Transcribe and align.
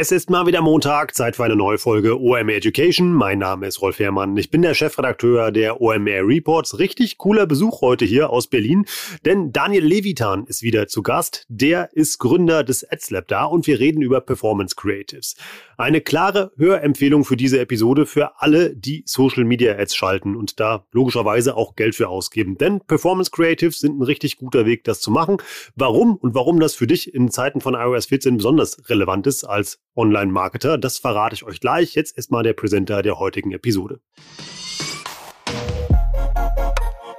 Es 0.00 0.12
ist 0.12 0.30
mal 0.30 0.46
wieder 0.46 0.62
Montag, 0.62 1.16
Zeit 1.16 1.34
für 1.34 1.42
eine 1.42 1.56
neue 1.56 1.76
Folge 1.76 2.20
OMR 2.20 2.54
Education. 2.54 3.12
Mein 3.12 3.40
Name 3.40 3.66
ist 3.66 3.82
Rolf 3.82 3.98
Herrmann. 3.98 4.36
Ich 4.36 4.48
bin 4.48 4.62
der 4.62 4.74
Chefredakteur 4.74 5.50
der 5.50 5.80
OMR 5.80 6.24
Reports. 6.24 6.78
Richtig 6.78 7.18
cooler 7.18 7.46
Besuch 7.46 7.80
heute 7.80 8.04
hier 8.04 8.30
aus 8.30 8.46
Berlin, 8.46 8.86
denn 9.24 9.50
Daniel 9.50 9.84
Levitan 9.84 10.46
ist 10.46 10.62
wieder 10.62 10.86
zu 10.86 11.02
Gast. 11.02 11.46
Der 11.48 11.90
ist 11.94 12.18
Gründer 12.20 12.62
des 12.62 12.88
AdsLab 12.88 13.26
da 13.26 13.42
und 13.42 13.66
wir 13.66 13.80
reden 13.80 14.00
über 14.00 14.20
Performance 14.20 14.76
Creatives. 14.76 15.34
Eine 15.76 16.00
klare 16.00 16.52
Hörempfehlung 16.56 17.24
für 17.24 17.36
diese 17.36 17.58
Episode 17.58 18.06
für 18.06 18.40
alle, 18.40 18.76
die 18.76 19.02
Social 19.04 19.42
Media 19.42 19.76
Ads 19.76 19.96
schalten 19.96 20.36
und 20.36 20.60
da 20.60 20.86
logischerweise 20.92 21.56
auch 21.56 21.74
Geld 21.74 21.96
für 21.96 22.08
ausgeben. 22.08 22.56
Denn 22.56 22.80
Performance 22.82 23.32
Creatives 23.32 23.80
sind 23.80 23.98
ein 23.98 24.02
richtig 24.02 24.36
guter 24.36 24.64
Weg, 24.64 24.84
das 24.84 25.00
zu 25.00 25.10
machen. 25.10 25.38
Warum 25.74 26.14
und 26.14 26.36
warum 26.36 26.60
das 26.60 26.76
für 26.76 26.86
dich 26.86 27.12
in 27.12 27.32
Zeiten 27.32 27.60
von 27.60 27.74
iOS 27.74 28.06
14 28.06 28.36
besonders 28.36 28.88
relevant 28.88 29.26
ist 29.26 29.42
als 29.42 29.80
Online-Marketer. 29.98 30.78
Das 30.78 30.98
verrate 30.98 31.34
ich 31.34 31.44
euch 31.44 31.60
gleich. 31.60 31.94
Jetzt 31.94 32.16
erstmal 32.16 32.44
der 32.44 32.54
Präsenter 32.54 33.02
der 33.02 33.18
heutigen 33.18 33.52
Episode. 33.52 34.00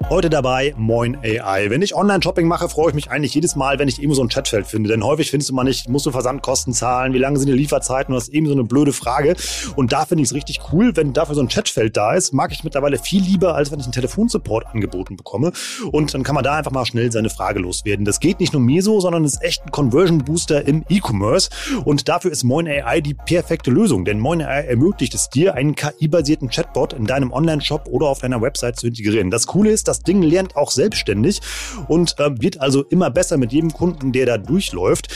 Heute 0.09 0.31
dabei 0.31 0.73
Moin 0.75 1.19
AI. 1.21 1.69
Wenn 1.69 1.83
ich 1.83 1.93
Online-Shopping 1.93 2.47
mache, 2.47 2.67
freue 2.67 2.89
ich 2.89 2.95
mich 2.95 3.11
eigentlich 3.11 3.35
jedes 3.35 3.55
Mal, 3.55 3.77
wenn 3.77 3.87
ich 3.87 3.99
irgendwo 3.99 4.15
so 4.15 4.23
ein 4.23 4.29
Chatfeld 4.29 4.65
finde. 4.65 4.89
Denn 4.89 5.03
häufig 5.03 5.29
findest 5.29 5.51
du 5.51 5.53
mal 5.53 5.63
nicht, 5.63 5.87
musst 5.87 6.07
du 6.07 6.11
Versandkosten 6.11 6.73
zahlen, 6.73 7.13
wie 7.13 7.19
lange 7.19 7.37
sind 7.37 7.47
die 7.47 7.53
Lieferzeiten? 7.53 8.15
Das 8.15 8.23
ist 8.23 8.33
eben 8.33 8.47
so 8.47 8.53
eine 8.53 8.63
blöde 8.63 8.91
Frage. 8.91 9.35
Und 9.75 9.91
da 9.91 10.05
finde 10.05 10.23
ich 10.23 10.29
es 10.29 10.33
richtig 10.33 10.61
cool, 10.73 10.95
wenn 10.95 11.13
dafür 11.13 11.35
so 11.35 11.41
ein 11.41 11.47
Chatfeld 11.47 11.95
da 11.95 12.15
ist. 12.15 12.33
Mag 12.33 12.51
ich 12.51 12.63
mittlerweile 12.63 12.97
viel 12.97 13.21
lieber, 13.21 13.53
als 13.53 13.71
wenn 13.71 13.79
ich 13.79 13.85
einen 13.85 13.93
Telefonsupport 13.93 14.65
angeboten 14.73 15.15
bekomme. 15.15 15.51
Und 15.91 16.11
dann 16.11 16.23
kann 16.23 16.33
man 16.33 16.43
da 16.43 16.55
einfach 16.55 16.71
mal 16.71 16.87
schnell 16.87 17.11
seine 17.11 17.29
Frage 17.29 17.59
loswerden. 17.59 18.03
Das 18.03 18.19
geht 18.19 18.39
nicht 18.39 18.53
nur 18.53 18.63
mir 18.63 18.81
so, 18.81 18.99
sondern 18.99 19.23
ist 19.25 19.43
echt 19.43 19.63
ein 19.63 19.69
Conversion 19.69 20.25
Booster 20.25 20.67
im 20.67 20.85
E-Commerce. 20.89 21.51
Und 21.85 22.09
dafür 22.09 22.31
ist 22.31 22.43
Moin 22.43 22.67
AI 22.67 23.01
die 23.01 23.13
perfekte 23.13 23.69
Lösung. 23.69 24.05
Denn 24.05 24.19
Moin 24.19 24.41
AI 24.41 24.61
ermöglicht 24.61 25.13
es 25.13 25.29
dir, 25.29 25.53
einen 25.53 25.75
KI-basierten 25.75 26.49
Chatbot 26.49 26.93
in 26.93 27.05
deinem 27.05 27.31
Online-Shop 27.31 27.87
oder 27.91 28.07
auf 28.07 28.21
deiner 28.21 28.41
Website 28.41 28.79
zu 28.79 28.87
integrieren. 28.87 29.29
Das 29.29 29.45
Coole 29.45 29.69
ist, 29.69 29.87
dass 29.87 29.98
das 29.99 30.03
Ding 30.05 30.21
lernt 30.21 30.55
auch 30.55 30.71
selbstständig 30.71 31.41
und 31.87 32.17
äh, 32.19 32.29
wird 32.41 32.61
also 32.61 32.83
immer 32.83 33.09
besser 33.09 33.37
mit 33.37 33.51
jedem 33.51 33.71
Kunden, 33.71 34.11
der 34.11 34.25
da 34.25 34.37
durchläuft. 34.37 35.09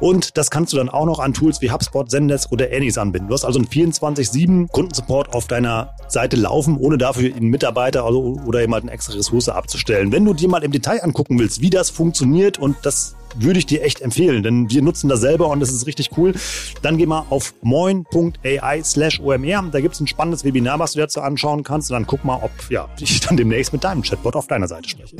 Und 0.00 0.36
das 0.38 0.50
kannst 0.50 0.72
du 0.72 0.78
dann 0.78 0.88
auch 0.88 1.04
noch 1.04 1.18
an 1.18 1.34
Tools 1.34 1.60
wie 1.60 1.70
HubSpot, 1.70 2.10
Zendesk 2.10 2.50
oder 2.50 2.68
Any's 2.72 2.98
anbinden. 2.98 3.28
Du 3.28 3.34
hast 3.34 3.44
also 3.44 3.58
einen 3.58 3.68
24-7 3.68 4.68
Kundensupport 4.68 5.34
auf 5.34 5.46
deiner 5.46 5.94
Seite 6.08 6.36
laufen, 6.36 6.78
ohne 6.78 6.98
dafür 6.98 7.34
einen 7.34 7.48
Mitarbeiter 7.48 8.06
oder 8.06 8.60
jemand 8.60 8.84
eine 8.84 8.92
extra 8.92 9.14
Ressource 9.14 9.48
abzustellen. 9.48 10.10
Wenn 10.10 10.24
du 10.24 10.32
dir 10.32 10.48
mal 10.48 10.64
im 10.64 10.72
Detail 10.72 11.02
angucken 11.02 11.38
willst, 11.38 11.60
wie 11.60 11.70
das 11.70 11.90
funktioniert 11.90 12.58
und 12.58 12.76
das 12.82 13.14
würde 13.36 13.58
ich 13.58 13.66
dir 13.66 13.82
echt 13.82 14.00
empfehlen, 14.00 14.42
denn 14.42 14.70
wir 14.70 14.82
nutzen 14.82 15.08
das 15.08 15.20
selber 15.20 15.48
und 15.48 15.60
das 15.60 15.70
ist 15.70 15.86
richtig 15.86 16.10
cool. 16.16 16.34
Dann 16.82 16.98
geh 16.98 17.06
mal 17.06 17.24
auf 17.30 17.54
moin.ai 17.62 18.82
slash 18.82 19.20
OMR. 19.20 19.70
Da 19.70 19.80
gibt 19.80 19.94
es 19.94 20.00
ein 20.00 20.06
spannendes 20.06 20.44
Webinar, 20.44 20.78
was 20.78 20.92
du 20.92 20.98
dazu 20.98 21.20
anschauen 21.20 21.62
kannst. 21.62 21.90
Und 21.90 21.94
dann 21.94 22.06
guck 22.06 22.24
mal, 22.24 22.40
ob 22.42 22.50
ja, 22.70 22.88
ich 22.98 23.20
dann 23.20 23.36
demnächst 23.36 23.72
mit 23.72 23.84
deinem 23.84 24.02
Chatbot 24.02 24.34
auf 24.34 24.46
deiner 24.46 24.66
Seite 24.66 24.88
spreche. 24.88 25.16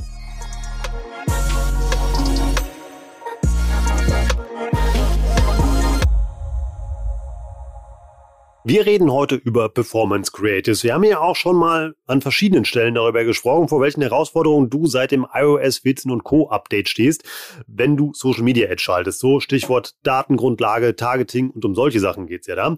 Wir 8.70 8.86
reden 8.86 9.10
heute 9.10 9.34
über 9.34 9.68
Performance 9.68 10.30
Creatives. 10.30 10.84
Wir 10.84 10.94
haben 10.94 11.02
ja 11.02 11.18
auch 11.18 11.34
schon 11.34 11.56
mal 11.56 11.96
an 12.06 12.20
verschiedenen 12.20 12.64
Stellen 12.64 12.94
darüber 12.94 13.24
gesprochen, 13.24 13.66
vor 13.66 13.80
welchen 13.80 14.00
Herausforderungen 14.00 14.70
du 14.70 14.86
seit 14.86 15.10
dem 15.10 15.26
iOS 15.34 15.78
14 15.78 16.12
und 16.12 16.22
Co. 16.22 16.48
Update 16.50 16.88
stehst, 16.88 17.24
wenn 17.66 17.96
du 17.96 18.12
Social 18.14 18.44
Media 18.44 18.70
Ads 18.70 18.80
schaltest. 18.80 19.18
So 19.18 19.40
Stichwort 19.40 19.96
Datengrundlage, 20.04 20.94
Targeting 20.94 21.50
und 21.50 21.64
um 21.64 21.74
solche 21.74 21.98
Sachen 21.98 22.28
geht's 22.28 22.46
ja 22.46 22.54
da. 22.54 22.76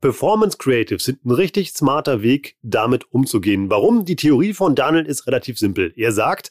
Performance 0.00 0.56
Creatives 0.56 1.04
sind 1.04 1.22
ein 1.26 1.32
richtig 1.32 1.74
smarter 1.74 2.22
Weg, 2.22 2.56
damit 2.62 3.12
umzugehen. 3.12 3.68
Warum? 3.68 4.06
Die 4.06 4.16
Theorie 4.16 4.54
von 4.54 4.74
Daniel 4.74 5.04
ist 5.04 5.26
relativ 5.26 5.58
simpel. 5.58 5.92
Er 5.94 6.12
sagt, 6.12 6.48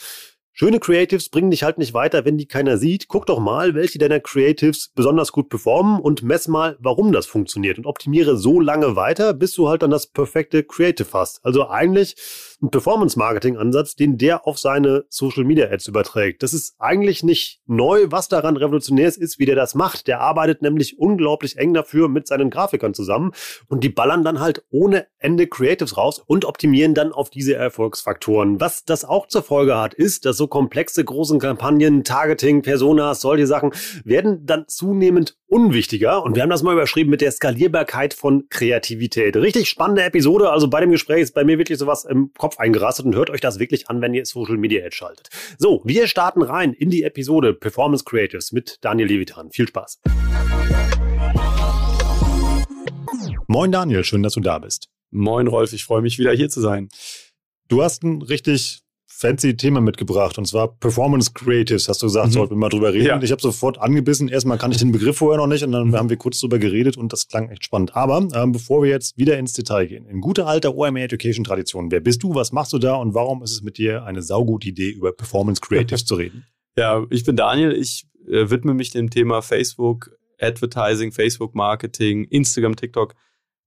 Schöne 0.56 0.80
Creatives 0.80 1.30
bringen 1.30 1.50
dich 1.50 1.64
halt 1.64 1.80
nicht 1.80 1.96
weiter, 1.96 2.26
wenn 2.26 2.38
die 2.38 2.46
keiner 2.46 2.78
sieht. 2.78 3.08
Guck 3.08 3.26
doch 3.26 3.40
mal, 3.40 3.74
welche 3.74 3.98
deiner 3.98 4.20
Creatives 4.20 4.92
besonders 4.94 5.32
gut 5.32 5.50
performen 5.50 6.00
und 6.00 6.22
mess 6.22 6.48
mal, 6.48 6.78
warum 6.80 7.12
das 7.12 7.26
funktioniert 7.26 7.80
und 7.80 7.88
optimiere 7.88 8.38
so 8.38 8.60
lange 8.60 8.96
weiter, 8.96 9.34
bis 9.34 9.54
du 9.54 9.68
halt 9.68 9.82
dann 9.82 9.90
das 9.90 10.06
perfekte 10.06 10.64
Creative 10.64 11.08
hast. 11.12 11.44
Also 11.44 11.70
eigentlich 11.70 12.16
Performance-Marketing-Ansatz, 12.62 13.96
den 13.96 14.18
der 14.18 14.48
auf 14.48 14.60
seine 14.60 15.06
Social-Media-Ads 15.10 15.88
überträgt. 15.88 16.44
Das 16.44 16.54
ist 16.54 16.76
eigentlich 16.80 17.24
nicht 17.24 17.62
neu. 17.66 18.06
Was 18.10 18.28
daran 18.28 18.58
revolutionär 18.58 19.08
ist, 19.08 19.18
ist, 19.18 19.40
wie 19.40 19.46
der 19.46 19.56
das 19.56 19.76
macht. 19.76 20.08
Der 20.08 20.22
arbeitet 20.22 20.62
nämlich 20.62 21.00
unglaublich 21.00 21.58
eng 21.58 21.74
dafür 21.74 22.10
mit 22.10 22.28
seinen 22.28 22.50
Grafikern 22.50 22.94
zusammen 22.94 23.32
und 23.68 23.84
die 23.84 23.90
ballern 23.90 24.24
dann 24.24 24.40
halt 24.40 24.64
ohne 24.70 25.08
Ende 25.20 25.48
Creatives 25.48 25.98
raus 25.98 26.22
und 26.26 26.46
optimieren 26.46 26.94
dann 26.94 27.12
auf 27.12 27.30
diese 27.30 27.56
Erfolgsfaktoren. 27.56 28.60
Was 28.60 28.86
das 28.86 29.06
auch 29.06 29.28
zur 29.28 29.44
Folge 29.44 29.78
hat, 29.78 29.94
ist, 29.94 30.26
dass 30.26 30.38
so 30.38 30.48
komplexe 30.48 31.04
großen 31.04 31.40
Kampagnen, 31.40 32.04
Targeting, 32.04 32.62
Personas, 32.62 33.22
solche 33.22 33.48
Sachen 33.48 33.72
werden 34.04 34.46
dann 34.46 34.66
zunehmend 34.68 35.38
unwichtiger. 35.54 36.24
Und 36.24 36.36
wir 36.36 36.42
haben 36.42 36.50
das 36.50 36.64
mal 36.64 36.74
überschrieben 36.74 37.12
mit 37.12 37.22
der 37.22 37.32
Skalierbarkeit 37.32 38.16
von 38.16 38.50
Kreativität. 38.50 39.36
Richtig 39.36 39.70
spannende 39.70 40.04
Episode. 40.04 40.50
Also 40.50 40.68
bei 40.68 40.82
dem 40.82 40.90
Gespräch 40.90 41.22
ist 41.22 41.36
bei 41.36 41.44
mir 41.44 41.60
wirklich 41.60 41.78
sowas 41.78 42.06
im 42.06 42.32
Kopf 42.36 42.58
eingerastet 42.58 43.06
und 43.06 43.14
hört 43.14 43.30
euch 43.30 43.40
das 43.40 43.60
wirklich 43.60 43.88
an, 43.88 44.02
wenn 44.02 44.16
ihr 44.16 44.26
Social 44.26 44.58
Media 44.58 44.84
Ad 44.84 44.96
schaltet. 44.96 45.30
So, 45.60 45.82
wir 45.86 46.08
starten 46.08 46.42
rein 46.42 46.74
in 46.74 46.90
die 46.90 47.04
Episode 47.04 47.54
Performance 47.54 48.04
Creatives 48.04 48.52
mit 48.52 48.80
Daniel 48.82 49.08
Levitan. 49.08 49.52
Viel 49.52 49.68
Spaß. 49.68 50.02
Moin 53.48 53.72
Daniel, 53.72 54.04
schön, 54.04 54.24
dass 54.24 54.34
du 54.34 54.40
da 54.40 54.58
bist. 54.58 54.90
Moin 55.12 55.46
Rolf, 55.46 55.72
ich 55.74 55.84
freue 55.84 56.02
mich 56.02 56.18
wieder 56.18 56.32
hier 56.32 56.50
zu 56.50 56.62
sein. 56.62 56.90
Du 57.68 57.84
hast 57.84 58.02
ein 58.04 58.24
richtig 58.24 58.82
fancy 59.24 59.56
Thema 59.56 59.80
mitgebracht 59.80 60.38
und 60.38 60.46
zwar 60.46 60.68
Performance 60.78 61.32
Creatives, 61.34 61.88
hast 61.88 62.02
du 62.02 62.08
gesagt, 62.08 62.28
mhm. 62.28 62.32
sollten 62.32 62.52
wir 62.52 62.58
mal 62.58 62.68
drüber 62.68 62.94
reden. 62.94 63.06
Ja. 63.06 63.22
Ich 63.22 63.32
habe 63.32 63.42
sofort 63.42 63.80
angebissen. 63.80 64.28
Erstmal 64.28 64.58
kann 64.58 64.72
ich 64.72 64.78
den 64.78 64.92
Begriff 64.92 65.18
vorher 65.18 65.38
noch 65.38 65.48
nicht 65.48 65.64
und 65.64 65.72
dann 65.72 65.88
mhm. 65.88 65.96
haben 65.96 66.10
wir 66.10 66.18
kurz 66.18 66.40
drüber 66.42 66.60
geredet 66.60 66.98
und 66.98 67.14
das 67.14 67.30
klang 67.30 67.50
echt 67.50 67.64
spannend. 67.64 67.96
Aber 67.96 68.28
ähm, 68.34 68.52
bevor 68.52 68.84
wir 68.84 68.90
jetzt 68.90 69.18
wieder 69.18 69.38
ins 69.38 69.54
Detail 69.54 69.88
gehen, 69.88 70.06
in 70.08 70.20
guter 70.20 70.46
alter 70.46 70.76
OMR 70.76 71.04
Education 71.04 71.46
Tradition, 71.46 71.90
wer 71.90 72.02
bist 72.02 72.22
du, 72.22 72.36
was 72.36 72.52
machst 72.52 72.74
du 72.74 72.80
da 72.80 72.96
und 72.96 73.14
warum 73.14 73.42
ist 73.44 73.52
es 73.52 73.62
mit 73.62 73.78
dir 73.78 74.04
eine 74.04 74.22
saugute 74.22 74.68
Idee, 74.68 74.90
über 74.90 75.14
Performance 75.14 75.62
Creatives 75.62 76.04
zu 76.06 76.16
reden? 76.16 76.46
Ja, 76.78 77.06
ich 77.10 77.24
bin 77.24 77.38
Daniel. 77.38 77.72
Ich 77.72 78.06
äh, 78.28 78.50
widme 78.50 78.74
mich 78.74 78.92
dem 78.92 79.10
Thema 79.10 79.42
Facebook 79.42 80.12
Advertising, 80.38 81.14
Facebook 81.14 81.56
Marketing, 81.56 82.26
Instagram, 82.26 82.76
TikTok 82.76 83.16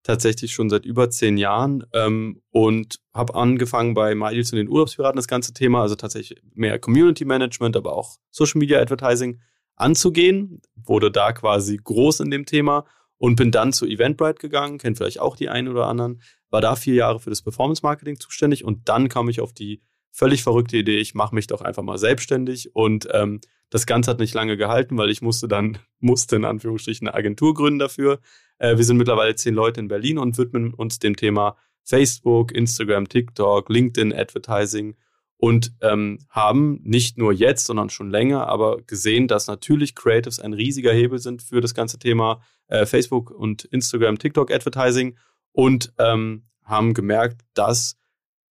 tatsächlich 0.07 0.53
schon 0.53 0.71
seit 0.71 0.87
über 0.87 1.11
zehn 1.11 1.37
Jahren 1.37 1.85
ähm, 1.93 2.41
und 2.51 3.01
habe 3.13 3.35
angefangen 3.35 3.95
bei 3.95 4.15
MyDeals 4.15 4.53
und 4.53 4.59
den 4.59 4.69
Urlaubspiraten 4.69 5.17
das 5.17 5.27
ganze 5.27 5.53
Thema, 5.53 5.83
also 5.83 5.97
tatsächlich 5.97 6.41
mehr 6.55 6.79
Community 6.79 7.25
Management, 7.25 7.77
aber 7.77 7.93
auch 7.93 8.17
Social 8.31 8.59
Media 8.59 8.81
Advertising 8.81 9.41
anzugehen. 9.75 10.63
Wurde 10.77 11.11
da 11.11 11.33
quasi 11.33 11.79
groß 11.83 12.21
in 12.21 12.31
dem 12.31 12.47
Thema 12.47 12.85
und 13.19 13.37
bin 13.37 13.51
dann 13.51 13.73
zu 13.73 13.87
Eventbrite 13.87 14.39
gegangen, 14.39 14.79
kennt 14.79 14.97
vielleicht 14.97 15.21
auch 15.21 15.37
die 15.37 15.49
einen 15.49 15.69
oder 15.69 15.87
anderen, 15.87 16.23
war 16.51 16.61
da 16.61 16.77
vier 16.77 16.95
Jahre 16.95 17.19
für 17.19 17.31
das 17.31 17.43
Performance 17.43 17.83
Marketing 17.83 18.21
zuständig 18.21 18.65
und 18.65 18.89
dann 18.89 19.09
kam 19.09 19.29
ich 19.29 19.41
auf 19.41 19.53
die 19.53 19.83
völlig 20.13 20.43
verrückte 20.43 20.77
Idee, 20.77 20.99
ich 20.99 21.15
mache 21.15 21.35
mich 21.35 21.47
doch 21.47 21.61
einfach 21.61 21.83
mal 21.83 21.99
selbstständig 21.99 22.75
und 22.75 23.09
ähm, 23.13 23.41
das 23.71 23.87
Ganze 23.87 24.11
hat 24.13 24.21
nicht 24.21 24.35
lange 24.35 24.57
gehalten, 24.57 24.97
weil 24.97 25.11
ich 25.11 25.21
musste 25.21 25.49
dann, 25.49 25.79
musste 25.99 26.37
in 26.37 26.45
Anführungsstrichen 26.45 27.09
eine 27.09 27.17
Agentur 27.17 27.55
gründen 27.55 27.81
dafür. 27.81 28.21
Äh, 28.59 28.77
wir 28.77 28.85
sind 28.85 28.97
mittlerweile 28.97 29.35
zehn 29.35 29.55
Leute 29.55 29.81
in 29.81 29.89
Berlin 29.89 30.19
und 30.19 30.39
widmen 30.39 30.75
uns 30.75 30.99
dem 30.99 31.17
Thema 31.17 31.57
Facebook, 31.85 32.53
Instagram, 32.53 33.09
TikTok, 33.09 33.69
LinkedIn, 33.69 34.13
Advertising 34.13 34.97
und 35.39 35.73
ähm, 35.83 36.19
haben 36.31 36.81
nicht 36.83 37.19
nur 37.19 37.33
jetzt, 37.33 37.67
sondern 37.67 37.91
schon 37.91 38.11
länger, 38.11 38.49
aber 38.49 38.83
gesehen, 38.83 39.29
dass 39.29 39.47
natürlich 39.47 39.95
Creatives 39.95 40.41
ein 40.41 40.55
riesiger 40.55 40.93
Hebel 40.93 41.19
sind 41.19 41.43
für 41.43 41.61
das 41.61 41.75
ganze 41.75 41.99
Thema 41.99 42.41
äh, 42.69 42.87
Facebook 42.87 43.31
und 43.31 43.65
Instagram, 43.65 44.19
TikTok 44.19 44.51
Advertising 44.51 45.17
und 45.53 45.93
ähm, 45.99 46.47
haben 46.65 46.95
gemerkt, 46.95 47.43
dass 47.55 47.97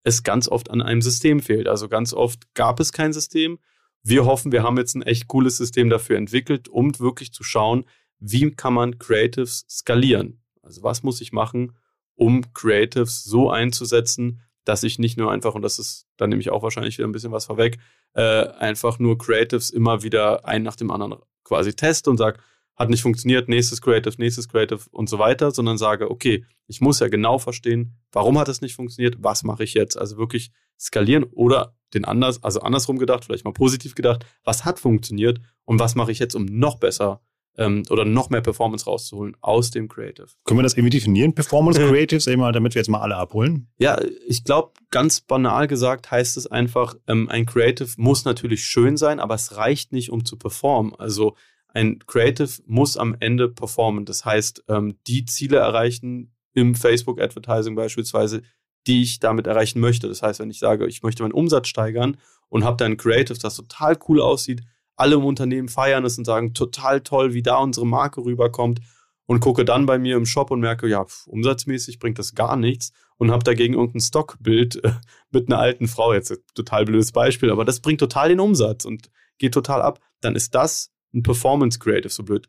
es 0.02 0.24
ganz 0.24 0.48
oft 0.48 0.70
an 0.70 0.82
einem 0.82 1.00
System 1.00 1.40
fehlt. 1.40 1.68
Also 1.68 1.88
ganz 1.88 2.12
oft 2.12 2.52
gab 2.54 2.80
es 2.80 2.92
kein 2.92 3.12
System 3.12 3.58
wir 4.02 4.24
hoffen, 4.24 4.52
wir 4.52 4.62
haben 4.62 4.76
jetzt 4.78 4.94
ein 4.94 5.02
echt 5.02 5.28
cooles 5.28 5.56
System 5.56 5.88
dafür 5.88 6.16
entwickelt, 6.16 6.68
um 6.68 6.98
wirklich 6.98 7.32
zu 7.32 7.44
schauen, 7.44 7.84
wie 8.22 8.52
kann 8.52 8.74
man 8.74 8.98
Creatives 8.98 9.66
skalieren? 9.68 10.40
Also 10.62 10.82
was 10.82 11.02
muss 11.02 11.20
ich 11.20 11.32
machen, 11.32 11.76
um 12.14 12.52
Creatives 12.54 13.24
so 13.24 13.50
einzusetzen, 13.50 14.42
dass 14.64 14.84
ich 14.84 15.00
nicht 15.00 15.18
nur 15.18 15.32
einfach, 15.32 15.56
und 15.56 15.62
das 15.62 15.80
ist, 15.80 16.06
dann 16.16 16.30
nehme 16.30 16.40
ich 16.40 16.50
auch 16.50 16.62
wahrscheinlich 16.62 16.96
wieder 16.98 17.08
ein 17.08 17.12
bisschen 17.12 17.32
was 17.32 17.46
vorweg, 17.46 17.78
äh, 18.14 18.46
einfach 18.46 19.00
nur 19.00 19.18
Creatives 19.18 19.70
immer 19.70 20.04
wieder 20.04 20.46
ein 20.46 20.62
nach 20.62 20.76
dem 20.76 20.92
anderen 20.92 21.18
quasi 21.42 21.74
teste 21.74 22.10
und 22.10 22.16
sage, 22.16 22.38
hat 22.76 22.90
nicht 22.90 23.02
funktioniert, 23.02 23.48
nächstes 23.48 23.82
Creative, 23.82 24.14
nächstes 24.18 24.48
Creative 24.48 24.80
und 24.92 25.08
so 25.08 25.18
weiter, 25.18 25.50
sondern 25.50 25.76
sage, 25.76 26.08
okay, 26.08 26.44
ich 26.68 26.80
muss 26.80 27.00
ja 27.00 27.08
genau 27.08 27.38
verstehen, 27.38 27.98
warum 28.12 28.38
hat 28.38 28.48
es 28.48 28.60
nicht 28.60 28.76
funktioniert, 28.76 29.16
was 29.18 29.42
mache 29.42 29.64
ich 29.64 29.74
jetzt? 29.74 29.98
Also 29.98 30.16
wirklich 30.16 30.52
skalieren 30.78 31.24
oder 31.24 31.76
den 31.92 32.04
anders, 32.04 32.42
also 32.44 32.60
andersrum 32.60 32.98
gedacht, 32.98 33.24
vielleicht 33.24 33.44
mal 33.44 33.52
positiv 33.52 33.96
gedacht, 33.96 34.24
was 34.44 34.64
hat 34.64 34.78
funktioniert 34.78 35.40
und 35.64 35.80
was 35.80 35.96
mache 35.96 36.12
ich 36.12 36.20
jetzt, 36.20 36.36
um 36.36 36.46
noch 36.46 36.76
besser 36.76 37.20
ähm, 37.58 37.82
oder 37.90 38.04
noch 38.04 38.30
mehr 38.30 38.40
Performance 38.40 38.84
rauszuholen 38.86 39.36
aus 39.40 39.70
dem 39.70 39.88
Creative. 39.88 40.28
Können 40.44 40.58
wir 40.58 40.62
das 40.62 40.74
irgendwie 40.74 40.90
definieren, 40.90 41.34
Performance 41.34 41.80
Creatives, 41.88 42.26
mal, 42.36 42.52
damit 42.52 42.74
wir 42.74 42.80
jetzt 42.80 42.88
mal 42.88 43.00
alle 43.00 43.16
abholen? 43.16 43.68
Ja, 43.78 44.00
ich 44.26 44.44
glaube, 44.44 44.72
ganz 44.90 45.20
banal 45.20 45.66
gesagt 45.66 46.10
heißt 46.10 46.36
es 46.36 46.46
einfach, 46.46 46.94
ähm, 47.06 47.28
ein 47.28 47.46
Creative 47.46 47.90
muss 47.96 48.24
natürlich 48.24 48.64
schön 48.64 48.96
sein, 48.96 49.20
aber 49.20 49.34
es 49.34 49.56
reicht 49.56 49.92
nicht, 49.92 50.10
um 50.10 50.24
zu 50.24 50.36
performen. 50.36 50.94
Also 50.94 51.36
ein 51.68 51.98
Creative 52.06 52.50
muss 52.66 52.96
am 52.96 53.16
Ende 53.20 53.48
performen. 53.48 54.04
Das 54.04 54.24
heißt, 54.24 54.64
ähm, 54.68 54.98
die 55.06 55.24
Ziele 55.24 55.58
erreichen 55.58 56.34
im 56.54 56.74
Facebook 56.74 57.20
Advertising 57.20 57.74
beispielsweise, 57.74 58.42
die 58.86 59.02
ich 59.02 59.20
damit 59.20 59.46
erreichen 59.46 59.80
möchte. 59.80 60.08
Das 60.08 60.22
heißt, 60.22 60.40
wenn 60.40 60.50
ich 60.50 60.58
sage, 60.58 60.86
ich 60.86 61.02
möchte 61.02 61.22
meinen 61.22 61.32
Umsatz 61.32 61.68
steigern 61.68 62.18
und 62.48 62.64
habe 62.64 62.76
dann 62.76 62.92
ein 62.92 62.96
Creative, 62.96 63.38
das 63.38 63.56
total 63.56 63.98
cool 64.08 64.20
aussieht, 64.20 64.62
alle 65.02 65.16
im 65.16 65.24
Unternehmen 65.24 65.68
feiern 65.68 66.04
es 66.04 66.16
und 66.16 66.24
sagen, 66.24 66.54
total 66.54 67.00
toll, 67.00 67.34
wie 67.34 67.42
da 67.42 67.58
unsere 67.58 67.84
Marke 67.84 68.24
rüberkommt 68.24 68.80
und 69.26 69.40
gucke 69.40 69.64
dann 69.64 69.84
bei 69.84 69.98
mir 69.98 70.16
im 70.16 70.26
Shop 70.26 70.52
und 70.52 70.60
merke, 70.60 70.86
ja, 70.86 71.04
umsatzmäßig 71.26 71.98
bringt 71.98 72.20
das 72.20 72.36
gar 72.36 72.56
nichts 72.56 72.92
und 73.16 73.32
habe 73.32 73.42
dagegen 73.42 73.74
irgendein 73.74 74.00
Stockbild 74.00 74.84
äh, 74.84 74.92
mit 75.32 75.48
einer 75.48 75.58
alten 75.58 75.88
Frau, 75.88 76.14
jetzt 76.14 76.32
total 76.54 76.84
blödes 76.84 77.10
Beispiel, 77.10 77.50
aber 77.50 77.64
das 77.64 77.80
bringt 77.80 77.98
total 77.98 78.28
den 78.28 78.38
Umsatz 78.38 78.84
und 78.84 79.10
geht 79.38 79.54
total 79.54 79.82
ab, 79.82 79.98
dann 80.20 80.36
ist 80.36 80.54
das 80.54 80.92
ein 81.12 81.24
Performance 81.24 81.80
Creative, 81.80 82.08
so 82.08 82.22
blöd, 82.22 82.48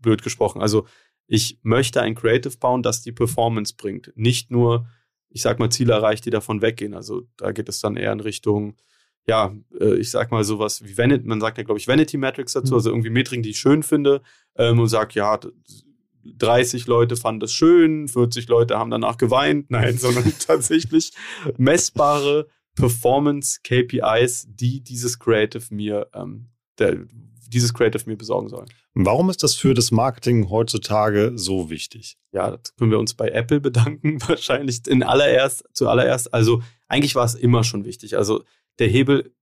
blöd 0.00 0.22
gesprochen. 0.22 0.62
Also 0.62 0.86
ich 1.26 1.58
möchte 1.62 2.00
ein 2.00 2.14
Creative 2.14 2.56
bauen, 2.56 2.82
das 2.82 3.02
die 3.02 3.12
Performance 3.12 3.74
bringt. 3.76 4.10
Nicht 4.16 4.50
nur, 4.50 4.86
ich 5.28 5.42
sag 5.42 5.58
mal, 5.58 5.70
Ziele 5.70 5.92
erreicht, 5.92 6.24
die 6.24 6.30
davon 6.30 6.62
weggehen. 6.62 6.94
Also 6.94 7.28
da 7.36 7.52
geht 7.52 7.68
es 7.68 7.80
dann 7.80 7.96
eher 7.96 8.12
in 8.12 8.20
Richtung, 8.20 8.76
ja, 9.30 9.54
äh, 9.80 9.94
ich 9.94 10.10
sag 10.10 10.32
mal 10.32 10.42
sowas 10.42 10.84
wie 10.84 10.98
Vanity, 10.98 11.24
man 11.24 11.40
sagt 11.40 11.56
ja, 11.56 11.62
glaube 11.62 11.78
ich, 11.78 11.86
Vanity 11.86 12.18
Metrics 12.18 12.52
dazu, 12.52 12.72
mhm. 12.72 12.78
also 12.78 12.90
irgendwie 12.90 13.10
Metriken, 13.10 13.44
die 13.44 13.50
ich 13.50 13.60
schön 13.60 13.84
finde 13.84 14.22
ähm, 14.56 14.80
und 14.80 14.88
sagt, 14.88 15.14
ja, 15.14 15.38
30 16.24 16.88
Leute 16.88 17.14
fanden 17.14 17.38
das 17.38 17.52
schön, 17.52 18.08
40 18.08 18.48
Leute 18.48 18.76
haben 18.76 18.90
danach 18.90 19.18
geweint. 19.18 19.66
Nein, 19.70 19.98
sondern 19.98 20.32
tatsächlich 20.46 21.12
messbare 21.56 22.48
Performance 22.74 23.60
KPIs, 23.62 24.48
die 24.48 24.82
dieses 24.82 25.20
Creative 25.20 25.62
mir, 25.72 26.08
ähm, 26.12 26.48
der, 26.80 26.96
dieses 27.46 27.72
Creative 27.72 28.02
mir 28.06 28.16
besorgen 28.16 28.48
soll. 28.48 28.64
Warum 28.94 29.30
ist 29.30 29.44
das 29.44 29.54
für 29.54 29.74
das 29.74 29.92
Marketing 29.92 30.50
heutzutage 30.50 31.32
so 31.36 31.70
wichtig? 31.70 32.18
Ja, 32.32 32.56
das 32.56 32.74
können 32.74 32.90
wir 32.90 32.98
uns 32.98 33.14
bei 33.14 33.28
Apple 33.28 33.60
bedanken, 33.68 34.18
wahrscheinlich 34.26 34.88
in 34.88 35.04
allererst, 35.04 35.64
zuallererst. 35.72 36.34
Also 36.34 36.62
eigentlich 36.88 37.14
war 37.14 37.24
es 37.24 37.36
immer 37.36 37.62
schon 37.62 37.84
wichtig. 37.84 38.16
Also 38.16 38.42
der 38.80 38.88
Hebel 38.88 39.32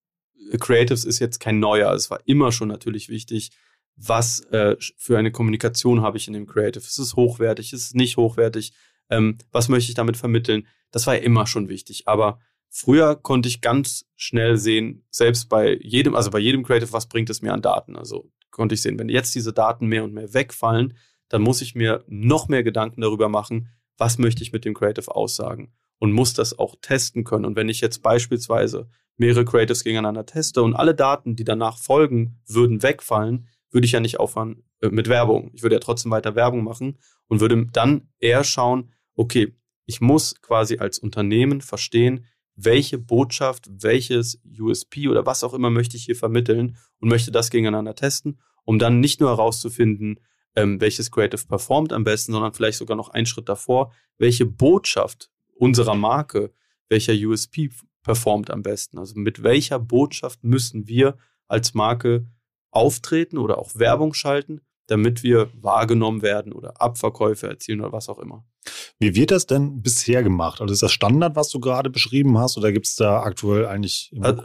äh, 0.52 0.58
Creatives 0.58 1.04
ist 1.04 1.18
jetzt 1.18 1.40
kein 1.40 1.58
neuer. 1.58 1.92
Es 1.94 2.10
war 2.10 2.20
immer 2.26 2.52
schon 2.52 2.68
natürlich 2.68 3.08
wichtig, 3.08 3.50
was 3.96 4.40
äh, 4.50 4.76
für 4.96 5.18
eine 5.18 5.32
Kommunikation 5.32 6.02
habe 6.02 6.18
ich 6.18 6.28
in 6.28 6.34
dem 6.34 6.46
Creative. 6.46 6.84
Ist 6.84 6.98
es 6.98 7.16
hochwertig? 7.16 7.72
Ist 7.72 7.86
es 7.86 7.94
nicht 7.94 8.16
hochwertig? 8.16 8.72
Ähm, 9.10 9.38
was 9.50 9.68
möchte 9.68 9.90
ich 9.90 9.94
damit 9.94 10.16
vermitteln? 10.16 10.66
Das 10.90 11.06
war 11.06 11.14
ja 11.14 11.22
immer 11.22 11.46
schon 11.46 11.68
wichtig. 11.68 12.06
Aber 12.06 12.38
Früher 12.70 13.16
konnte 13.16 13.48
ich 13.48 13.60
ganz 13.60 14.06
schnell 14.14 14.58
sehen, 14.58 15.06
selbst 15.10 15.48
bei 15.48 15.78
jedem, 15.80 16.14
also 16.14 16.30
bei 16.30 16.38
jedem 16.38 16.64
Creative, 16.64 16.92
was 16.92 17.06
bringt 17.06 17.30
es 17.30 17.40
mir 17.40 17.52
an 17.52 17.62
Daten? 17.62 17.96
Also 17.96 18.30
konnte 18.50 18.74
ich 18.74 18.82
sehen, 18.82 18.98
wenn 18.98 19.08
jetzt 19.08 19.34
diese 19.34 19.52
Daten 19.52 19.86
mehr 19.86 20.04
und 20.04 20.12
mehr 20.12 20.34
wegfallen, 20.34 20.94
dann 21.28 21.42
muss 21.42 21.62
ich 21.62 21.74
mir 21.74 22.04
noch 22.08 22.48
mehr 22.48 22.62
Gedanken 22.62 23.00
darüber 23.00 23.28
machen, 23.28 23.68
was 23.96 24.18
möchte 24.18 24.42
ich 24.42 24.52
mit 24.52 24.64
dem 24.64 24.74
Creative 24.74 25.14
aussagen 25.14 25.72
und 25.98 26.12
muss 26.12 26.34
das 26.34 26.58
auch 26.58 26.76
testen 26.80 27.24
können. 27.24 27.44
Und 27.44 27.56
wenn 27.56 27.68
ich 27.68 27.80
jetzt 27.80 28.02
beispielsweise 28.02 28.88
mehrere 29.18 29.44
Creatives 29.44 29.84
gegeneinander 29.84 30.24
teste 30.24 30.62
und 30.62 30.74
alle 30.74 30.94
Daten, 30.94 31.36
die 31.36 31.44
danach 31.44 31.78
folgen, 31.78 32.40
würden 32.46 32.82
wegfallen, 32.82 33.48
würde 33.70 33.84
ich 33.84 33.92
ja 33.92 34.00
nicht 34.00 34.18
aufhören 34.18 34.64
äh, 34.80 34.88
mit 34.88 35.08
Werbung. 35.08 35.50
Ich 35.52 35.62
würde 35.62 35.76
ja 35.76 35.80
trotzdem 35.80 36.10
weiter 36.10 36.34
Werbung 36.34 36.64
machen 36.64 36.98
und 37.26 37.40
würde 37.40 37.66
dann 37.66 38.08
eher 38.18 38.44
schauen, 38.44 38.92
okay, 39.14 39.54
ich 39.84 40.00
muss 40.00 40.40
quasi 40.40 40.78
als 40.78 40.98
Unternehmen 40.98 41.60
verstehen, 41.60 42.24
welche 42.54 42.98
Botschaft, 42.98 43.68
welches 43.70 44.40
USP 44.58 45.08
oder 45.08 45.26
was 45.26 45.44
auch 45.44 45.54
immer 45.54 45.70
möchte 45.70 45.96
ich 45.96 46.04
hier 46.04 46.16
vermitteln 46.16 46.76
und 47.00 47.08
möchte 47.08 47.30
das 47.30 47.50
gegeneinander 47.50 47.94
testen, 47.94 48.40
um 48.64 48.78
dann 48.78 49.00
nicht 49.00 49.20
nur 49.20 49.30
herauszufinden, 49.30 50.20
ähm, 50.56 50.80
welches 50.80 51.10
Creative 51.10 51.46
performt 51.46 51.92
am 51.92 52.04
besten, 52.04 52.32
sondern 52.32 52.52
vielleicht 52.52 52.78
sogar 52.78 52.96
noch 52.96 53.10
einen 53.10 53.26
Schritt 53.26 53.48
davor, 53.48 53.92
welche 54.18 54.44
Botschaft 54.44 55.30
unserer 55.54 55.94
Marke, 55.94 56.52
welcher 56.88 57.12
USP 57.12 57.70
performt 58.02 58.50
am 58.50 58.62
besten. 58.62 58.98
Also 58.98 59.14
mit 59.16 59.42
welcher 59.42 59.78
Botschaft 59.78 60.42
müssen 60.44 60.86
wir 60.88 61.16
als 61.48 61.74
Marke 61.74 62.26
auftreten 62.70 63.38
oder 63.38 63.58
auch 63.58 63.74
Werbung 63.74 64.14
schalten, 64.14 64.60
damit 64.86 65.22
wir 65.22 65.50
wahrgenommen 65.54 66.22
werden 66.22 66.52
oder 66.52 66.80
Abverkäufe 66.80 67.46
erzielen 67.46 67.80
oder 67.80 67.92
was 67.92 68.08
auch 68.08 68.18
immer. 68.18 68.44
Wie 68.98 69.14
wird 69.14 69.30
das 69.30 69.46
denn 69.46 69.82
bisher 69.82 70.22
gemacht? 70.22 70.60
Also 70.60 70.74
ist 70.74 70.82
das 70.82 70.92
Standard, 70.92 71.36
was 71.36 71.50
du 71.50 71.60
gerade 71.60 71.90
beschrieben 71.90 72.38
hast, 72.38 72.56
oder 72.58 72.72
gibt 72.72 72.86
es 72.86 72.96
da 72.96 73.22
aktuell 73.22 73.66
eigentlich? 73.66 74.12
Also, 74.20 74.42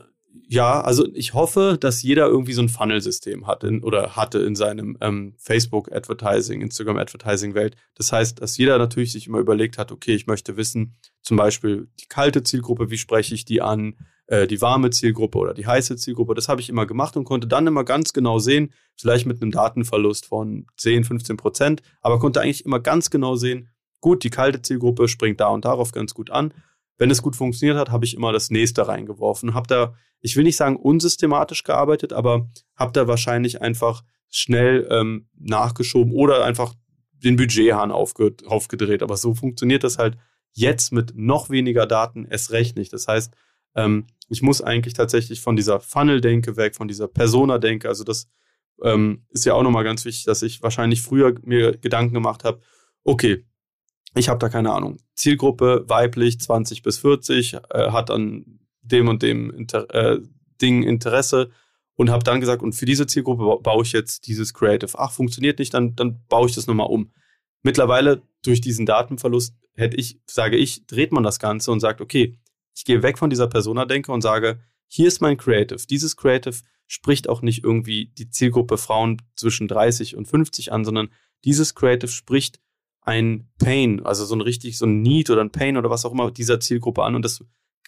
ja, 0.48 0.82
also 0.82 1.08
ich 1.14 1.34
hoffe, 1.34 1.78
dass 1.80 2.02
jeder 2.02 2.28
irgendwie 2.28 2.54
so 2.54 2.62
ein 2.62 2.70
Funnel-System 2.70 3.48
hat 3.48 3.64
in, 3.64 3.84
oder 3.84 4.16
hatte 4.16 4.40
in 4.40 4.56
seinem 4.56 4.98
ähm, 5.02 5.36
Facebook-Advertising, 5.38 6.62
Instagram-Advertising-Welt. 6.62 7.76
Das 7.96 8.12
heißt, 8.12 8.42
dass 8.42 8.58
jeder 8.58 8.78
natürlich 8.78 9.12
sich 9.12 9.28
immer 9.28 9.40
überlegt 9.40 9.78
hat, 9.78 9.92
okay, 9.92 10.14
ich 10.16 10.28
möchte 10.28 10.58
wissen, 10.58 10.96
zum 11.22 11.38
Beispiel 11.38 11.88
die 12.00 12.08
kalte 12.08 12.44
Zielgruppe, 12.44 12.90
wie 12.90 12.98
spreche 12.98 13.36
ich 13.36 13.46
die 13.46 13.62
an, 13.62 13.96
äh, 14.28 14.48
die 14.48 14.62
warme 14.62 14.90
Zielgruppe 14.90 15.38
oder 15.38 15.54
die 15.54 15.68
heiße 15.68 15.96
Zielgruppe. 15.98 16.34
Das 16.34 16.50
habe 16.50 16.62
ich 16.62 16.70
immer 16.70 16.86
gemacht 16.86 17.16
und 17.16 17.26
konnte 17.26 17.48
dann 17.48 17.68
immer 17.68 17.84
ganz 17.84 18.14
genau 18.14 18.40
sehen, 18.40 18.74
vielleicht 18.96 19.26
mit 19.26 19.42
einem 19.42 19.52
Datenverlust 19.52 20.26
von 20.26 20.66
10, 20.78 21.04
15 21.04 21.38
Prozent, 21.38 21.82
aber 22.02 22.20
konnte 22.20 22.42
eigentlich 22.42 22.66
immer 22.66 22.80
ganz 22.80 23.10
genau 23.10 23.36
sehen, 23.36 23.70
gut, 24.02 24.24
die 24.24 24.30
kalte 24.30 24.62
Zielgruppe 24.62 25.08
springt 25.08 25.40
da 25.40 25.48
und 25.48 25.66
darauf 25.66 25.92
ganz 25.92 26.14
gut 26.14 26.30
an. 26.30 26.54
Wenn 26.98 27.12
es 27.12 27.22
gut 27.22 27.36
funktioniert 27.36 27.78
hat, 27.78 27.90
habe 27.90 28.06
ich 28.06 28.16
immer 28.16 28.32
das 28.32 28.50
nächste 28.50 28.88
reingeworfen. 28.88 29.54
Habe 29.54 29.68
da, 29.68 29.96
ich 30.20 30.36
will 30.36 30.44
nicht 30.44 30.58
sagen 30.58 30.76
unsystematisch 30.76 31.64
gearbeitet, 31.64 32.14
aber 32.14 32.50
habe 32.76 32.94
da 32.94 33.08
wahrscheinlich 33.08 33.62
einfach 33.62 34.04
schnell 34.30 34.88
ähm, 34.90 35.30
nachgeschoben 35.38 36.14
oder 36.14 36.44
einfach 36.44 36.74
den 37.12 37.36
Budgethahn 37.36 37.92
aufge 37.92 38.36
aufgedreht. 38.46 39.04
Aber 39.04 39.18
so 39.18 39.34
funktioniert 39.34 39.84
das 39.84 39.98
halt 39.98 40.18
jetzt 40.52 40.92
mit 40.92 41.14
noch 41.16 41.50
weniger 41.50 41.86
Daten 41.86 42.26
erst 42.26 42.52
recht 42.52 42.76
nicht. 42.76 42.94
Das 42.94 43.08
heißt, 43.08 43.34
ähm, 43.76 44.08
ich 44.30 44.42
muss 44.42 44.62
eigentlich 44.62 44.94
tatsächlich 44.94 45.42
von 45.42 45.56
dieser 45.56 45.80
Funnel-Denke 45.80 46.58
weg, 46.58 46.76
von 46.76 46.88
dieser 46.88 47.08
Persona-Denke. 47.08 47.88
Also 47.88 48.04
das 48.04 48.28
ähm, 48.84 49.26
ist 49.30 49.46
ja 49.46 49.54
auch 49.54 49.64
nochmal 49.64 49.84
ganz 49.84 50.06
wichtig, 50.06 50.26
dass 50.26 50.42
ich 50.42 50.62
wahrscheinlich 50.62 51.02
früher 51.02 51.36
mir 51.44 51.78
Gedanken 51.78 52.14
gemacht 52.14 52.44
habe, 52.44 52.62
okay, 53.04 53.46
ich 54.16 54.30
habe 54.30 54.40
da 54.40 54.50
keine 54.50 54.72
Ahnung. 54.72 54.98
Zielgruppe 55.16 55.86
weiblich 55.88 56.40
20 56.40 56.84
bis 56.84 57.00
40, 57.00 57.54
äh, 57.54 57.92
hat 57.92 58.12
an 58.12 58.60
dem 58.82 59.08
und 59.08 59.24
dem 59.24 59.50
Inter 59.52 59.90
äh, 59.94 60.20
Ding 60.62 60.84
Interesse 60.84 61.52
und 61.96 62.10
habe 62.10 62.24
dann 62.24 62.40
gesagt, 62.40 62.62
und 62.62 62.74
für 62.74 62.86
diese 62.86 63.08
Zielgruppe 63.08 63.62
baue 63.62 63.84
ich 63.84 63.92
jetzt 63.92 64.28
dieses 64.28 64.54
Creative. 64.54 64.98
Ach, 64.98 65.12
funktioniert 65.12 65.60
nicht, 65.60 65.74
dann, 65.74 65.96
dann 65.96 66.24
baue 66.28 66.48
ich 66.48 66.56
das 66.56 66.68
nochmal 66.68 66.88
um. 66.88 67.12
Mittlerweile 67.62 68.22
durch 68.44 68.62
diesen 68.62 68.86
Datenverlust 68.86 69.56
hätte 69.76 69.98
ich, 69.98 70.20
sage 70.26 70.58
ich, 70.58 70.86
dreht 70.86 71.12
man 71.12 71.24
das 71.24 71.40
Ganze 71.40 71.72
und 71.72 71.80
sagt, 71.80 72.02
okay, 72.02 72.38
ich 72.76 72.86
gehe 72.86 73.04
weg 73.04 73.18
von 73.18 73.30
dieser 73.30 73.48
Persona-Denke 73.48 74.12
und 74.12 74.22
sage, 74.22 74.60
hier 74.88 75.08
ist 75.08 75.22
mein 75.22 75.38
Creative. 75.38 75.80
Dieses 75.90 76.16
Creative 76.16 76.56
spricht 76.88 77.30
auch 77.30 77.42
nicht 77.42 77.64
irgendwie 77.64 78.12
die 78.18 78.30
Zielgruppe 78.30 78.78
Frauen 78.78 79.22
zwischen 79.36 79.68
30 79.68 80.16
und 80.16 80.28
50 80.28 80.72
an, 80.72 80.84
sondern 80.86 81.10
dieses 81.46 81.76
Creative 81.76 82.12
spricht 82.12 82.60
ein 83.06 83.50
Pain, 83.60 84.06
also 84.06 84.26
so 84.26 84.36
ein 84.36 84.42
richtig, 84.42 84.78
so 84.78 84.86
ein 84.86 85.02
Need 85.02 85.30
oder 85.30 85.42
ein 85.42 85.52
Pain 85.52 85.78
oder 85.78 85.90
was 85.90 86.06
auch 86.06 86.12
immer 86.12 86.32
dieser 86.32 86.60
Zielgruppe 86.60 87.04
an. 87.04 87.16
Und 87.16 87.24
das 87.24 87.44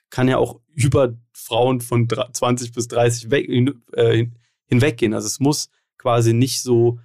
kann 0.09 0.27
ja 0.27 0.37
auch 0.37 0.59
über 0.73 1.17
Frauen 1.33 1.81
von 1.81 2.07
20 2.09 2.73
bis 2.73 2.87
30 2.87 3.31
weg, 3.31 3.49
äh, 3.93 4.27
hinweggehen. 4.65 5.13
Also 5.13 5.27
es 5.27 5.39
muss 5.39 5.69
quasi 5.97 6.33
nicht 6.33 6.61
so, 6.61 6.99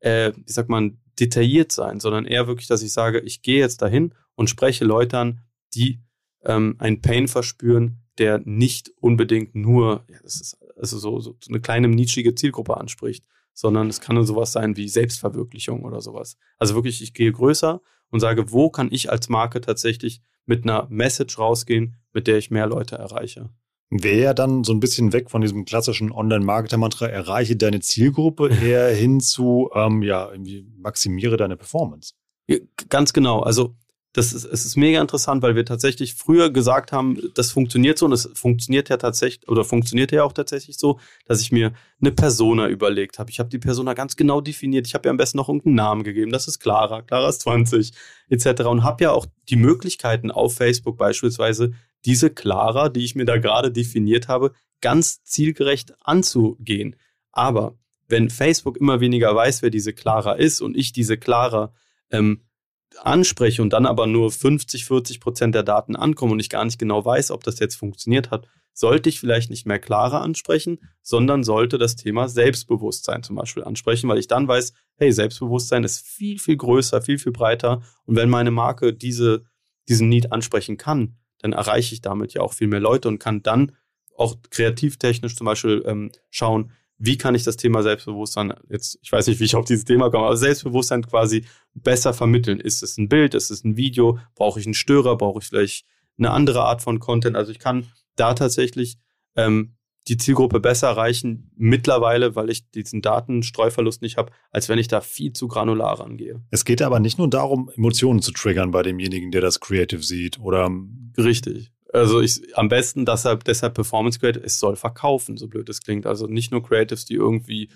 äh, 0.00 0.32
wie 0.34 0.52
sagt 0.52 0.68
man, 0.68 0.98
detailliert 1.18 1.72
sein, 1.72 2.00
sondern 2.00 2.24
eher 2.24 2.46
wirklich, 2.46 2.68
dass 2.68 2.82
ich 2.82 2.92
sage, 2.92 3.20
ich 3.20 3.42
gehe 3.42 3.58
jetzt 3.58 3.82
dahin 3.82 4.14
und 4.34 4.50
spreche 4.50 4.84
Leute 4.84 5.18
an, 5.18 5.40
die 5.74 6.00
ähm, 6.44 6.76
einen 6.78 7.00
Pain 7.00 7.28
verspüren, 7.28 8.02
der 8.18 8.40
nicht 8.44 8.90
unbedingt 9.00 9.54
nur, 9.54 10.04
ja, 10.08 10.18
das 10.22 10.40
ist 10.40 10.58
also 10.76 10.98
so, 10.98 11.20
so 11.20 11.36
eine 11.48 11.60
kleine 11.60 11.88
nischige 11.88 12.34
Zielgruppe 12.34 12.76
anspricht, 12.76 13.24
sondern 13.54 13.88
es 13.88 14.00
kann 14.00 14.16
nur 14.16 14.24
sowas 14.24 14.52
sein 14.52 14.76
wie 14.76 14.88
Selbstverwirklichung 14.88 15.84
oder 15.84 16.00
sowas. 16.00 16.36
Also 16.58 16.74
wirklich, 16.74 17.02
ich 17.02 17.14
gehe 17.14 17.32
größer 17.32 17.80
und 18.10 18.20
sage, 18.20 18.52
wo 18.52 18.70
kann 18.70 18.88
ich 18.90 19.10
als 19.10 19.28
Marke 19.28 19.60
tatsächlich 19.60 20.22
mit 20.44 20.64
einer 20.64 20.86
Message 20.90 21.38
rausgehen, 21.38 21.96
mit 22.12 22.26
der 22.26 22.38
ich 22.38 22.50
mehr 22.50 22.66
Leute 22.66 22.96
erreiche. 22.96 23.50
Wäre 23.90 24.22
ja 24.22 24.34
dann 24.34 24.64
so 24.64 24.72
ein 24.72 24.80
bisschen 24.80 25.12
weg 25.12 25.30
von 25.30 25.42
diesem 25.42 25.66
klassischen 25.66 26.12
Online-Marketer-Mantra, 26.12 27.06
erreiche 27.06 27.56
deine 27.56 27.80
Zielgruppe 27.80 28.48
eher 28.48 28.88
hin 28.94 29.20
zu, 29.20 29.70
ähm, 29.74 30.02
ja, 30.02 30.30
irgendwie 30.30 30.66
maximiere 30.78 31.36
deine 31.36 31.56
Performance. 31.56 32.14
Ganz 32.88 33.12
genau. 33.12 33.40
Also 33.40 33.76
das 34.14 34.34
ist, 34.34 34.44
es 34.44 34.66
ist 34.66 34.76
mega 34.76 35.00
interessant, 35.00 35.42
weil 35.42 35.54
wir 35.54 35.64
tatsächlich 35.64 36.14
früher 36.14 36.50
gesagt 36.50 36.92
haben, 36.92 37.18
das 37.34 37.50
funktioniert 37.50 37.98
so 37.98 38.06
und 38.06 38.12
es 38.12 38.28
funktioniert 38.34 38.90
ja 38.90 38.98
tatsächlich 38.98 39.48
oder 39.48 39.64
funktioniert 39.64 40.12
ja 40.12 40.22
auch 40.22 40.34
tatsächlich 40.34 40.76
so, 40.76 41.00
dass 41.24 41.40
ich 41.40 41.50
mir 41.50 41.72
eine 42.00 42.12
Persona 42.12 42.68
überlegt 42.68 43.18
habe. 43.18 43.30
Ich 43.30 43.38
habe 43.38 43.48
die 43.48 43.58
Persona 43.58 43.94
ganz 43.94 44.16
genau 44.16 44.42
definiert. 44.42 44.86
Ich 44.86 44.94
habe 44.94 45.08
ja 45.08 45.10
am 45.10 45.16
besten 45.16 45.38
noch 45.38 45.48
irgendeinen 45.48 45.76
Namen 45.76 46.04
gegeben. 46.04 46.30
Das 46.30 46.46
ist 46.46 46.58
Clara, 46.58 47.00
Clara 47.02 47.30
ist 47.30 47.40
20 47.40 47.92
etc. 48.28 48.64
Und 48.64 48.84
habe 48.84 49.04
ja 49.04 49.12
auch 49.12 49.26
die 49.48 49.56
Möglichkeiten 49.56 50.30
auf 50.30 50.56
Facebook 50.56 50.98
beispielsweise 50.98 51.72
diese 52.04 52.28
Clara, 52.28 52.90
die 52.90 53.04
ich 53.04 53.14
mir 53.14 53.24
da 53.24 53.38
gerade 53.38 53.72
definiert 53.72 54.28
habe, 54.28 54.52
ganz 54.82 55.22
zielgerecht 55.22 55.94
anzugehen. 56.04 56.96
Aber 57.30 57.78
wenn 58.08 58.28
Facebook 58.28 58.76
immer 58.76 59.00
weniger 59.00 59.34
weiß, 59.34 59.62
wer 59.62 59.70
diese 59.70 59.94
Clara 59.94 60.34
ist 60.34 60.60
und 60.60 60.76
ich 60.76 60.92
diese 60.92 61.16
Clara 61.16 61.72
ähm, 62.10 62.42
anspreche 63.00 63.62
und 63.62 63.72
dann 63.72 63.86
aber 63.86 64.06
nur 64.06 64.30
50, 64.30 64.84
40 64.84 65.20
Prozent 65.20 65.54
der 65.54 65.62
Daten 65.62 65.96
ankommen 65.96 66.32
und 66.32 66.40
ich 66.40 66.48
gar 66.48 66.64
nicht 66.64 66.78
genau 66.78 67.04
weiß, 67.04 67.30
ob 67.30 67.44
das 67.44 67.58
jetzt 67.58 67.76
funktioniert 67.76 68.30
hat, 68.30 68.46
sollte 68.74 69.08
ich 69.08 69.20
vielleicht 69.20 69.50
nicht 69.50 69.66
mehr 69.66 69.78
klarer 69.78 70.22
ansprechen, 70.22 70.78
sondern 71.02 71.44
sollte 71.44 71.78
das 71.78 71.96
Thema 71.96 72.28
Selbstbewusstsein 72.28 73.22
zum 73.22 73.36
Beispiel 73.36 73.64
ansprechen, 73.64 74.08
weil 74.08 74.18
ich 74.18 74.28
dann 74.28 74.48
weiß, 74.48 74.72
hey, 74.96 75.12
Selbstbewusstsein 75.12 75.84
ist 75.84 76.06
viel, 76.06 76.38
viel 76.38 76.56
größer, 76.56 77.02
viel, 77.02 77.18
viel 77.18 77.32
breiter 77.32 77.82
und 78.04 78.16
wenn 78.16 78.30
meine 78.30 78.50
Marke 78.50 78.94
diese, 78.94 79.44
diesen 79.88 80.08
Need 80.08 80.32
ansprechen 80.32 80.76
kann, 80.76 81.16
dann 81.38 81.52
erreiche 81.52 81.94
ich 81.94 82.00
damit 82.00 82.34
ja 82.34 82.40
auch 82.40 82.54
viel 82.54 82.68
mehr 82.68 82.80
Leute 82.80 83.08
und 83.08 83.18
kann 83.18 83.42
dann 83.42 83.72
auch 84.16 84.36
kreativtechnisch 84.50 85.36
zum 85.36 85.46
Beispiel 85.46 85.82
ähm, 85.86 86.12
schauen, 86.30 86.72
wie 87.04 87.18
kann 87.18 87.34
ich 87.34 87.42
das 87.42 87.56
Thema 87.56 87.82
Selbstbewusstsein 87.82 88.54
jetzt, 88.68 88.96
ich 89.02 89.10
weiß 89.10 89.26
nicht, 89.26 89.40
wie 89.40 89.44
ich 89.44 89.56
auf 89.56 89.64
dieses 89.64 89.84
Thema 89.84 90.08
komme, 90.08 90.26
aber 90.26 90.36
Selbstbewusstsein 90.36 91.04
quasi 91.04 91.44
besser 91.74 92.14
vermitteln. 92.14 92.60
Ist 92.60 92.84
es 92.84 92.96
ein 92.96 93.08
Bild, 93.08 93.34
ist 93.34 93.50
es 93.50 93.64
ein 93.64 93.76
Video, 93.76 94.20
brauche 94.36 94.60
ich 94.60 94.66
einen 94.66 94.74
Störer, 94.74 95.16
brauche 95.16 95.40
ich 95.40 95.46
vielleicht 95.46 95.84
eine 96.16 96.30
andere 96.30 96.62
Art 96.62 96.80
von 96.80 97.00
Content? 97.00 97.34
Also 97.34 97.50
ich 97.50 97.58
kann 97.58 97.88
da 98.14 98.34
tatsächlich 98.34 98.98
ähm, 99.34 99.74
die 100.06 100.16
Zielgruppe 100.16 100.60
besser 100.60 100.90
erreichen 100.90 101.50
mittlerweile, 101.56 102.36
weil 102.36 102.50
ich 102.50 102.70
diesen 102.70 103.02
Datenstreuverlust 103.02 104.00
nicht 104.00 104.16
habe, 104.16 104.30
als 104.52 104.68
wenn 104.68 104.78
ich 104.78 104.86
da 104.86 105.00
viel 105.00 105.32
zu 105.32 105.48
granular 105.48 105.98
rangehe. 105.98 106.40
Es 106.50 106.64
geht 106.64 106.82
aber 106.82 107.00
nicht 107.00 107.18
nur 107.18 107.28
darum, 107.28 107.68
Emotionen 107.76 108.22
zu 108.22 108.30
triggern 108.30 108.70
bei 108.70 108.84
demjenigen, 108.84 109.32
der 109.32 109.40
das 109.40 109.58
Creative 109.58 110.04
sieht 110.04 110.38
oder 110.38 110.70
richtig. 111.18 111.72
Also 111.92 112.20
ich 112.22 112.56
am 112.56 112.68
besten 112.68 113.04
deshalb, 113.04 113.44
deshalb 113.44 113.74
Performance 113.74 114.18
Creative, 114.18 114.42
es 114.42 114.58
soll 114.58 114.76
verkaufen, 114.76 115.36
so 115.36 115.46
blöd 115.46 115.68
es 115.68 115.82
klingt. 115.82 116.06
Also 116.06 116.26
nicht 116.26 116.50
nur 116.50 116.62
Creatives, 116.62 117.04
die 117.04 117.14
irgendwie, 117.14 117.68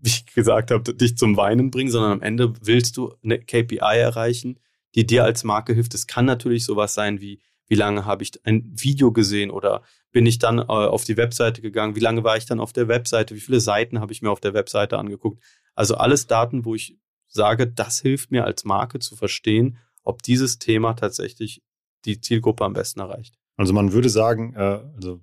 wie 0.00 0.10
ich 0.10 0.26
gesagt 0.26 0.70
habe, 0.70 0.94
dich 0.94 1.16
zum 1.16 1.36
Weinen 1.38 1.70
bringen, 1.70 1.90
sondern 1.90 2.12
am 2.12 2.22
Ende 2.22 2.52
willst 2.60 2.98
du 2.98 3.14
eine 3.24 3.38
KPI 3.38 3.78
erreichen, 3.78 4.60
die 4.94 5.06
dir 5.06 5.24
als 5.24 5.44
Marke 5.44 5.72
hilft. 5.72 5.94
Es 5.94 6.06
kann 6.06 6.26
natürlich 6.26 6.64
sowas 6.64 6.92
sein 6.92 7.22
wie, 7.22 7.40
wie 7.66 7.74
lange 7.74 8.04
habe 8.04 8.22
ich 8.22 8.32
ein 8.44 8.70
Video 8.74 9.12
gesehen 9.12 9.50
oder 9.50 9.82
bin 10.12 10.26
ich 10.26 10.38
dann 10.38 10.58
äh, 10.58 10.62
auf 10.64 11.04
die 11.04 11.16
Webseite 11.16 11.62
gegangen, 11.62 11.96
wie 11.96 12.00
lange 12.00 12.22
war 12.22 12.36
ich 12.36 12.44
dann 12.44 12.60
auf 12.60 12.74
der 12.74 12.86
Webseite, 12.88 13.34
wie 13.34 13.40
viele 13.40 13.60
Seiten 13.60 13.98
habe 13.98 14.12
ich 14.12 14.20
mir 14.20 14.30
auf 14.30 14.40
der 14.40 14.52
Webseite 14.52 14.98
angeguckt. 14.98 15.42
Also 15.74 15.94
alles 15.96 16.26
Daten, 16.26 16.66
wo 16.66 16.74
ich 16.74 16.98
sage, 17.28 17.66
das 17.66 18.00
hilft 18.00 18.30
mir 18.30 18.44
als 18.44 18.64
Marke 18.64 18.98
zu 18.98 19.16
verstehen, 19.16 19.78
ob 20.02 20.22
dieses 20.22 20.58
Thema 20.58 20.92
tatsächlich 20.92 21.62
die 22.04 22.20
Zielgruppe 22.20 22.64
am 22.64 22.74
besten 22.74 23.00
erreicht. 23.00 23.34
Also 23.56 23.72
man 23.72 23.92
würde 23.92 24.08
sagen, 24.08 24.54
äh, 24.54 24.80
also 24.96 25.20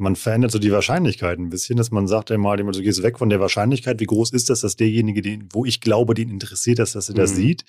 man 0.00 0.16
verändert 0.16 0.50
so 0.50 0.58
die 0.58 0.72
Wahrscheinlichkeit 0.72 1.38
ein 1.38 1.50
bisschen, 1.50 1.76
dass 1.76 1.90
man 1.90 2.08
sagt 2.08 2.30
einmal, 2.30 2.56
du 2.56 2.80
gehst 2.80 3.02
weg 3.02 3.18
von 3.18 3.28
der 3.28 3.38
Wahrscheinlichkeit, 3.38 4.00
wie 4.00 4.06
groß 4.06 4.32
ist 4.32 4.48
das, 4.48 4.62
dass 4.62 4.76
derjenige, 4.76 5.20
den, 5.20 5.48
wo 5.52 5.66
ich 5.66 5.80
glaube, 5.80 6.14
den 6.14 6.30
interessiert, 6.30 6.78
dass, 6.78 6.92
dass 6.92 7.10
er 7.10 7.14
das 7.14 7.32
mhm. 7.32 7.36
sieht 7.36 7.64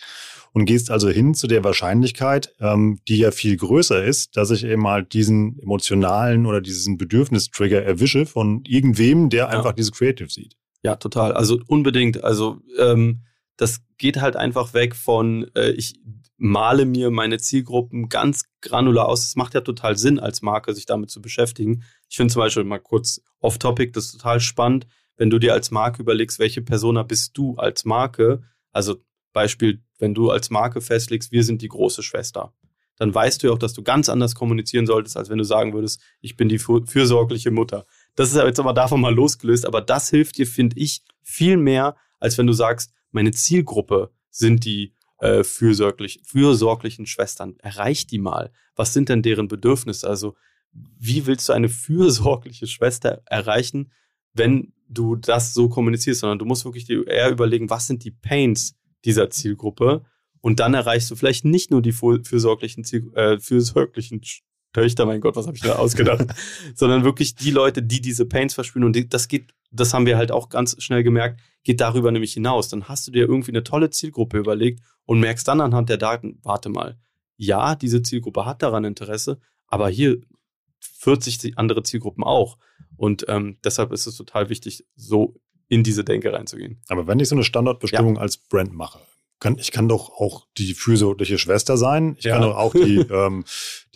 und 0.54 0.66
gehst 0.66 0.92
also 0.92 1.10
hin 1.10 1.34
zu 1.34 1.48
der 1.48 1.64
Wahrscheinlichkeit, 1.64 2.54
ähm, 2.60 3.00
die 3.08 3.18
ja 3.18 3.32
viel 3.32 3.58
größer 3.58 4.04
ist, 4.04 4.38
dass 4.38 4.50
ich 4.50 4.64
eben 4.64 4.82
mal 4.82 5.04
diesen 5.04 5.60
emotionalen 5.60 6.46
oder 6.46 6.62
diesen 6.62 6.98
Bedürfnistrigger 6.98 7.84
erwische 7.84 8.26
von 8.26 8.64
irgendwem, 8.66 9.30
der 9.30 9.50
einfach 9.50 9.74
dieses 9.74 9.92
Creative 9.92 10.30
sieht. 10.30 10.56
Ja, 10.84 10.96
total. 10.96 11.34
Also 11.34 11.60
unbedingt. 11.68 12.24
Also 12.24 12.62
ähm, 12.80 13.24
das 13.62 13.84
geht 14.00 14.20
halt 14.20 14.36
einfach 14.36 14.74
weg 14.74 14.96
von, 14.96 15.46
äh, 15.56 15.70
ich 15.72 15.94
male 16.38 16.86
mir 16.86 17.12
meine 17.12 17.38
Zielgruppen 17.38 18.10
ganz 18.10 18.46
granular 18.60 19.08
aus. 19.08 19.28
Es 19.28 19.36
macht 19.36 19.54
ja 19.54 19.62
total 19.62 20.00
Sinn, 20.00 20.20
als 20.20 20.42
Marke 20.42 20.74
sich 20.74 20.88
damit 20.88 21.12
zu 21.12 21.22
beschäftigen. 21.22 21.84
Ich 22.10 22.18
finde 22.18 22.34
zum 22.34 22.40
Beispiel 22.40 22.64
mal 22.64 22.80
kurz 22.80 23.22
off-topic, 23.40 23.92
das 23.92 24.06
ist 24.06 24.14
total 24.14 24.40
spannend, 24.40 24.88
wenn 25.16 25.30
du 25.30 25.38
dir 25.38 25.54
als 25.54 25.70
Marke 25.70 26.02
überlegst, 26.02 26.40
welche 26.40 26.64
Persona 26.64 27.04
bist 27.04 27.38
du 27.38 27.56
als 27.58 27.86
Marke. 27.86 28.42
Also 28.72 28.96
Beispiel, 29.32 29.84
wenn 30.00 30.16
du 30.16 30.32
als 30.32 30.50
Marke 30.50 30.82
festlegst, 30.82 31.32
wir 31.32 31.44
sind 31.44 31.62
die 31.62 31.68
große 31.68 32.02
Schwester. 32.02 32.56
Dann 32.96 33.14
weißt 33.14 33.44
du 33.44 33.48
ja 33.48 33.54
auch, 33.54 33.60
dass 33.60 33.74
du 33.74 33.84
ganz 33.84 34.10
anders 34.10 34.34
kommunizieren 34.34 34.88
solltest, 34.88 35.18
als 35.18 35.30
wenn 35.30 35.38
du 35.38 35.44
sagen 35.44 35.74
würdest, 35.74 36.02
ich 36.20 36.36
bin 36.36 36.50
die 36.50 36.58
fürsorgliche 36.58 37.52
Mutter. 37.52 37.86
Das 38.16 38.30
ist 38.30 38.38
jetzt 38.38 38.60
aber 38.60 38.74
davon 38.74 39.02
mal 39.02 39.14
losgelöst, 39.14 39.68
aber 39.68 39.82
das 39.82 40.10
hilft 40.10 40.40
dir, 40.40 40.48
finde 40.48 40.80
ich, 40.80 41.04
viel 41.22 41.58
mehr, 41.58 41.96
als 42.20 42.40
wenn 42.40 42.48
du 42.48 42.54
sagst, 42.54 42.92
meine 43.12 43.32
Zielgruppe 43.32 44.12
sind 44.30 44.66
die 44.66 44.96
äh, 45.20 45.44
fürsorglich, 45.44 46.22
fürsorglichen 46.26 47.06
Schwestern. 47.06 47.56
Erreich 47.60 48.08
die 48.08 48.18
mal. 48.18 48.52
Was 48.76 48.94
sind 48.94 49.10
denn 49.10 49.22
deren 49.22 49.48
Bedürfnisse? 49.48 50.10
Also, 50.10 50.36
wie 50.74 51.26
willst 51.28 51.50
du 51.50 51.54
eine 51.54 51.70
fürsorgliche 51.70 52.66
Schwester 52.66 53.22
erreichen, 53.26 53.92
wenn 54.34 54.74
du 54.88 55.16
das 55.16 55.54
so 55.54 55.70
kommunizierst? 55.70 56.22
Sondern 56.22 56.40
du 56.40 56.46
musst 56.46 56.66
wirklich 56.66 56.90
eher 56.90 57.30
überlegen, 57.30 57.70
was 57.70 57.88
sind 57.88 58.04
die 58.04 58.12
Pains 58.12 58.76
dieser 59.06 59.30
Zielgruppe? 59.30 60.06
Und 60.40 60.60
dann 60.60 60.74
erreichst 60.74 61.12
du 61.12 61.16
vielleicht 61.16 61.46
nicht 61.46 61.70
nur 61.70 61.82
die 61.82 61.92
fürsorglichen, 61.92 62.84
Ziel, 62.84 63.12
äh, 63.14 63.40
fürsorglichen 63.40 64.22
Töchter, 64.74 65.06
mein 65.06 65.22
Gott, 65.22 65.36
was 65.36 65.48
habe 65.48 65.58
ich 65.58 65.64
da 65.64 65.76
ausgedacht, 65.76 66.28
sondern 66.76 67.04
wirklich 67.04 67.36
die 67.36 67.52
Leute, 67.52 67.84
die 67.84 68.02
diese 68.02 68.26
Pains 68.26 68.54
verspüren. 68.54 68.86
Und 68.86 69.14
das 69.14 69.28
geht, 69.28 69.54
das 69.72 69.94
haben 69.94 70.06
wir 70.06 70.18
halt 70.18 70.32
auch 70.32 70.50
ganz 70.50 70.82
schnell 70.82 71.04
gemerkt, 71.04 71.42
geht 71.64 71.82
darüber 71.82 72.12
nämlich 72.12 72.34
hinaus. 72.34 72.70
Dann 72.70 72.88
hast 72.88 73.08
du 73.08 73.12
dir 73.12 73.28
irgendwie 73.28 73.52
eine 73.52 73.64
tolle 73.64 73.90
Zielgruppe 73.90 74.38
überlegt 74.38 74.82
und 75.06 75.20
merkst 75.20 75.48
dann 75.48 75.62
anhand 75.62 75.90
der 75.90 75.98
Daten, 75.98 76.40
warte 76.44 76.70
mal, 76.70 76.98
ja, 77.38 77.76
diese 77.76 78.02
Zielgruppe 78.02 78.46
hat 78.46 78.62
daran 78.62 78.84
Interesse, 78.84 79.40
aber 79.68 79.90
hier 79.90 80.22
40 80.80 81.58
andere 81.58 81.84
Zielgruppen 81.84 82.24
auch. 82.24 82.58
Und 82.98 83.26
ähm, 83.28 83.58
deshalb 83.64 83.92
ist 83.92 84.06
es 84.06 84.16
total 84.16 84.50
wichtig, 84.50 84.86
so 84.96 85.36
in 85.68 85.84
diese 85.84 86.04
Denke 86.04 86.34
reinzugehen. 86.34 86.82
Aber 86.88 87.08
wenn 87.08 87.20
ich 87.20 87.30
so 87.30 87.36
eine 87.36 87.44
Standardbestimmung 87.44 88.16
ja. 88.16 88.22
als 88.22 88.38
Brand 88.38 88.74
mache, 88.74 89.00
kann, 89.40 89.58
ich 89.58 89.72
kann 89.72 89.88
doch 89.88 90.10
auch 90.10 90.46
die 90.58 90.74
fürsorgliche 90.74 91.38
Schwester 91.38 91.78
sein. 91.78 92.16
Ich 92.20 92.26
ja. 92.26 92.34
kann 92.34 92.44
doch 92.44 92.56
auch 92.56 92.74
die, 92.74 92.98
ähm, 93.10 93.44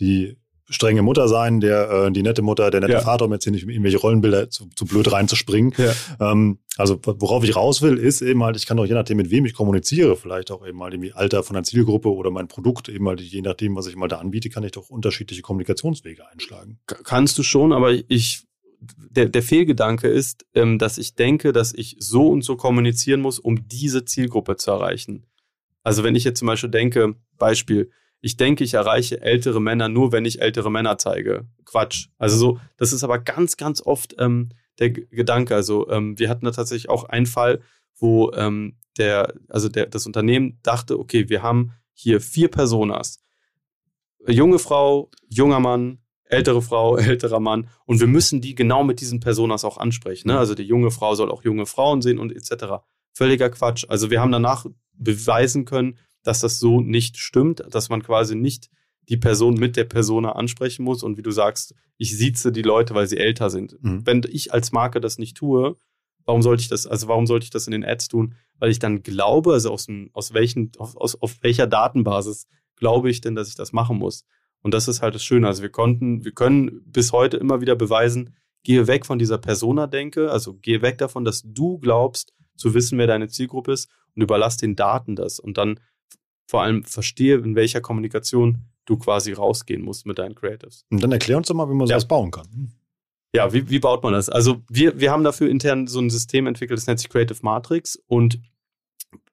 die 0.00 0.36
strenge 0.68 1.02
Mutter 1.02 1.28
sein, 1.28 1.60
der 1.60 1.90
äh, 1.90 2.12
die 2.12 2.22
nette 2.22 2.42
Mutter, 2.42 2.70
der 2.70 2.80
nette 2.80 2.94
ja. 2.94 3.00
Vater, 3.00 3.26
um 3.26 3.32
jetzt 3.32 3.44
hier 3.44 3.52
nicht 3.52 3.68
irgendwelche 3.68 3.98
Rollenbilder 3.98 4.50
zu, 4.50 4.68
zu 4.74 4.84
blöd 4.84 5.10
reinzuspringen. 5.10 5.72
Ja. 5.76 6.32
Ähm, 6.32 6.58
also 6.76 6.98
worauf 7.04 7.44
ich 7.44 7.56
raus 7.56 7.82
will, 7.82 7.96
ist 7.96 8.20
eben 8.20 8.42
halt, 8.42 8.56
ich 8.56 8.66
kann 8.66 8.76
doch 8.76 8.84
je 8.84 8.94
nachdem, 8.94 9.16
mit 9.16 9.30
wem 9.30 9.46
ich 9.46 9.54
kommuniziere, 9.54 10.16
vielleicht 10.16 10.50
auch 10.50 10.66
eben 10.66 10.78
mal 10.78 10.92
irgendwie 10.92 11.12
Alter 11.12 11.42
von 11.42 11.54
der 11.54 11.62
Zielgruppe 11.62 12.12
oder 12.12 12.30
mein 12.30 12.48
Produkt, 12.48 12.88
eben 12.88 13.06
halt 13.08 13.20
je 13.20 13.42
nachdem, 13.42 13.76
was 13.76 13.86
ich 13.86 13.96
mal 13.96 14.08
da 14.08 14.18
anbiete, 14.18 14.50
kann 14.50 14.64
ich 14.64 14.72
doch 14.72 14.90
unterschiedliche 14.90 15.42
Kommunikationswege 15.42 16.28
einschlagen. 16.28 16.78
Kannst 16.86 17.38
du 17.38 17.42
schon, 17.42 17.72
aber 17.72 17.92
ich 17.92 18.46
der, 18.78 19.26
der 19.26 19.42
Fehlgedanke 19.42 20.08
ist, 20.08 20.44
ähm, 20.54 20.78
dass 20.78 20.98
ich 20.98 21.14
denke, 21.14 21.52
dass 21.52 21.72
ich 21.72 21.96
so 21.98 22.28
und 22.28 22.42
so 22.42 22.56
kommunizieren 22.56 23.20
muss, 23.20 23.38
um 23.38 23.66
diese 23.68 24.04
Zielgruppe 24.04 24.56
zu 24.56 24.70
erreichen. 24.70 25.26
Also 25.82 26.04
wenn 26.04 26.14
ich 26.14 26.24
jetzt 26.24 26.38
zum 26.38 26.46
Beispiel 26.46 26.70
denke, 26.70 27.14
Beispiel, 27.38 27.90
ich 28.20 28.36
denke, 28.36 28.64
ich 28.64 28.74
erreiche 28.74 29.20
ältere 29.20 29.60
Männer 29.60 29.88
nur, 29.88 30.12
wenn 30.12 30.24
ich 30.24 30.40
ältere 30.40 30.70
Männer 30.70 30.98
zeige. 30.98 31.46
Quatsch. 31.64 32.08
Also 32.18 32.36
so, 32.36 32.60
das 32.76 32.92
ist 32.92 33.04
aber 33.04 33.18
ganz, 33.18 33.56
ganz 33.56 33.80
oft 33.80 34.14
ähm, 34.18 34.50
der 34.78 34.90
Gedanke. 34.90 35.54
Also 35.54 35.88
ähm, 35.90 36.18
wir 36.18 36.28
hatten 36.28 36.44
da 36.44 36.50
tatsächlich 36.50 36.88
auch 36.88 37.04
einen 37.04 37.26
Fall, 37.26 37.60
wo 37.98 38.32
ähm, 38.32 38.78
der, 38.98 39.34
also 39.48 39.68
der, 39.68 39.86
das 39.86 40.06
Unternehmen 40.06 40.58
dachte, 40.62 40.98
okay, 40.98 41.28
wir 41.28 41.42
haben 41.42 41.72
hier 41.92 42.20
vier 42.20 42.48
Personas. 42.48 43.20
Junge 44.26 44.58
Frau, 44.58 45.10
junger 45.28 45.60
Mann, 45.60 45.98
ältere 46.24 46.62
Frau, 46.62 46.96
älterer 46.96 47.40
Mann. 47.40 47.68
Und 47.84 48.00
wir 48.00 48.06
müssen 48.06 48.40
die 48.40 48.54
genau 48.54 48.84
mit 48.84 49.00
diesen 49.00 49.20
Personas 49.20 49.64
auch 49.64 49.78
ansprechen. 49.78 50.28
Ne? 50.28 50.38
Also 50.38 50.54
die 50.54 50.64
junge 50.64 50.90
Frau 50.90 51.14
soll 51.14 51.30
auch 51.30 51.44
junge 51.44 51.66
Frauen 51.66 52.02
sehen 52.02 52.18
und 52.18 52.32
etc. 52.32 52.82
Völliger 53.12 53.50
Quatsch. 53.50 53.84
Also 53.88 54.10
wir 54.10 54.20
haben 54.20 54.32
danach 54.32 54.66
beweisen 54.92 55.64
können, 55.64 55.98
dass 56.26 56.40
das 56.40 56.58
so 56.58 56.80
nicht 56.80 57.18
stimmt, 57.18 57.62
dass 57.70 57.88
man 57.88 58.02
quasi 58.02 58.34
nicht 58.34 58.68
die 59.08 59.16
Person 59.16 59.54
mit 59.54 59.76
der 59.76 59.84
Persona 59.84 60.32
ansprechen 60.32 60.82
muss 60.82 61.02
und 61.02 61.16
wie 61.16 61.22
du 61.22 61.30
sagst, 61.30 61.74
ich 61.96 62.16
sieze 62.16 62.50
die 62.50 62.62
Leute, 62.62 62.94
weil 62.94 63.06
sie 63.06 63.18
älter 63.18 63.50
sind. 63.50 63.76
Mhm. 63.80 64.04
Wenn 64.04 64.22
ich 64.28 64.52
als 64.52 64.72
Marke 64.72 65.00
das 65.00 65.18
nicht 65.18 65.36
tue, 65.36 65.76
warum 66.24 66.42
sollte 66.42 66.62
ich 66.62 66.68
das, 66.68 66.86
also 66.86 67.06
warum 67.06 67.26
sollte 67.26 67.44
ich 67.44 67.50
das 67.50 67.68
in 67.68 67.70
den 67.70 67.84
Ads 67.84 68.08
tun? 68.08 68.34
Weil 68.58 68.70
ich 68.70 68.80
dann 68.80 69.02
glaube, 69.02 69.52
also 69.52 69.70
aus, 69.70 69.86
aus 70.12 70.34
welchen, 70.34 70.72
aus, 70.78 71.14
auf 71.20 71.36
welcher 71.42 71.68
Datenbasis 71.68 72.48
glaube 72.74 73.08
ich 73.08 73.20
denn, 73.20 73.36
dass 73.36 73.48
ich 73.48 73.54
das 73.54 73.72
machen 73.72 73.96
muss? 73.96 74.24
Und 74.62 74.74
das 74.74 74.88
ist 74.88 75.02
halt 75.02 75.14
das 75.14 75.22
Schöne. 75.22 75.46
Also 75.46 75.62
wir 75.62 75.70
konnten, 75.70 76.24
wir 76.24 76.32
können 76.32 76.82
bis 76.86 77.12
heute 77.12 77.36
immer 77.36 77.60
wieder 77.60 77.76
beweisen, 77.76 78.34
gehe 78.64 78.88
weg 78.88 79.06
von 79.06 79.20
dieser 79.20 79.38
Persona-Denke, 79.38 80.32
also 80.32 80.54
gehe 80.54 80.82
weg 80.82 80.98
davon, 80.98 81.24
dass 81.24 81.42
du 81.44 81.78
glaubst, 81.78 82.34
zu 82.56 82.74
wissen, 82.74 82.98
wer 82.98 83.06
deine 83.06 83.28
Zielgruppe 83.28 83.72
ist 83.72 83.88
und 84.16 84.22
überlass 84.22 84.56
den 84.56 84.74
Daten 84.74 85.14
das 85.14 85.38
und 85.38 85.58
dann 85.58 85.78
vor 86.46 86.62
allem 86.62 86.84
verstehe, 86.84 87.36
in 87.36 87.54
welcher 87.54 87.80
Kommunikation 87.80 88.64
du 88.86 88.96
quasi 88.96 89.32
rausgehen 89.32 89.82
musst 89.82 90.06
mit 90.06 90.18
deinen 90.18 90.34
Creatives. 90.34 90.84
Und 90.90 91.02
dann 91.02 91.12
erklär 91.12 91.36
uns 91.36 91.48
doch 91.48 91.54
mal, 91.54 91.68
wie 91.68 91.74
man 91.74 91.86
ja. 91.88 91.94
sowas 91.94 92.08
bauen 92.08 92.30
kann. 92.30 92.72
Ja, 93.34 93.52
wie, 93.52 93.68
wie 93.68 93.80
baut 93.80 94.02
man 94.02 94.12
das? 94.12 94.28
Also 94.28 94.62
wir, 94.70 94.98
wir 94.98 95.10
haben 95.10 95.24
dafür 95.24 95.50
intern 95.50 95.88
so 95.88 96.00
ein 96.00 96.08
System 96.08 96.46
entwickelt, 96.46 96.78
das 96.78 96.86
nennt 96.86 97.00
sich 97.00 97.10
Creative 97.10 97.38
Matrix 97.42 97.96
und 98.06 98.40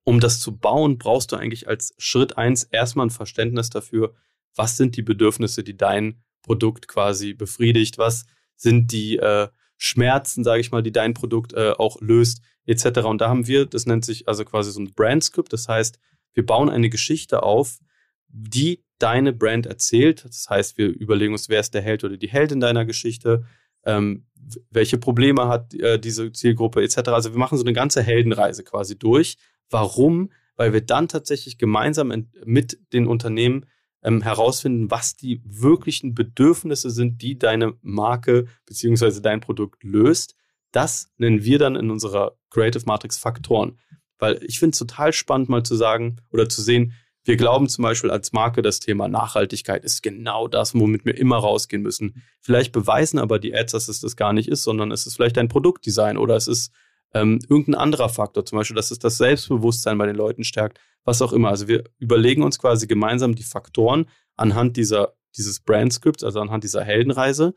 um 0.04 0.20
das 0.20 0.40
zu 0.40 0.58
bauen, 0.58 0.98
brauchst 0.98 1.32
du 1.32 1.38
eigentlich 1.38 1.68
als 1.68 1.94
Schritt 1.98 2.38
eins 2.38 2.64
erstmal 2.64 3.06
ein 3.06 3.12
Verständnis 3.12 3.70
dafür, 3.70 4.14
was 4.56 4.76
sind 4.76 4.98
die 4.98 5.02
Bedürfnisse, 5.02 5.64
die 5.64 5.78
dein 5.78 6.22
Produkt 6.42 6.88
quasi 6.88 7.34
befriedigt, 7.34 7.98
was 7.98 8.26
sind 8.56 8.92
die 8.92 9.18
äh, 9.18 9.48
Schmerzen, 9.78 10.44
sage 10.44 10.62
ich 10.62 10.72
mal, 10.72 10.84
die 10.84 10.92
dein 10.92 11.14
Produkt 11.14 11.54
äh, 11.54 11.72
auch 11.72 12.02
löst, 12.02 12.42
etc. 12.66 13.00
Und 13.06 13.22
da 13.22 13.30
haben 13.30 13.48
wir, 13.48 13.66
das 13.66 13.86
nennt 13.86 14.06
sich 14.06 14.28
also 14.28 14.44
quasi 14.46 14.72
so 14.72 14.82
ein 14.82 14.94
Brand-Script, 14.94 15.54
das 15.54 15.68
heißt, 15.68 16.00
wir 16.34 16.46
bauen 16.46 16.70
eine 16.70 16.90
Geschichte 16.90 17.44
auf, 17.44 17.80
die 18.28 18.84
deine 19.00 19.34
Brand 19.34 19.66
erzählt. 19.66 20.26
Das 20.26 20.48
heißt, 20.50 20.78
wir 20.78 20.88
überlegen 20.88 21.34
uns, 21.34 21.50
wer 21.50 21.60
ist 21.60 21.74
der 21.74 21.82
Held 21.82 22.04
oder 22.04 22.18
die 22.18 22.30
Heldin 22.30 22.60
deiner 22.60 22.86
Geschichte, 22.86 23.46
ähm, 23.86 24.26
welche 24.70 24.98
Probleme 24.98 25.48
hat 25.48 25.74
äh, 25.74 26.00
diese 26.00 26.32
Zielgruppe 26.32 26.82
etc. 26.82 27.10
Also 27.10 27.32
wir 27.32 27.40
machen 27.40 27.58
so 27.58 27.64
eine 27.64 27.74
ganze 27.74 28.02
Heldenreise 28.02 28.64
quasi 28.64 28.98
durch. 28.98 29.38
Warum? 29.70 30.32
Weil 30.56 30.74
wir 30.74 30.82
dann 30.82 31.08
tatsächlich 31.08 31.58
gemeinsam 31.58 32.28
mit 32.46 32.80
den 32.94 33.08
Unternehmen 33.08 33.66
ähm, 34.04 34.22
herausfinden, 34.22 34.92
was 34.92 35.16
die 35.16 35.42
wirklichen 35.46 36.14
Bedürfnisse 36.14 36.90
sind, 36.90 37.22
die 37.22 37.38
deine 37.38 37.74
Marke 37.82 38.48
bzw. 38.66 39.22
dein 39.22 39.40
Produkt 39.40 39.84
löst. 39.84 40.36
Das 40.72 41.12
nennen 41.18 41.44
wir 41.44 41.60
dann 41.60 41.76
in 41.76 41.92
unserer 41.92 42.38
Creative 42.50 42.84
Matrix 42.86 43.18
Faktoren. 43.18 43.80
Weil 44.24 44.42
ich 44.42 44.58
finde 44.58 44.72
es 44.72 44.80
total 44.80 45.12
spannend, 45.12 45.50
mal 45.50 45.64
zu 45.64 45.76
sagen 45.76 46.22
oder 46.32 46.48
zu 46.48 46.62
sehen, 46.62 46.94
wir 47.26 47.36
glauben 47.36 47.68
zum 47.68 47.82
Beispiel 47.82 48.10
als 48.10 48.32
Marke, 48.32 48.62
das 48.62 48.80
Thema 48.80 49.10
Nachhaltigkeit 49.10 49.84
ist 49.84 50.02
genau 50.02 50.48
das, 50.48 50.74
womit 50.74 51.04
wir 51.04 51.18
immer 51.18 51.40
rausgehen 51.40 51.82
müssen. 51.82 52.24
Vielleicht 52.40 52.72
beweisen 52.72 53.20
aber 53.20 53.38
die 53.38 53.54
Ads, 53.54 53.74
dass 53.74 53.90
es 53.90 54.00
das 54.00 54.16
gar 54.16 54.32
nicht 54.32 54.48
ist, 54.48 54.64
sondern 54.64 54.92
es 54.92 55.06
ist 55.08 55.16
vielleicht 55.16 55.38
ein 55.38 55.50
Produktdesign 55.50 56.16
oder 56.18 56.38
es 56.38 56.48
ist 56.48 56.72
ähm, 57.14 57.40
irgendein 57.50 57.76
anderer 57.76 58.08
Faktor, 58.08 58.46
zum 58.46 58.60
Beispiel, 58.60 58.78
dass 58.78 58.92
es 58.92 59.00
das 59.00 59.18
Selbstbewusstsein 59.18 59.98
bei 59.98 60.06
den 60.06 60.16
Leuten 60.16 60.46
stärkt, 60.46 60.80
was 61.04 61.22
auch 61.22 61.34
immer. 61.34 61.50
Also 61.50 61.68
wir 61.68 61.84
überlegen 62.00 62.44
uns 62.44 62.60
quasi 62.60 62.88
gemeinsam 62.88 63.36
die 63.36 63.44
Faktoren 63.44 64.06
anhand 64.38 64.78
dieser, 64.78 65.16
dieses 65.36 65.60
Brand-Scripts, 65.60 66.24
also 66.24 66.40
anhand 66.40 66.64
dieser 66.64 66.86
Heldenreise. 66.86 67.56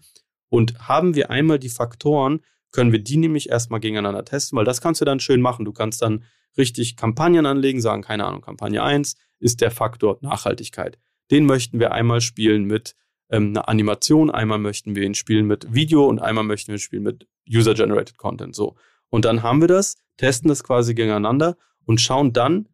Und 0.48 0.88
haben 0.88 1.14
wir 1.14 1.30
einmal 1.30 1.60
die 1.60 1.68
Faktoren, 1.68 2.40
können 2.72 2.90
wir 2.90 2.98
die 2.98 3.18
nämlich 3.18 3.50
erstmal 3.50 3.78
gegeneinander 3.78 4.24
testen, 4.24 4.58
weil 4.58 4.64
das 4.64 4.80
kannst 4.80 5.00
du 5.00 5.04
dann 5.04 5.20
schön 5.20 5.40
machen. 5.40 5.64
Du 5.64 5.72
kannst 5.72 6.02
dann 6.02 6.24
richtig 6.56 6.96
Kampagnen 6.96 7.46
anlegen, 7.46 7.80
sagen, 7.80 8.02
keine 8.02 8.24
Ahnung, 8.24 8.40
Kampagne 8.40 8.82
1 8.82 9.16
ist 9.38 9.60
der 9.60 9.70
Faktor 9.70 10.18
Nachhaltigkeit. 10.20 10.98
Den 11.30 11.46
möchten 11.46 11.78
wir 11.78 11.92
einmal 11.92 12.20
spielen 12.20 12.64
mit 12.64 12.94
ähm, 13.30 13.50
einer 13.50 13.68
Animation, 13.68 14.30
einmal 14.30 14.58
möchten 14.58 14.94
wir 14.94 15.02
ihn 15.02 15.14
spielen 15.14 15.46
mit 15.46 15.72
Video 15.74 16.06
und 16.06 16.20
einmal 16.20 16.44
möchten 16.44 16.68
wir 16.68 16.76
ihn 16.76 16.80
spielen 16.80 17.02
mit 17.02 17.26
User-Generated 17.48 18.16
Content. 18.16 18.54
So. 18.54 18.76
Und 19.10 19.24
dann 19.24 19.42
haben 19.42 19.60
wir 19.60 19.68
das, 19.68 19.96
testen 20.16 20.48
das 20.48 20.62
quasi 20.62 20.94
gegeneinander 20.94 21.56
und 21.84 22.00
schauen 22.00 22.32
dann, 22.32 22.68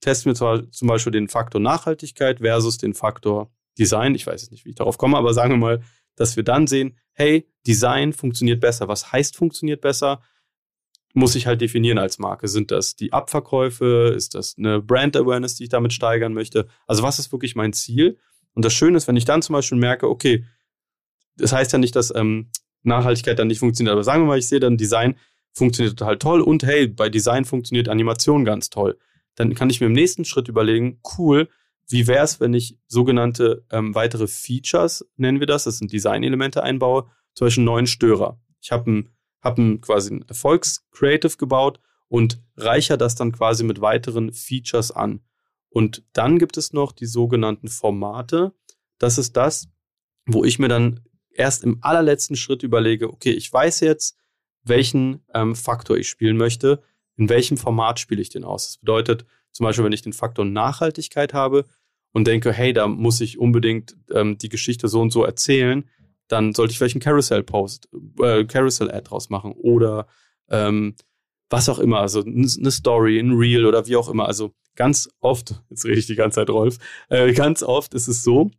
testen 0.00 0.32
wir 0.32 0.70
zum 0.70 0.88
Beispiel 0.88 1.12
den 1.12 1.28
Faktor 1.28 1.60
Nachhaltigkeit 1.60 2.40
versus 2.40 2.78
den 2.78 2.94
Faktor 2.94 3.50
Design. 3.78 4.14
Ich 4.14 4.26
weiß 4.26 4.42
jetzt 4.42 4.50
nicht, 4.50 4.64
wie 4.64 4.70
ich 4.70 4.76
darauf 4.76 4.98
komme, 4.98 5.16
aber 5.16 5.34
sagen 5.34 5.52
wir 5.54 5.58
mal, 5.58 5.82
dass 6.16 6.36
wir 6.36 6.42
dann 6.42 6.66
sehen, 6.66 6.98
hey, 7.12 7.48
Design 7.66 8.12
funktioniert 8.12 8.60
besser. 8.60 8.88
Was 8.88 9.12
heißt 9.12 9.36
funktioniert 9.36 9.80
besser? 9.80 10.22
Muss 11.18 11.34
ich 11.34 11.46
halt 11.46 11.62
definieren 11.62 11.96
als 11.96 12.18
Marke. 12.18 12.46
Sind 12.46 12.70
das 12.70 12.94
die 12.94 13.14
Abverkäufe? 13.14 14.12
Ist 14.14 14.34
das 14.34 14.56
eine 14.58 14.82
Brand 14.82 15.16
Awareness, 15.16 15.54
die 15.54 15.62
ich 15.62 15.70
damit 15.70 15.94
steigern 15.94 16.34
möchte? 16.34 16.68
Also 16.86 17.02
was 17.02 17.18
ist 17.18 17.32
wirklich 17.32 17.56
mein 17.56 17.72
Ziel? 17.72 18.18
Und 18.52 18.66
das 18.66 18.74
Schöne 18.74 18.98
ist, 18.98 19.08
wenn 19.08 19.16
ich 19.16 19.24
dann 19.24 19.40
zum 19.40 19.54
Beispiel 19.54 19.78
merke, 19.78 20.10
okay, 20.10 20.44
das 21.38 21.52
heißt 21.52 21.72
ja 21.72 21.78
nicht, 21.78 21.96
dass 21.96 22.14
ähm, 22.14 22.50
Nachhaltigkeit 22.82 23.38
dann 23.38 23.48
nicht 23.48 23.60
funktioniert, 23.60 23.92
aber 23.92 24.04
sagen 24.04 24.24
wir 24.24 24.26
mal, 24.26 24.38
ich 24.38 24.46
sehe 24.46 24.60
dann 24.60 24.76
Design 24.76 25.16
funktioniert 25.52 25.98
total 25.98 26.18
toll 26.18 26.42
und 26.42 26.64
hey, 26.64 26.86
bei 26.86 27.08
Design 27.08 27.46
funktioniert 27.46 27.88
Animation 27.88 28.44
ganz 28.44 28.68
toll. 28.68 28.98
Dann 29.36 29.54
kann 29.54 29.70
ich 29.70 29.80
mir 29.80 29.86
im 29.86 29.94
nächsten 29.94 30.26
Schritt 30.26 30.48
überlegen, 30.48 31.00
cool, 31.16 31.48
wie 31.88 32.06
wäre 32.06 32.24
es, 32.24 32.40
wenn 32.40 32.52
ich 32.52 32.78
sogenannte 32.88 33.64
ähm, 33.70 33.94
weitere 33.94 34.26
Features, 34.26 35.08
nennen 35.16 35.40
wir 35.40 35.46
das, 35.46 35.64
das 35.64 35.78
sind 35.78 35.92
Designelemente 35.92 36.62
einbaue, 36.62 37.06
zum 37.34 37.46
Beispiel 37.46 37.62
einen 37.62 37.66
neuen 37.66 37.86
Störer. 37.86 38.38
Ich 38.60 38.70
habe 38.70 38.90
ein, 38.90 39.15
hab 39.46 39.58
ein, 39.58 39.80
quasi 39.80 40.14
ein 40.14 40.24
Erfolgs-Creative 40.28 41.36
gebaut 41.36 41.80
und 42.08 42.42
reicher 42.56 42.96
das 42.96 43.14
dann 43.14 43.32
quasi 43.32 43.64
mit 43.64 43.80
weiteren 43.80 44.32
Features 44.32 44.90
an. 44.90 45.20
Und 45.70 46.04
dann 46.12 46.38
gibt 46.38 46.56
es 46.56 46.72
noch 46.72 46.92
die 46.92 47.06
sogenannten 47.06 47.68
Formate. 47.68 48.52
Das 48.98 49.18
ist 49.18 49.36
das, 49.36 49.68
wo 50.26 50.44
ich 50.44 50.58
mir 50.58 50.68
dann 50.68 51.00
erst 51.30 51.64
im 51.64 51.78
allerletzten 51.82 52.36
Schritt 52.36 52.62
überlege, 52.62 53.12
okay, 53.12 53.32
ich 53.32 53.52
weiß 53.52 53.80
jetzt, 53.80 54.16
welchen 54.62 55.24
ähm, 55.34 55.54
Faktor 55.54 55.96
ich 55.96 56.08
spielen 56.08 56.36
möchte, 56.36 56.82
in 57.16 57.28
welchem 57.28 57.56
Format 57.56 58.00
spiele 58.00 58.22
ich 58.22 58.30
den 58.30 58.44
aus. 58.44 58.66
Das 58.66 58.78
bedeutet 58.78 59.26
zum 59.52 59.64
Beispiel, 59.64 59.84
wenn 59.84 59.92
ich 59.92 60.02
den 60.02 60.12
Faktor 60.12 60.44
Nachhaltigkeit 60.44 61.32
habe 61.32 61.66
und 62.12 62.26
denke, 62.26 62.52
hey, 62.52 62.72
da 62.72 62.88
muss 62.88 63.20
ich 63.20 63.38
unbedingt 63.38 63.96
ähm, 64.10 64.38
die 64.38 64.48
Geschichte 64.48 64.88
so 64.88 65.00
und 65.00 65.10
so 65.10 65.24
erzählen, 65.24 65.88
dann 66.28 66.54
sollte 66.54 66.72
ich 66.72 66.78
vielleicht 66.78 66.96
einen 66.96 67.02
Carousel-Post, 67.02 67.88
äh, 68.20 68.44
Carousel-Ad 68.44 69.08
draus 69.08 69.30
machen 69.30 69.52
oder 69.52 70.06
ähm, 70.48 70.94
was 71.48 71.68
auch 71.68 71.78
immer, 71.78 72.00
also 72.00 72.22
eine 72.22 72.70
Story, 72.70 73.18
ein 73.18 73.32
Reel 73.32 73.66
oder 73.66 73.86
wie 73.86 73.96
auch 73.96 74.08
immer. 74.08 74.26
Also 74.26 74.52
ganz 74.74 75.08
oft, 75.20 75.62
jetzt 75.70 75.84
rede 75.84 75.98
ich 75.98 76.06
die 76.06 76.16
ganze 76.16 76.36
Zeit, 76.36 76.50
Rolf, 76.50 76.78
äh, 77.08 77.32
ganz 77.32 77.62
oft 77.62 77.94
ist 77.94 78.08
es 78.08 78.22
so, 78.22 78.50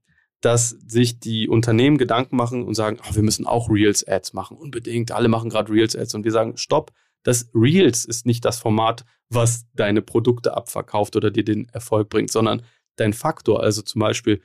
dass 0.41 0.69
sich 0.69 1.19
die 1.19 1.49
Unternehmen 1.49 1.97
Gedanken 1.97 2.37
machen 2.37 2.63
und 2.63 2.75
sagen, 2.75 2.99
oh, 3.01 3.15
wir 3.15 3.23
müssen 3.23 3.47
auch 3.47 3.69
Reels-Ads 3.69 4.33
machen, 4.33 4.57
unbedingt. 4.57 5.11
Alle 5.11 5.29
machen 5.29 5.49
gerade 5.49 5.71
Reels-Ads 5.71 6.13
und 6.15 6.23
wir 6.23 6.31
sagen, 6.31 6.57
stopp, 6.57 6.91
das 7.23 7.49
Reels 7.53 8.05
ist 8.05 8.25
nicht 8.25 8.45
das 8.45 8.59
Format, 8.59 9.03
was 9.29 9.65
deine 9.73 10.01
Produkte 10.01 10.55
abverkauft 10.55 11.15
oder 11.15 11.31
dir 11.31 11.43
den 11.43 11.67
Erfolg 11.69 12.09
bringt, 12.09 12.31
sondern 12.31 12.61
dein 12.95 13.13
Faktor, 13.13 13.61
also 13.61 13.81
zum 13.81 13.99
Beispiel 13.99 14.41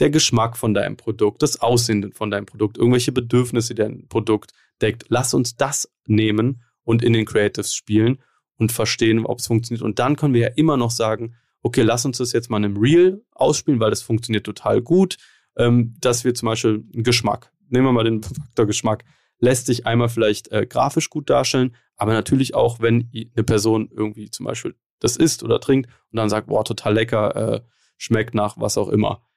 der 0.00 0.10
Geschmack 0.10 0.56
von 0.56 0.74
deinem 0.74 0.96
Produkt, 0.96 1.42
das 1.42 1.60
Aussehen 1.60 2.12
von 2.12 2.30
deinem 2.30 2.46
Produkt, 2.46 2.78
irgendwelche 2.78 3.12
Bedürfnisse, 3.12 3.74
die 3.74 3.82
dein 3.82 4.08
Produkt 4.08 4.52
deckt. 4.80 5.06
Lass 5.08 5.34
uns 5.34 5.56
das 5.56 5.90
nehmen 6.06 6.62
und 6.84 7.02
in 7.02 7.12
den 7.12 7.26
Creatives 7.26 7.74
spielen 7.74 8.18
und 8.56 8.72
verstehen, 8.72 9.24
ob 9.26 9.38
es 9.38 9.46
funktioniert. 9.46 9.82
Und 9.82 9.98
dann 9.98 10.16
können 10.16 10.34
wir 10.34 10.40
ja 10.40 10.54
immer 10.54 10.76
noch 10.76 10.90
sagen, 10.90 11.34
okay, 11.62 11.82
lass 11.82 12.04
uns 12.04 12.18
das 12.18 12.32
jetzt 12.32 12.50
mal 12.50 12.58
in 12.58 12.66
einem 12.66 12.76
Reel 12.76 13.24
ausspielen, 13.32 13.80
weil 13.80 13.90
das 13.90 14.02
funktioniert 14.02 14.46
total 14.46 14.80
gut, 14.82 15.16
ähm, 15.56 15.94
dass 16.00 16.24
wir 16.24 16.34
zum 16.34 16.46
Beispiel 16.46 16.84
einen 16.94 17.02
Geschmack, 17.02 17.52
nehmen 17.68 17.86
wir 17.86 17.92
mal 17.92 18.04
den 18.04 18.22
Faktor 18.22 18.66
Geschmack, 18.66 19.04
lässt 19.40 19.66
sich 19.66 19.86
einmal 19.86 20.08
vielleicht 20.08 20.50
äh, 20.52 20.66
grafisch 20.66 21.10
gut 21.10 21.30
darstellen, 21.30 21.74
aber 21.96 22.12
natürlich 22.12 22.54
auch, 22.54 22.80
wenn 22.80 23.10
eine 23.14 23.44
Person 23.44 23.88
irgendwie 23.92 24.30
zum 24.30 24.46
Beispiel 24.46 24.74
das 25.00 25.16
isst 25.16 25.42
oder 25.42 25.60
trinkt 25.60 25.88
und 26.10 26.16
dann 26.16 26.28
sagt, 26.28 26.48
boah, 26.48 26.64
total 26.64 26.94
lecker, 26.94 27.54
äh, 27.54 27.60
schmeckt 27.96 28.34
nach 28.34 28.56
was 28.58 28.78
auch 28.78 28.88
immer. 28.88 29.27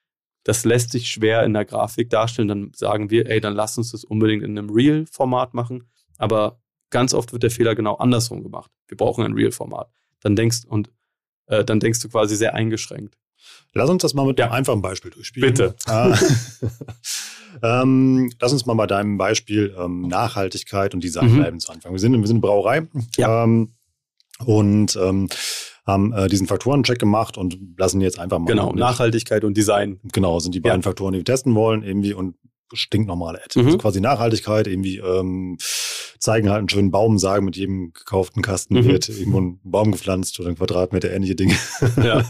Das 0.44 0.64
lässt 0.64 0.90
sich 0.90 1.08
schwer 1.08 1.44
in 1.44 1.54
der 1.54 1.64
Grafik 1.64 2.10
darstellen. 2.10 2.48
Dann 2.48 2.72
sagen 2.74 3.10
wir, 3.10 3.28
ey, 3.28 3.40
dann 3.40 3.54
lass 3.54 3.78
uns 3.78 3.92
das 3.92 4.04
unbedingt 4.04 4.42
in 4.42 4.58
einem 4.58 4.70
Real-Format 4.70 5.54
machen. 5.54 5.88
Aber 6.18 6.60
ganz 6.90 7.14
oft 7.14 7.32
wird 7.32 7.42
der 7.42 7.50
Fehler 7.50 7.74
genau 7.74 7.96
andersrum 7.96 8.42
gemacht. 8.42 8.70
Wir 8.88 8.96
brauchen 8.96 9.24
ein 9.24 9.34
Real-Format. 9.34 9.90
Dann 10.20 10.36
denkst 10.36 10.64
und 10.66 10.90
äh, 11.46 11.64
dann 11.64 11.80
denkst 11.80 12.00
du 12.00 12.08
quasi 12.08 12.36
sehr 12.36 12.54
eingeschränkt. 12.54 13.16
Lass 13.74 13.88
uns 13.88 14.02
das 14.02 14.14
mal 14.14 14.26
mit 14.26 14.38
ja. 14.38 14.46
einem 14.46 14.54
einfachen 14.54 14.82
Beispiel 14.82 15.10
durchspielen. 15.10 15.50
Bitte. 15.50 15.74
Ah. 15.86 16.16
ähm, 17.82 18.30
lass 18.40 18.52
uns 18.52 18.66
mal 18.66 18.74
bei 18.74 18.86
deinem 18.86 19.16
Beispiel 19.16 19.74
ähm, 19.78 20.02
Nachhaltigkeit 20.02 20.94
und 20.94 21.02
Design 21.02 21.32
mhm. 21.32 21.36
bleiben 21.36 21.60
zu 21.60 21.72
Anfang. 21.72 21.92
Wir 21.92 21.98
sind, 21.98 22.12
wir 22.12 22.26
sind 22.26 22.36
eine 22.36 22.40
Brauerei 22.40 22.86
ja. 23.16 23.44
ähm, 23.44 23.74
und 24.44 24.96
ähm, 24.96 25.28
haben 25.86 26.12
äh, 26.12 26.28
diesen 26.28 26.46
Faktorencheck 26.46 26.98
gemacht 26.98 27.36
und 27.36 27.58
lassen 27.76 28.00
jetzt 28.00 28.18
einfach 28.18 28.38
mal. 28.38 28.46
Genau, 28.46 28.72
Nachhaltigkeit 28.72 29.44
und 29.44 29.56
Design. 29.56 30.00
Genau, 30.12 30.38
sind 30.38 30.54
die 30.54 30.60
beiden 30.60 30.80
ja. 30.80 30.88
Faktoren, 30.88 31.12
die 31.12 31.20
wir 31.20 31.24
testen 31.24 31.54
wollen, 31.54 31.82
irgendwie 31.82 32.14
und 32.14 32.36
stinknormale 32.72 33.42
Ad. 33.42 33.58
Mhm. 33.58 33.66
Also 33.66 33.78
quasi 33.78 34.00
Nachhaltigkeit, 34.00 34.66
irgendwie 34.66 34.98
ähm, 34.98 35.58
zeigen 36.18 36.48
halt 36.48 36.60
einen 36.60 36.68
schönen 36.68 36.90
Baum, 36.90 37.18
sagen, 37.18 37.44
mit 37.44 37.56
jedem 37.56 37.92
gekauften 37.92 38.42
Kasten 38.42 38.74
mhm. 38.74 38.84
wird 38.84 39.08
irgendwo 39.08 39.40
ein 39.40 39.60
Baum 39.64 39.92
gepflanzt 39.92 40.38
oder 40.40 40.48
ein 40.48 40.56
Quadratmeter, 40.56 41.12
ähnliche 41.12 41.34
Dinge. 41.34 41.54
Ja. 42.02 42.24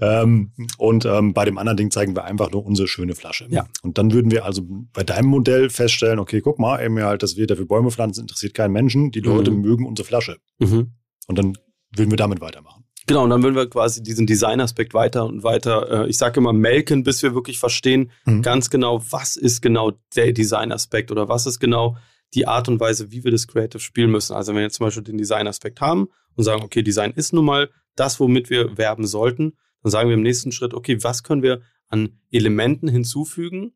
ähm, 0.00 0.52
und 0.76 1.04
ähm, 1.04 1.32
bei 1.32 1.44
dem 1.44 1.56
anderen 1.56 1.76
Ding 1.76 1.90
zeigen 1.90 2.16
wir 2.16 2.24
einfach 2.24 2.50
nur 2.50 2.64
unsere 2.64 2.88
schöne 2.88 3.14
Flasche. 3.14 3.46
Ja. 3.48 3.66
Und 3.82 3.96
dann 3.96 4.12
würden 4.12 4.30
wir 4.30 4.44
also 4.44 4.62
bei 4.92 5.04
deinem 5.04 5.28
Modell 5.28 5.70
feststellen, 5.70 6.18
okay, 6.18 6.40
guck 6.40 6.58
mal, 6.58 6.84
eben 6.84 7.00
halt, 7.02 7.22
dass 7.22 7.36
wir 7.36 7.46
dafür 7.46 7.66
Bäume 7.66 7.90
pflanzen, 7.90 8.22
interessiert 8.22 8.54
keinen 8.54 8.72
Menschen. 8.72 9.12
Die 9.12 9.20
Leute 9.20 9.50
mhm. 9.50 9.60
mögen 9.60 9.86
unsere 9.86 10.06
Flasche. 10.06 10.38
Mhm. 10.58 10.92
Und 11.26 11.38
dann 11.38 11.56
würden 11.94 12.10
wir 12.10 12.16
damit 12.16 12.40
weitermachen. 12.40 12.84
Genau, 13.06 13.24
und 13.24 13.30
dann 13.30 13.42
würden 13.42 13.56
wir 13.56 13.68
quasi 13.68 14.02
diesen 14.02 14.26
Design-Aspekt 14.26 14.94
weiter 14.94 15.24
und 15.24 15.42
weiter, 15.42 16.04
äh, 16.04 16.08
ich 16.08 16.16
sage 16.16 16.38
immer, 16.38 16.52
melken, 16.52 17.02
bis 17.02 17.22
wir 17.22 17.34
wirklich 17.34 17.58
verstehen, 17.58 18.12
mhm. 18.24 18.42
ganz 18.42 18.70
genau, 18.70 19.02
was 19.10 19.36
ist 19.36 19.62
genau 19.62 19.92
der 20.14 20.32
Design-Aspekt 20.32 21.10
oder 21.10 21.28
was 21.28 21.46
ist 21.46 21.58
genau 21.58 21.96
die 22.34 22.46
Art 22.46 22.68
und 22.68 22.78
Weise, 22.78 23.10
wie 23.10 23.24
wir 23.24 23.32
das 23.32 23.48
Creative 23.48 23.80
spielen 23.80 24.10
müssen. 24.10 24.34
Also 24.34 24.50
wenn 24.50 24.58
wir 24.58 24.62
jetzt 24.62 24.76
zum 24.76 24.86
Beispiel 24.86 25.02
den 25.02 25.18
Design-Aspekt 25.18 25.80
haben 25.80 26.08
und 26.36 26.44
sagen, 26.44 26.62
okay, 26.62 26.82
Design 26.82 27.12
ist 27.12 27.32
nun 27.32 27.44
mal 27.44 27.70
das, 27.96 28.20
womit 28.20 28.50
wir 28.50 28.78
werben 28.78 29.06
sollten, 29.06 29.56
dann 29.82 29.90
sagen 29.90 30.08
wir 30.08 30.14
im 30.14 30.22
nächsten 30.22 30.52
Schritt, 30.52 30.74
okay, 30.74 31.02
was 31.02 31.22
können 31.22 31.42
wir 31.42 31.62
an 31.88 32.20
Elementen 32.30 32.86
hinzufügen, 32.86 33.72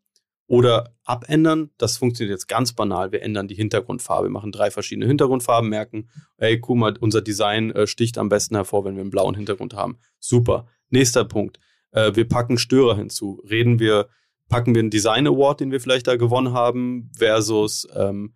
oder 0.47 0.95
abändern. 1.05 1.71
Das 1.79 1.97
funktioniert 1.97 2.35
jetzt 2.35 2.49
ganz 2.49 2.73
banal. 2.73 3.13
Wir 3.13 3.23
ändern 3.23 3.49
die 3.49 3.55
Hintergrundfarbe, 3.55 4.27
wir 4.27 4.33
machen 4.33 4.53
drei 4.53 4.71
verschiedene 4.71 5.07
Hintergrundfarben, 5.07 5.69
merken, 5.69 6.09
ey, 6.37 6.59
guck 6.61 6.77
mal, 6.77 6.97
unser 6.99 7.23
Design 7.23 7.71
äh, 7.71 7.87
sticht 7.87 8.19
am 8.19 8.29
besten 8.29 8.55
hervor, 8.55 8.85
wenn 8.85 8.95
wir 8.95 9.03
einen 9.03 9.11
blauen 9.11 9.35
Hintergrund 9.35 9.75
haben. 9.75 9.99
Super. 10.19 10.67
Nächster 10.91 11.25
Punkt. 11.25 11.59
Äh, 11.93 12.15
wir 12.15 12.29
packen 12.29 12.59
Störer 12.59 12.97
hinzu. 12.97 13.43
Reden 13.49 13.79
wir, 13.79 14.09
packen 14.49 14.75
wir 14.75 14.81
einen 14.81 14.91
Design 14.91 15.27
Award, 15.27 15.61
den 15.61 15.71
wir 15.71 15.81
vielleicht 15.81 16.07
da 16.07 16.17
gewonnen 16.17 16.53
haben, 16.53 17.11
versus 17.17 17.89
ähm, 17.95 18.35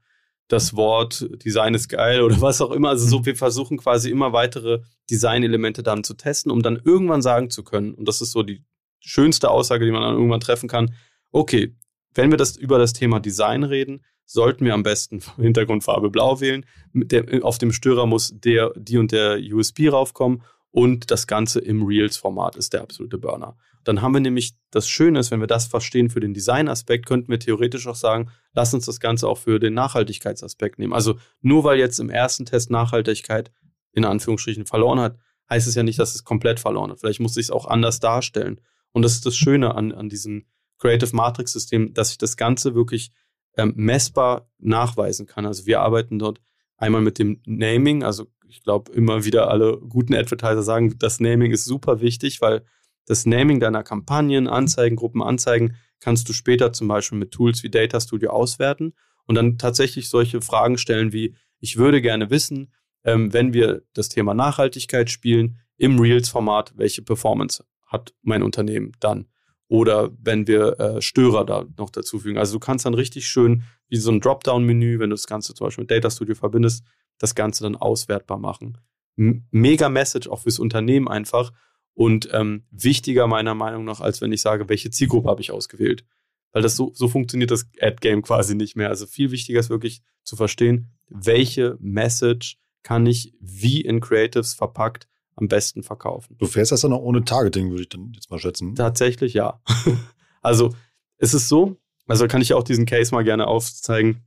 das 0.49 0.75
Wort 0.75 1.29
Design 1.45 1.75
ist 1.75 1.89
geil 1.89 2.23
oder 2.23 2.41
was 2.41 2.61
auch 2.61 2.71
immer. 2.71 2.89
Also 2.89 3.07
so, 3.07 3.27
wir 3.27 3.37
versuchen 3.37 3.77
quasi 3.77 4.11
immer 4.11 4.33
weitere 4.33 4.81
Designelemente 5.11 5.83
dann 5.83 6.05
zu 6.05 6.15
testen, 6.15 6.51
um 6.51 6.63
dann 6.63 6.81
irgendwann 6.83 7.23
sagen 7.23 7.51
zu 7.51 7.63
können, 7.63 7.95
und 7.95 8.09
das 8.09 8.21
ist 8.21 8.33
so 8.33 8.43
die 8.43 8.65
schönste 9.01 9.51
Aussage, 9.51 9.85
die 9.85 9.93
man 9.93 10.03
dann 10.03 10.15
irgendwann 10.15 10.41
treffen 10.41 10.69
kann, 10.69 10.95
okay, 11.31 11.77
wenn 12.15 12.31
wir 12.31 12.39
das 12.39 12.57
über 12.57 12.79
das 12.79 12.93
Thema 12.93 13.21
Design 13.21 13.65
reden, 13.65 14.05
sollten 14.25 14.65
wir 14.65 14.75
am 14.75 14.83
besten 14.83 15.21
Hintergrundfarbe 15.37 16.11
blau 16.11 16.41
wählen. 16.41 16.65
Der, 16.93 17.45
auf 17.45 17.59
dem 17.59 17.73
Störer 17.73 18.07
muss 18.07 18.33
der, 18.35 18.73
die 18.77 18.99
und 18.99 19.13
der 19.13 19.39
USB 19.53 19.91
raufkommen 19.91 20.43
und 20.71 21.11
das 21.11 21.27
Ganze 21.27 21.61
im 21.61 21.83
Reels-Format 21.83 22.57
ist 22.57 22.73
der 22.73 22.83
absolute 22.83 23.19
Burner. 23.19 23.57
Dann 23.85 24.03
haben 24.03 24.13
wir 24.13 24.21
nämlich 24.21 24.55
das 24.71 24.89
Schöne 24.89 25.23
wenn 25.31 25.41
wir 25.41 25.47
das 25.47 25.67
verstehen 25.67 26.11
für 26.11 26.21
den 26.21 26.35
Design-Aspekt, 26.35 27.07
könnten 27.07 27.31
wir 27.31 27.39
theoretisch 27.39 27.87
auch 27.87 27.95
sagen, 27.95 28.31
lass 28.53 28.75
uns 28.75 28.85
das 28.85 29.01
Ganze 29.01 29.27
auch 29.27 29.39
für 29.39 29.59
den 29.59 29.73
Nachhaltigkeitsaspekt 29.73 30.79
nehmen. 30.79 30.93
Also 30.93 31.19
nur 31.41 31.65
weil 31.65 31.79
jetzt 31.79 31.99
im 31.99 32.11
ersten 32.11 32.45
Test 32.45 32.71
Nachhaltigkeit 32.71 33.51
in 33.93 34.05
Anführungsstrichen 34.05 34.67
verloren 34.67 35.01
hat, 35.01 35.17
heißt 35.49 35.67
es 35.67 35.75
ja 35.75 35.83
nicht, 35.83 35.99
dass 35.99 36.15
es 36.15 36.25
komplett 36.25 36.61
verloren 36.61 36.91
hat. 36.91 37.01
Vielleicht 37.01 37.21
muss 37.21 37.37
ich 37.39 37.47
es 37.47 37.51
auch 37.51 37.67
anders 37.67 37.99
darstellen. 38.01 38.61
Und 38.93 39.03
das 39.03 39.13
ist 39.13 39.25
das 39.25 39.37
Schöne 39.37 39.75
an, 39.75 39.93
an 39.93 40.11
diesen 40.11 40.47
Creative 40.79 41.15
Matrix 41.15 41.53
System, 41.53 41.93
dass 41.95 42.13
ich 42.13 42.19
das 42.19 42.37
Ganze 42.37 42.75
wirklich 42.75 43.13
ähm, 43.57 43.75
messbar 43.77 44.51
nachweisen 44.59 45.27
kann. 45.27 45.47
Also 45.47 45.67
wir 45.67 45.81
arbeiten 45.81 46.19
dort 46.19 46.41
einmal 46.77 47.03
mit 47.03 47.19
dem 47.19 47.41
Naming, 47.45 48.05
also 48.05 48.27
ich 48.47 48.63
glaube 48.63 48.93
immer 48.93 49.25
wieder 49.25 49.51
alle 49.51 49.79
guten 49.79 50.15
Advertiser 50.15 50.63
sagen, 50.63 50.99
das 50.99 51.21
Naming 51.21 51.53
ist 51.53 51.65
super 51.65 52.01
wichtig, 52.01 52.41
weil 52.41 52.65
das 53.05 53.27
Naming 53.27 53.61
deiner 53.61 53.83
Kampagnen, 53.83 54.47
Anzeigen, 54.47 54.97
Gruppen, 54.97 55.23
Anzeigen 55.23 55.77
kannst 56.01 56.29
du 56.29 56.33
später 56.33 56.73
zum 56.73 56.89
Beispiel 56.89 57.19
mit 57.19 57.33
Tools 57.33 57.63
wie 57.63 57.71
Data 57.71 58.01
Studio 58.01 58.31
auswerten 58.31 58.95
und 59.27 59.35
dann 59.35 59.59
tatsächlich 59.59 60.09
solche 60.09 60.41
Fragen 60.41 60.79
stellen 60.79 61.13
wie, 61.13 61.35
ich 61.59 61.77
würde 61.77 62.01
gerne 62.01 62.31
wissen, 62.31 62.73
ähm, 63.05 63.33
wenn 63.33 63.53
wir 63.53 63.83
das 63.95 64.09
Thema 64.09 64.35
Nachhaltigkeit 64.35 65.11
spielen, 65.11 65.59
im 65.77 65.99
Reels-Format, 65.99 66.75
welche 66.77 67.03
Performance 67.03 67.65
hat 67.87 68.15
mein 68.23 68.43
Unternehmen 68.43 68.93
dann? 69.01 69.29
Oder 69.69 70.11
wenn 70.21 70.47
wir 70.47 70.81
äh, 70.81 71.03
Störer 71.03 71.45
da 71.45 71.67
noch 71.77 71.91
dazufügen. 71.91 72.39
Also 72.39 72.55
du 72.55 72.59
kannst 72.59 72.87
dann 72.87 72.95
richtig 72.95 73.29
schön 73.29 73.63
wie 73.89 73.97
so 73.97 74.11
ein 74.11 74.21
Dropdown-Menü, 74.21 74.99
wenn 74.99 75.11
du 75.11 75.15
das 75.15 75.27
Ganze 75.27 75.55
zum 75.55 75.67
Beispiel 75.67 75.83
mit 75.83 75.91
Data 75.91 76.11
Studio 76.11 76.35
verbindest, 76.35 76.85
das 77.19 77.35
Ganze 77.35 77.65
dann 77.65 77.77
auswertbar 77.77 78.39
machen. 78.39 78.79
M 79.17 79.47
mega 79.51 79.89
Message 79.89 80.29
auch 80.29 80.41
fürs 80.41 80.59
Unternehmen 80.59 81.09
einfach 81.09 81.53
und 81.95 82.29
ähm, 82.33 82.65
wichtiger 82.71 83.27
meiner 83.27 83.55
Meinung 83.55 83.85
nach, 83.85 84.01
als 84.01 84.21
wenn 84.21 84.33
ich 84.33 84.41
sage, 84.41 84.69
welche 84.69 84.91
Zielgruppe 84.91 85.29
habe 85.29 85.41
ich 85.41 85.51
ausgewählt. 85.51 86.05
Weil 86.53 86.63
das 86.63 86.77
so, 86.77 86.93
so 86.95 87.09
funktioniert 87.09 87.51
das 87.51 87.69
Ad-Game 87.81 88.23
quasi 88.23 88.55
nicht 88.55 88.77
mehr. 88.77 88.89
Also 88.89 89.07
viel 89.07 89.31
wichtiger 89.33 89.61
ist 89.61 89.69
wirklich 89.69 90.01
zu 90.23 90.37
verstehen, 90.37 90.93
welche 91.09 91.77
Message 91.81 92.59
kann 92.83 93.05
ich 93.05 93.35
wie 93.41 93.81
in 93.83 94.01
Creatives 94.01 94.55
verpackt 94.55 95.09
am 95.39 95.49
besten 95.49 95.83
verkaufen. 95.83 96.37
Du 96.39 96.47
fährst 96.47 96.73
das 96.73 96.81
dann 96.81 96.93
auch 96.93 97.03
ohne 97.03 97.25
Targeting, 97.25 97.71
würde 97.71 97.83
ich 97.83 97.89
dann 97.89 98.13
jetzt 98.15 98.31
mal 98.31 98.39
schätzen. 98.39 98.75
Tatsächlich 98.75 99.35
ja. 99.35 99.61
also 100.43 100.75
es 101.17 101.33
ist 101.35 101.49
so, 101.49 101.77
also 102.07 102.27
kann 102.27 102.43
ich 102.43 102.55
auch 102.55 102.65
diesen 102.65 102.87
Case 102.87 103.15
mal 103.15 103.25
gerne 103.25 103.47
aufzeigen. 103.47 104.25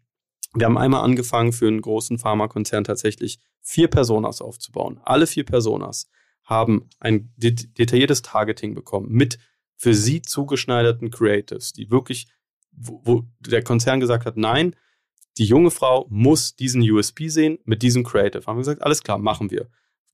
Wir 0.53 0.65
haben 0.65 0.77
einmal 0.77 1.03
angefangen, 1.03 1.53
für 1.53 1.67
einen 1.67 1.81
großen 1.81 2.17
Pharmakonzern 2.17 2.83
tatsächlich 2.83 3.39
vier 3.61 3.87
Personas 3.87 4.41
aufzubauen. 4.41 4.99
Alle 5.03 5.27
vier 5.27 5.45
Personas 5.45 6.07
haben 6.43 6.89
ein 6.99 7.33
detailliertes 7.37 8.21
Targeting 8.21 8.73
bekommen 8.73 9.09
mit 9.09 9.37
für 9.77 9.93
sie 9.93 10.21
zugeschneiderten 10.21 11.09
Creatives, 11.09 11.73
die 11.73 11.89
wirklich, 11.89 12.27
wo, 12.71 13.01
wo 13.03 13.23
der 13.39 13.63
Konzern 13.63 13.99
gesagt 13.99 14.25
hat, 14.25 14.37
nein, 14.37 14.75
die 15.37 15.45
junge 15.45 15.71
Frau 15.71 16.05
muss 16.09 16.55
diesen 16.55 16.81
USP 16.81 17.29
sehen 17.29 17.59
mit 17.63 17.81
diesem 17.81 18.03
Creative. 18.03 18.45
Haben 18.45 18.57
wir 18.57 18.61
gesagt, 18.61 18.83
alles 18.83 19.01
klar, 19.01 19.17
machen 19.17 19.49
wir 19.49 19.69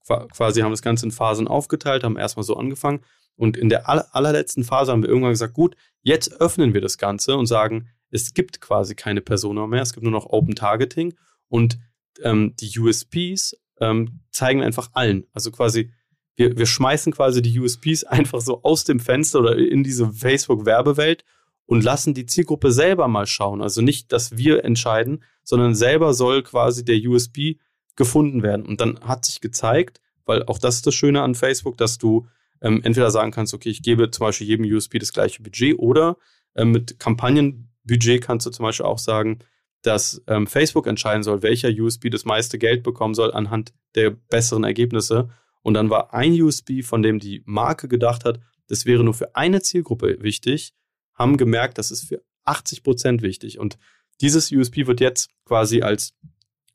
quasi 0.08 0.62
haben 0.62 0.72
das 0.72 0.82
Ganze 0.82 1.06
in 1.06 1.12
Phasen 1.12 1.48
aufgeteilt, 1.48 2.04
haben 2.04 2.18
erstmal 2.18 2.44
so 2.44 2.56
angefangen. 2.56 3.02
Und 3.36 3.56
in 3.56 3.70
der 3.70 3.88
allerletzten 3.88 4.64
Phase 4.64 4.92
haben 4.92 5.04
wir 5.04 5.10
irgendwann 5.10 5.32
gesagt, 5.32 5.54
gut, 5.54 5.76
jetzt 6.02 6.42
öffnen 6.42 6.74
wir 6.74 6.82
das 6.82 6.98
Ganze 6.98 7.38
und 7.38 7.46
sagen, 7.46 7.90
es 8.10 8.34
gibt 8.34 8.62
quasi 8.62 8.96
keine 8.96 9.22
Persona 9.22 9.68
mehr, 9.68 9.82
es 9.82 9.94
gibt 9.94 10.04
nur 10.04 10.12
noch 10.12 10.26
Open 10.26 10.56
Targeting 10.56 11.14
und 11.50 11.78
ähm, 12.24 12.56
die 12.60 12.80
USPs 12.80 13.56
ähm, 13.80 14.22
zeigen 14.32 14.64
einfach 14.64 14.90
allen. 14.94 15.28
Also 15.34 15.52
quasi, 15.52 15.92
wir, 16.36 16.58
wir 16.58 16.66
schmeißen 16.66 17.14
quasi 17.14 17.42
die 17.42 17.60
USPs 17.60 18.04
einfach 18.06 18.42
so 18.42 18.64
aus 18.64 18.86
dem 18.86 19.00
Fenster 19.00 19.40
oder 19.40 19.58
in 19.58 19.84
diese 19.84 20.12
Facebook-Werbewelt 20.12 21.24
und 21.66 21.84
lassen 21.84 22.14
die 22.14 22.26
Zielgruppe 22.26 22.72
selber 22.72 23.08
mal 23.08 23.28
schauen. 23.28 23.62
Also 23.62 23.82
nicht, 23.82 24.12
dass 24.12 24.38
wir 24.38 24.64
entscheiden, 24.64 25.24
sondern 25.44 25.76
selber 25.76 26.14
soll 26.14 26.42
quasi 26.42 26.84
der 26.84 26.98
USP 26.98 27.60
gefunden 27.98 28.44
werden. 28.44 28.66
Und 28.66 28.80
dann 28.80 29.00
hat 29.02 29.26
sich 29.26 29.42
gezeigt, 29.42 30.00
weil 30.26 30.44
auch 30.44 30.60
das 30.60 30.76
ist 30.76 30.88
das 30.88 30.96
Schöne 30.96 31.22
an 31.22 31.36
Facebook, 31.36 31.78
dass 31.78 31.98
du 31.98 32.28
ähm, 32.62 32.82
entweder 32.84 33.12
sagen 33.12 33.32
kannst, 33.32 33.54
okay, 33.54 33.70
ich 33.70 33.82
gebe 33.82 34.10
zum 34.12 34.26
Beispiel 34.26 34.48
jedem 34.48 34.66
USP 34.66 35.00
das 35.00 35.12
gleiche 35.12 35.44
Budget 35.44 35.78
oder 35.78 36.18
ähm, 36.56 36.72
mit 36.72 37.00
Kampagnenbudget 37.00 38.22
kannst 38.22 38.46
du 38.46 38.52
zum 38.52 38.64
Beispiel 38.64 38.86
auch 38.86 39.00
sagen, 39.00 39.40
dass 39.82 40.24
ähm, 40.28 40.48
Facebook 40.48 40.88
entscheiden 40.88 41.24
soll, 41.24 41.44
welcher 41.44 41.70
USP 41.70 42.10
das 42.10 42.26
meiste 42.26 42.58
Geld 42.58 42.84
bekommen 42.84 43.14
soll 43.14 43.34
anhand 43.34 43.74
der 43.96 44.12
besseren 44.12 44.64
Ergebnisse. 44.64 45.30
Und 45.62 45.76
dann 45.76 45.90
war 45.90 46.14
ein 46.14 46.40
USP, 46.42 46.82
von 46.82 47.02
dem 47.02 47.20
die 47.20 47.44
Marke 47.46 47.88
gedacht 47.88 48.26
hat, 48.26 48.40
das 48.68 48.86
wäre 48.86 49.04
nur 49.04 49.14
für 49.14 49.36
eine 49.36 49.62
Zielgruppe 49.62 50.18
wichtig, 50.22 50.74
haben 51.14 51.38
gemerkt, 51.38 51.78
das 51.78 51.92
ist 51.92 52.08
für 52.08 52.22
80 52.44 52.84
Prozent 52.84 53.22
wichtig. 53.22 53.60
Und 53.60 53.78
dieses 54.20 54.52
USP 54.52 54.88
wird 54.88 55.00
jetzt 55.00 55.30
quasi 55.46 55.82
als 55.82 56.16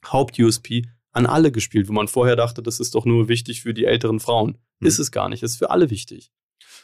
Haupt-USP 0.06 0.86
an 1.12 1.26
alle 1.26 1.52
gespielt, 1.52 1.88
wo 1.88 1.92
man 1.92 2.08
vorher 2.08 2.36
dachte, 2.36 2.62
das 2.62 2.80
ist 2.80 2.94
doch 2.94 3.04
nur 3.04 3.28
wichtig 3.28 3.62
für 3.62 3.74
die 3.74 3.84
älteren 3.84 4.20
Frauen. 4.20 4.58
Mhm. 4.80 4.86
Ist 4.86 4.98
es 4.98 5.12
gar 5.12 5.28
nicht, 5.28 5.42
ist 5.42 5.56
für 5.56 5.70
alle 5.70 5.90
wichtig. 5.90 6.32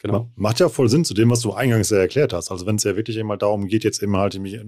Genau. 0.01 0.31
Macht 0.35 0.59
ja 0.59 0.69
voll 0.69 0.87
Sinn 0.87 1.03
zu 1.03 1.13
dem, 1.13 1.29
was 1.29 1.41
du 1.41 1.51
eingangs 1.51 1.89
ja 1.89 1.97
erklärt 1.97 2.31
hast. 2.31 2.51
Also 2.51 2.65
wenn 2.65 2.75
es 2.75 2.83
ja 2.83 2.95
wirklich 2.95 3.17
immer 3.17 3.35
darum 3.35 3.67
geht, 3.67 3.83
jetzt 3.83 4.01
immer 4.01 4.19
halt 4.19 4.35
irgendwie 4.35 4.55
äh, 4.55 4.63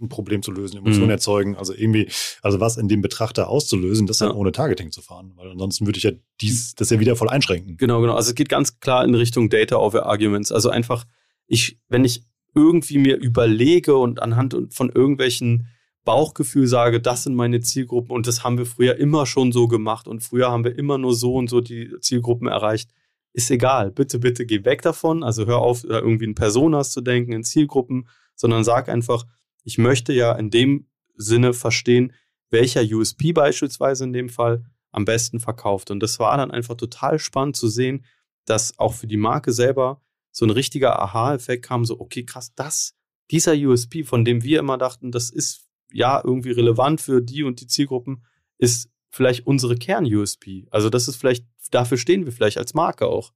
ein 0.00 0.08
Problem 0.08 0.42
zu 0.42 0.52
lösen, 0.52 0.78
Emotionen 0.78 1.06
mhm. 1.06 1.12
erzeugen, 1.12 1.56
also 1.56 1.72
irgendwie, 1.72 2.08
also 2.42 2.60
was 2.60 2.76
in 2.76 2.88
dem 2.88 3.00
Betrachter 3.00 3.48
auszulösen, 3.48 4.06
das 4.06 4.18
dann 4.18 4.32
ohne 4.32 4.52
Targeting 4.52 4.90
zu 4.92 5.00
fahren. 5.00 5.32
Weil 5.36 5.50
ansonsten 5.50 5.86
würde 5.86 5.96
ich 5.96 6.04
ja 6.04 6.12
dies, 6.40 6.74
das 6.74 6.90
ja 6.90 7.00
wieder 7.00 7.16
voll 7.16 7.30
einschränken. 7.30 7.78
Genau, 7.78 8.00
genau. 8.00 8.14
Also 8.14 8.30
es 8.30 8.34
geht 8.34 8.50
ganz 8.50 8.78
klar 8.80 9.04
in 9.04 9.14
Richtung 9.14 9.48
Data 9.48 9.76
over 9.76 10.04
Arguments. 10.06 10.52
Also 10.52 10.68
einfach, 10.68 11.06
ich, 11.46 11.80
wenn 11.88 12.04
ich 12.04 12.24
irgendwie 12.54 12.98
mir 12.98 13.16
überlege 13.16 13.96
und 13.96 14.20
anhand 14.20 14.56
von 14.70 14.90
irgendwelchen 14.90 15.68
Bauchgefühl 16.08 16.66
sage, 16.66 17.02
das 17.02 17.24
sind 17.24 17.34
meine 17.34 17.60
Zielgruppen 17.60 18.12
und 18.12 18.26
das 18.26 18.42
haben 18.42 18.56
wir 18.56 18.64
früher 18.64 18.96
immer 18.96 19.26
schon 19.26 19.52
so 19.52 19.68
gemacht 19.68 20.08
und 20.08 20.20
früher 20.20 20.50
haben 20.50 20.64
wir 20.64 20.74
immer 20.78 20.96
nur 20.96 21.14
so 21.14 21.34
und 21.34 21.50
so 21.50 21.60
die 21.60 21.92
Zielgruppen 22.00 22.48
erreicht, 22.48 22.92
ist 23.34 23.50
egal. 23.50 23.90
Bitte, 23.90 24.18
bitte 24.18 24.46
geh 24.46 24.64
weg 24.64 24.80
davon. 24.80 25.22
Also 25.22 25.44
hör 25.44 25.58
auf, 25.58 25.84
irgendwie 25.84 26.24
in 26.24 26.34
Personas 26.34 26.92
zu 26.92 27.02
denken, 27.02 27.32
in 27.32 27.44
Zielgruppen, 27.44 28.08
sondern 28.36 28.64
sag 28.64 28.88
einfach, 28.88 29.26
ich 29.64 29.76
möchte 29.76 30.14
ja 30.14 30.32
in 30.32 30.48
dem 30.48 30.86
Sinne 31.14 31.52
verstehen, 31.52 32.14
welcher 32.48 32.80
USP 32.80 33.34
beispielsweise 33.34 34.04
in 34.04 34.14
dem 34.14 34.30
Fall 34.30 34.64
am 34.92 35.04
besten 35.04 35.40
verkauft. 35.40 35.90
Und 35.90 36.00
das 36.00 36.18
war 36.18 36.38
dann 36.38 36.50
einfach 36.50 36.76
total 36.76 37.18
spannend 37.18 37.56
zu 37.56 37.68
sehen, 37.68 38.06
dass 38.46 38.78
auch 38.78 38.94
für 38.94 39.08
die 39.08 39.18
Marke 39.18 39.52
selber 39.52 40.00
so 40.30 40.46
ein 40.46 40.50
richtiger 40.50 40.98
Aha-Effekt 41.02 41.66
kam, 41.66 41.84
so, 41.84 42.00
okay, 42.00 42.24
krass, 42.24 42.54
das, 42.54 42.94
dieser 43.30 43.52
USP, 43.52 44.04
von 44.04 44.24
dem 44.24 44.42
wir 44.42 44.58
immer 44.58 44.78
dachten, 44.78 45.12
das 45.12 45.28
ist 45.28 45.67
ja 45.92 46.20
irgendwie 46.22 46.52
relevant 46.52 47.00
für 47.00 47.20
die 47.20 47.42
und 47.42 47.60
die 47.60 47.66
Zielgruppen, 47.66 48.24
ist 48.58 48.90
vielleicht 49.10 49.46
unsere 49.46 49.76
Kern-USP. 49.76 50.66
Also 50.70 50.90
das 50.90 51.08
ist 51.08 51.16
vielleicht, 51.16 51.46
dafür 51.70 51.98
stehen 51.98 52.24
wir 52.24 52.32
vielleicht 52.32 52.58
als 52.58 52.74
Marke 52.74 53.06
auch. 53.06 53.32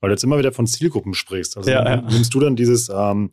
Weil 0.00 0.10
du 0.10 0.14
jetzt 0.14 0.24
immer 0.24 0.38
wieder 0.38 0.52
von 0.52 0.66
Zielgruppen 0.66 1.14
sprichst. 1.14 1.56
Also 1.56 1.70
ja, 1.70 1.84
ja. 1.84 2.00
nimmst 2.02 2.32
du 2.32 2.38
dann 2.38 2.54
dieses 2.54 2.88
ähm, 2.88 3.30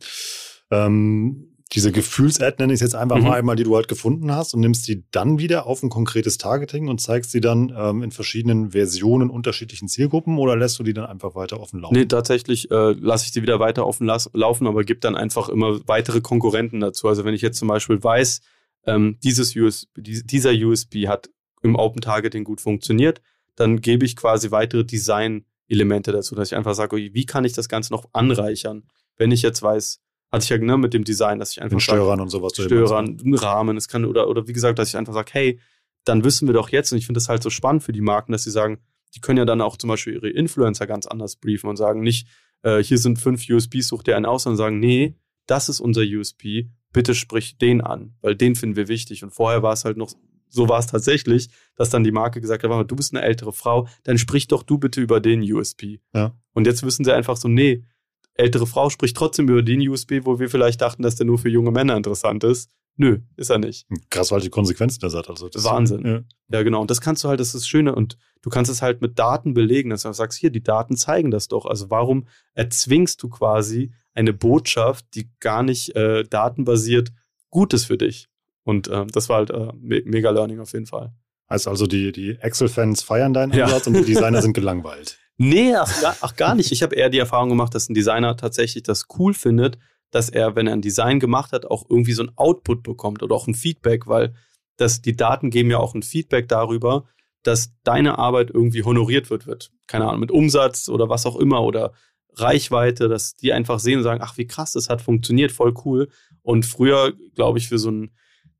ähm, 0.70 1.56
diese 1.72 1.90
Gefühls-Ad 1.90 2.56
nenne 2.58 2.72
ich 2.72 2.78
es 2.78 2.80
jetzt 2.80 2.94
einfach 2.94 3.16
mhm. 3.16 3.24
mal 3.24 3.38
einmal, 3.38 3.56
die 3.56 3.64
du 3.64 3.74
halt 3.74 3.88
gefunden 3.88 4.32
hast 4.32 4.54
und 4.54 4.60
nimmst 4.60 4.86
die 4.86 5.04
dann 5.10 5.38
wieder 5.40 5.66
auf 5.66 5.82
ein 5.82 5.90
konkretes 5.90 6.38
Targeting 6.38 6.88
und 6.88 7.00
zeigst 7.00 7.32
sie 7.32 7.40
dann 7.40 7.74
ähm, 7.76 8.02
in 8.04 8.12
verschiedenen 8.12 8.70
Versionen 8.70 9.30
unterschiedlichen 9.30 9.88
Zielgruppen 9.88 10.38
oder 10.38 10.56
lässt 10.56 10.78
du 10.78 10.84
die 10.84 10.94
dann 10.94 11.06
einfach 11.06 11.34
weiter 11.34 11.60
offen 11.60 11.80
laufen? 11.80 11.94
Nee, 11.94 12.06
tatsächlich 12.06 12.70
äh, 12.70 12.92
lasse 12.92 13.26
ich 13.26 13.32
die 13.32 13.42
wieder 13.42 13.58
weiter 13.58 13.84
offen 13.84 14.06
laufen, 14.06 14.66
aber 14.68 14.84
gebe 14.84 15.00
dann 15.00 15.16
einfach 15.16 15.48
immer 15.48 15.80
weitere 15.88 16.20
Konkurrenten 16.20 16.78
dazu. 16.78 17.08
Also 17.08 17.24
wenn 17.24 17.34
ich 17.34 17.42
jetzt 17.42 17.58
zum 17.58 17.68
Beispiel 17.68 18.02
weiß, 18.02 18.42
ähm, 18.86 19.18
dieses 19.22 19.54
USB, 19.56 19.86
dieser 19.96 20.52
USB 20.52 21.06
hat 21.06 21.30
im 21.62 21.76
Open 21.76 22.00
Targeting 22.00 22.44
gut 22.44 22.60
funktioniert, 22.60 23.20
dann 23.56 23.80
gebe 23.80 24.04
ich 24.04 24.16
quasi 24.16 24.50
weitere 24.50 24.84
Design-Elemente 24.84 26.12
dazu, 26.12 26.34
dass 26.34 26.52
ich 26.52 26.56
einfach 26.56 26.74
sage, 26.74 26.96
wie 26.96 27.26
kann 27.26 27.44
ich 27.44 27.52
das 27.52 27.68
Ganze 27.68 27.92
noch 27.92 28.08
anreichern? 28.12 28.84
Wenn 29.16 29.32
ich 29.32 29.42
jetzt 29.42 29.62
weiß, 29.62 30.00
hatte 30.30 30.44
ich 30.44 30.48
ja 30.50 30.58
ne, 30.58 30.76
mit 30.76 30.94
dem 30.94 31.04
Design, 31.04 31.38
dass 31.38 31.52
ich 31.52 31.62
einfach. 31.62 31.76
Mit 31.76 31.82
Steuerern 31.82 32.20
und 32.20 32.28
sowas. 32.28 32.52
Steuerern, 32.54 33.18
einen 33.20 33.34
Rahmen, 33.34 33.76
es 33.76 33.88
kann, 33.88 34.04
oder, 34.04 34.28
oder 34.28 34.46
wie 34.46 34.52
gesagt, 34.52 34.78
dass 34.78 34.88
ich 34.88 34.96
einfach 34.96 35.14
sage, 35.14 35.30
hey, 35.32 35.60
dann 36.04 36.24
wissen 36.24 36.46
wir 36.46 36.54
doch 36.54 36.68
jetzt, 36.68 36.92
und 36.92 36.98
ich 36.98 37.06
finde 37.06 37.18
das 37.18 37.28
halt 37.28 37.42
so 37.42 37.50
spannend 37.50 37.82
für 37.82 37.92
die 37.92 38.00
Marken, 38.00 38.32
dass 38.32 38.44
sie 38.44 38.50
sagen, 38.50 38.78
die 39.14 39.20
können 39.20 39.38
ja 39.38 39.44
dann 39.44 39.60
auch 39.60 39.76
zum 39.76 39.88
Beispiel 39.88 40.14
ihre 40.14 40.28
Influencer 40.28 40.86
ganz 40.86 41.06
anders 41.06 41.36
briefen 41.36 41.68
und 41.68 41.76
sagen 41.76 42.00
nicht, 42.00 42.28
äh, 42.62 42.82
hier 42.82 42.98
sind 42.98 43.18
fünf 43.18 43.48
USPs, 43.48 43.88
such 43.88 44.02
dir 44.02 44.16
einen 44.16 44.26
aus, 44.26 44.44
sondern 44.44 44.58
sagen, 44.58 44.78
nee, 44.78 45.16
das 45.46 45.68
ist 45.68 45.80
unser 45.80 46.02
USP, 46.02 46.68
bitte 46.96 47.14
sprich 47.14 47.58
den 47.58 47.82
an, 47.82 48.14
weil 48.22 48.34
den 48.34 48.54
finden 48.54 48.74
wir 48.74 48.88
wichtig. 48.88 49.22
Und 49.22 49.30
vorher 49.30 49.62
war 49.62 49.74
es 49.74 49.84
halt 49.84 49.98
noch, 49.98 50.14
so 50.48 50.66
war 50.70 50.78
es 50.78 50.86
tatsächlich, 50.86 51.50
dass 51.74 51.90
dann 51.90 52.04
die 52.04 52.10
Marke 52.10 52.40
gesagt 52.40 52.64
hat, 52.64 52.90
du 52.90 52.96
bist 52.96 53.14
eine 53.14 53.22
ältere 53.22 53.52
Frau, 53.52 53.86
dann 54.04 54.16
sprich 54.16 54.48
doch 54.48 54.62
du 54.62 54.78
bitte 54.78 55.02
über 55.02 55.20
den 55.20 55.42
USP. 55.42 56.00
Ja. 56.14 56.34
Und 56.54 56.66
jetzt 56.66 56.82
wissen 56.84 57.04
sie 57.04 57.12
einfach 57.12 57.36
so, 57.36 57.48
nee, 57.48 57.84
ältere 58.32 58.66
Frau 58.66 58.88
spricht 58.88 59.14
trotzdem 59.14 59.46
über 59.46 59.62
den 59.62 59.86
USB, 59.86 60.20
wo 60.22 60.38
wir 60.38 60.48
vielleicht 60.48 60.80
dachten, 60.80 61.02
dass 61.02 61.16
der 61.16 61.26
nur 61.26 61.36
für 61.36 61.50
junge 61.50 61.70
Männer 61.70 61.98
interessant 61.98 62.44
ist. 62.44 62.70
Nö, 62.96 63.18
ist 63.36 63.50
er 63.50 63.58
nicht. 63.58 63.86
Hm, 63.90 64.00
krass, 64.08 64.32
weil 64.32 64.40
die 64.40 64.48
Konsequenzen 64.48 65.00
das 65.00 65.14
hat. 65.14 65.28
Also 65.28 65.50
das 65.50 65.64
Wahnsinn. 65.64 66.06
Ja. 66.06 66.20
ja. 66.48 66.62
genau. 66.62 66.80
Und 66.80 66.90
das 66.90 67.02
kannst 67.02 67.22
du 67.24 67.28
halt, 67.28 67.40
das 67.40 67.48
ist 67.48 67.56
das 67.56 67.68
Schöne. 67.68 67.94
Und 67.94 68.16
du 68.40 68.48
kannst 68.48 68.70
es 68.70 68.80
halt 68.80 69.02
mit 69.02 69.18
Daten 69.18 69.52
belegen, 69.52 69.90
dass 69.90 70.04
du 70.04 70.12
sagst, 70.14 70.38
hier, 70.38 70.48
die 70.48 70.62
Daten 70.62 70.96
zeigen 70.96 71.30
das 71.30 71.48
doch. 71.48 71.66
Also 71.66 71.90
warum 71.90 72.26
erzwingst 72.54 73.22
du 73.22 73.28
quasi 73.28 73.92
eine 74.16 74.32
Botschaft, 74.32 75.06
die 75.14 75.28
gar 75.40 75.62
nicht 75.62 75.94
äh, 75.94 76.24
datenbasiert 76.24 77.12
gut 77.50 77.74
ist 77.74 77.84
für 77.84 77.98
dich? 77.98 78.28
Und 78.64 78.88
äh, 78.88 79.06
das 79.06 79.28
war 79.28 79.36
halt 79.38 79.50
äh, 79.50 79.72
mega 79.74 80.30
Learning 80.30 80.60
auf 80.60 80.72
jeden 80.72 80.86
Fall. 80.86 81.12
Heißt 81.48 81.68
also, 81.68 81.86
die, 81.86 82.10
die 82.10 82.36
Excel-Fans 82.40 83.02
feiern 83.02 83.32
deinen 83.32 83.52
Ansatz 83.52 83.86
ja. 83.86 83.92
und 83.92 83.98
die 83.98 84.04
Designer 84.14 84.42
sind 84.42 84.54
gelangweilt. 84.54 85.18
Nee, 85.38 85.74
ach, 85.76 86.00
gar, 86.00 86.16
ach 86.22 86.36
gar 86.36 86.54
nicht. 86.54 86.72
Ich 86.72 86.82
habe 86.82 86.96
eher 86.96 87.10
die 87.10 87.18
Erfahrung 87.18 87.50
gemacht, 87.50 87.74
dass 87.74 87.88
ein 87.88 87.94
Designer 87.94 88.36
tatsächlich 88.36 88.82
das 88.82 89.06
cool 89.18 89.34
findet, 89.34 89.78
dass 90.10 90.28
er, 90.28 90.56
wenn 90.56 90.66
er 90.66 90.72
ein 90.72 90.82
Design 90.82 91.20
gemacht 91.20 91.52
hat, 91.52 91.66
auch 91.66 91.84
irgendwie 91.88 92.12
so 92.12 92.22
ein 92.22 92.32
Output 92.36 92.82
bekommt 92.82 93.22
oder 93.22 93.34
auch 93.34 93.46
ein 93.46 93.54
Feedback, 93.54 94.06
weil 94.06 94.34
das, 94.76 95.02
die 95.02 95.14
Daten 95.14 95.50
geben 95.50 95.70
ja 95.70 95.78
auch 95.78 95.94
ein 95.94 96.02
Feedback 96.02 96.48
darüber, 96.48 97.04
dass 97.42 97.72
deine 97.84 98.18
Arbeit 98.18 98.50
irgendwie 98.50 98.82
honoriert 98.82 99.30
wird, 99.30 99.46
wird. 99.46 99.70
Keine 99.86 100.06
Ahnung, 100.06 100.20
mit 100.20 100.30
Umsatz 100.30 100.88
oder 100.88 101.08
was 101.08 101.26
auch 101.26 101.36
immer 101.36 101.62
oder 101.62 101.92
Reichweite, 102.36 103.08
dass 103.08 103.36
die 103.36 103.52
einfach 103.52 103.78
sehen 103.78 103.98
und 103.98 104.04
sagen, 104.04 104.22
ach, 104.22 104.36
wie 104.36 104.46
krass, 104.46 104.72
das 104.72 104.88
hat 104.88 105.02
funktioniert, 105.02 105.52
voll 105.52 105.74
cool. 105.84 106.08
Und 106.42 106.66
früher, 106.66 107.14
glaube 107.34 107.58
ich, 107.58 107.68
für 107.68 107.78
so 107.78 107.90
ein 107.90 108.10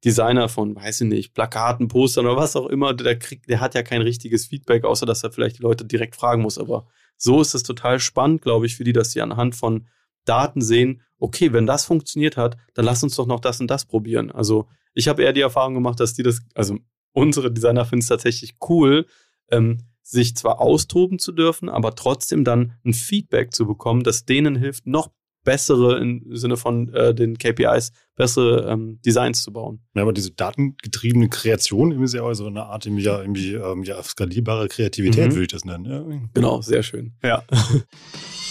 Designer 0.05 0.49
von, 0.49 0.77
weiß 0.77 1.03
ich 1.03 1.09
nicht, 1.09 1.35
Plakaten, 1.35 1.89
Postern 1.89 2.27
oder 2.27 2.37
was 2.37 2.57
auch 2.57 2.67
immer, 2.67 2.95
der 2.95 3.19
kriegt, 3.19 3.49
der 3.49 3.61
hat 3.61 3.75
ja 3.75 3.83
kein 3.83 4.03
richtiges 4.03 4.47
Feedback, 4.47 4.85
außer 4.85 5.07
dass 5.07 5.23
er 5.23 5.33
vielleicht 5.33 5.59
die 5.59 5.63
Leute 5.63 5.85
direkt 5.85 6.17
fragen 6.17 6.43
muss. 6.43 6.59
Aber 6.59 6.87
so 7.17 7.41
ist 7.41 7.55
es 7.55 7.63
total 7.63 7.99
spannend, 8.01 8.43
glaube 8.43 8.67
ich, 8.67 8.77
für 8.77 8.85
die, 8.85 8.93
dass 8.93 9.13
sie 9.13 9.23
anhand 9.23 9.55
von 9.55 9.87
Daten 10.25 10.61
sehen, 10.61 11.03
okay, 11.19 11.53
wenn 11.53 11.67
das 11.67 11.85
funktioniert 11.85 12.37
hat, 12.37 12.57
dann 12.75 12.85
lass 12.85 13.03
uns 13.03 13.17
doch 13.17 13.27
noch 13.27 13.41
das 13.41 13.61
und 13.61 13.71
das 13.71 13.87
probieren. 13.87 14.31
Also 14.31 14.69
ich 14.93 15.09
habe 15.09 15.23
eher 15.23 15.33
die 15.33 15.41
Erfahrung 15.41 15.75
gemacht, 15.75 16.01
dass 16.01 16.15
die 16.15 16.23
das, 16.23 16.41
also 16.55 16.79
unsere 17.13 17.51
Designer 17.51 17.85
finden 17.85 18.03
es 18.03 18.09
tatsächlich 18.09 18.57
cool, 18.69 19.07
ähm, 19.51 19.79
sich 20.07 20.37
zwar 20.37 20.61
austoben 20.61 21.19
zu 21.19 21.33
dürfen, 21.33 21.69
aber 21.69 21.95
trotzdem 21.95 22.45
dann 22.45 22.75
ein 22.85 22.95
Feedback 22.95 23.53
zu 23.53 23.67
bekommen, 23.67 24.05
das 24.05 24.25
denen 24.25 24.55
hilft, 24.55 24.87
noch 24.87 25.11
bessere 25.45 25.99
im 26.01 26.37
Sinne 26.37 26.57
von 26.57 26.93
äh, 26.93 27.15
den 27.15 27.39
KPIs, 27.39 27.93
bessere 28.17 28.71
ähm, 28.71 29.01
Designs 29.05 29.43
zu 29.43 29.53
bauen. 29.53 29.81
Ja, 29.95 30.03
aber 30.03 30.13
diese 30.13 30.33
datengetriebene 30.33 31.29
Kreation 31.29 31.93
ist 32.03 32.15
ja 32.15 32.23
auch 32.23 32.35
so 32.35 32.47
eine 32.47 32.65
Art 32.65 32.85
irgendwie, 32.87 33.05
ja, 33.05 33.21
irgendwie 33.21 33.55
ähm, 33.55 33.85
ja, 33.85 34.03
skalierbare 34.03 34.69
Kreativität, 34.69 35.29
mhm. 35.29 35.33
würde 35.33 35.43
ich 35.43 35.49
das 35.49 35.65
nennen. 35.65 35.85
Ja. 35.85 36.05
Genau, 36.35 36.61
sehr 36.63 36.83
schön. 36.83 37.15
Ja. 37.23 37.45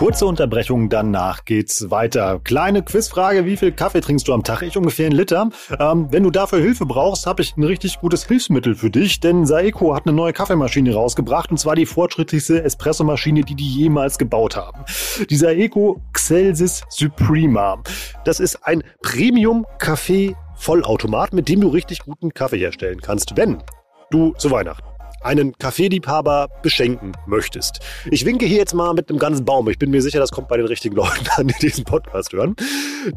Kurze 0.00 0.24
Unterbrechung, 0.24 0.88
danach 0.88 1.44
geht's 1.44 1.90
weiter. 1.90 2.40
Kleine 2.42 2.82
Quizfrage, 2.82 3.44
wie 3.44 3.58
viel 3.58 3.70
Kaffee 3.70 4.00
trinkst 4.00 4.26
du 4.26 4.32
am 4.32 4.42
Tag? 4.42 4.62
Ich 4.62 4.78
ungefähr 4.78 5.04
einen 5.04 5.14
Liter. 5.14 5.50
Ähm, 5.78 6.06
wenn 6.10 6.22
du 6.22 6.30
dafür 6.30 6.58
Hilfe 6.58 6.86
brauchst, 6.86 7.26
habe 7.26 7.42
ich 7.42 7.54
ein 7.58 7.64
richtig 7.64 8.00
gutes 8.00 8.24
Hilfsmittel 8.24 8.74
für 8.74 8.88
dich, 8.88 9.20
denn 9.20 9.44
Saeco 9.44 9.94
hat 9.94 10.06
eine 10.06 10.16
neue 10.16 10.32
Kaffeemaschine 10.32 10.94
rausgebracht 10.94 11.50
und 11.50 11.58
zwar 11.58 11.76
die 11.76 11.84
fortschrittlichste 11.84 12.64
Espressomaschine, 12.64 13.42
die 13.42 13.54
die 13.54 13.68
jemals 13.68 14.16
gebaut 14.16 14.56
haben. 14.56 14.86
Die 15.28 15.36
Saeco 15.36 16.00
Xelsis 16.14 16.80
Suprema. 16.88 17.82
Das 18.24 18.40
ist 18.40 18.66
ein 18.66 18.82
Premium 19.02 19.66
Kaffee 19.78 20.34
Vollautomat, 20.56 21.34
mit 21.34 21.46
dem 21.50 21.60
du 21.60 21.68
richtig 21.68 21.98
guten 21.98 22.32
Kaffee 22.32 22.56
herstellen 22.56 23.02
kannst, 23.02 23.36
wenn 23.36 23.62
du 24.10 24.32
zu 24.38 24.50
Weihnachten 24.50 24.89
einen 25.20 25.56
Kaffeeliebhaber 25.58 26.48
beschenken 26.62 27.12
möchtest. 27.26 27.80
Ich 28.10 28.24
winke 28.24 28.46
hier 28.46 28.58
jetzt 28.58 28.74
mal 28.74 28.94
mit 28.94 29.10
einem 29.10 29.18
ganzen 29.18 29.44
Baum. 29.44 29.68
Ich 29.68 29.78
bin 29.78 29.90
mir 29.90 30.02
sicher, 30.02 30.18
das 30.18 30.30
kommt 30.30 30.48
bei 30.48 30.56
den 30.56 30.66
richtigen 30.66 30.96
Leuten 31.00 31.26
an, 31.36 31.48
die 31.48 31.54
diesen 31.60 31.84
Podcast 31.84 32.32
hören. 32.32 32.56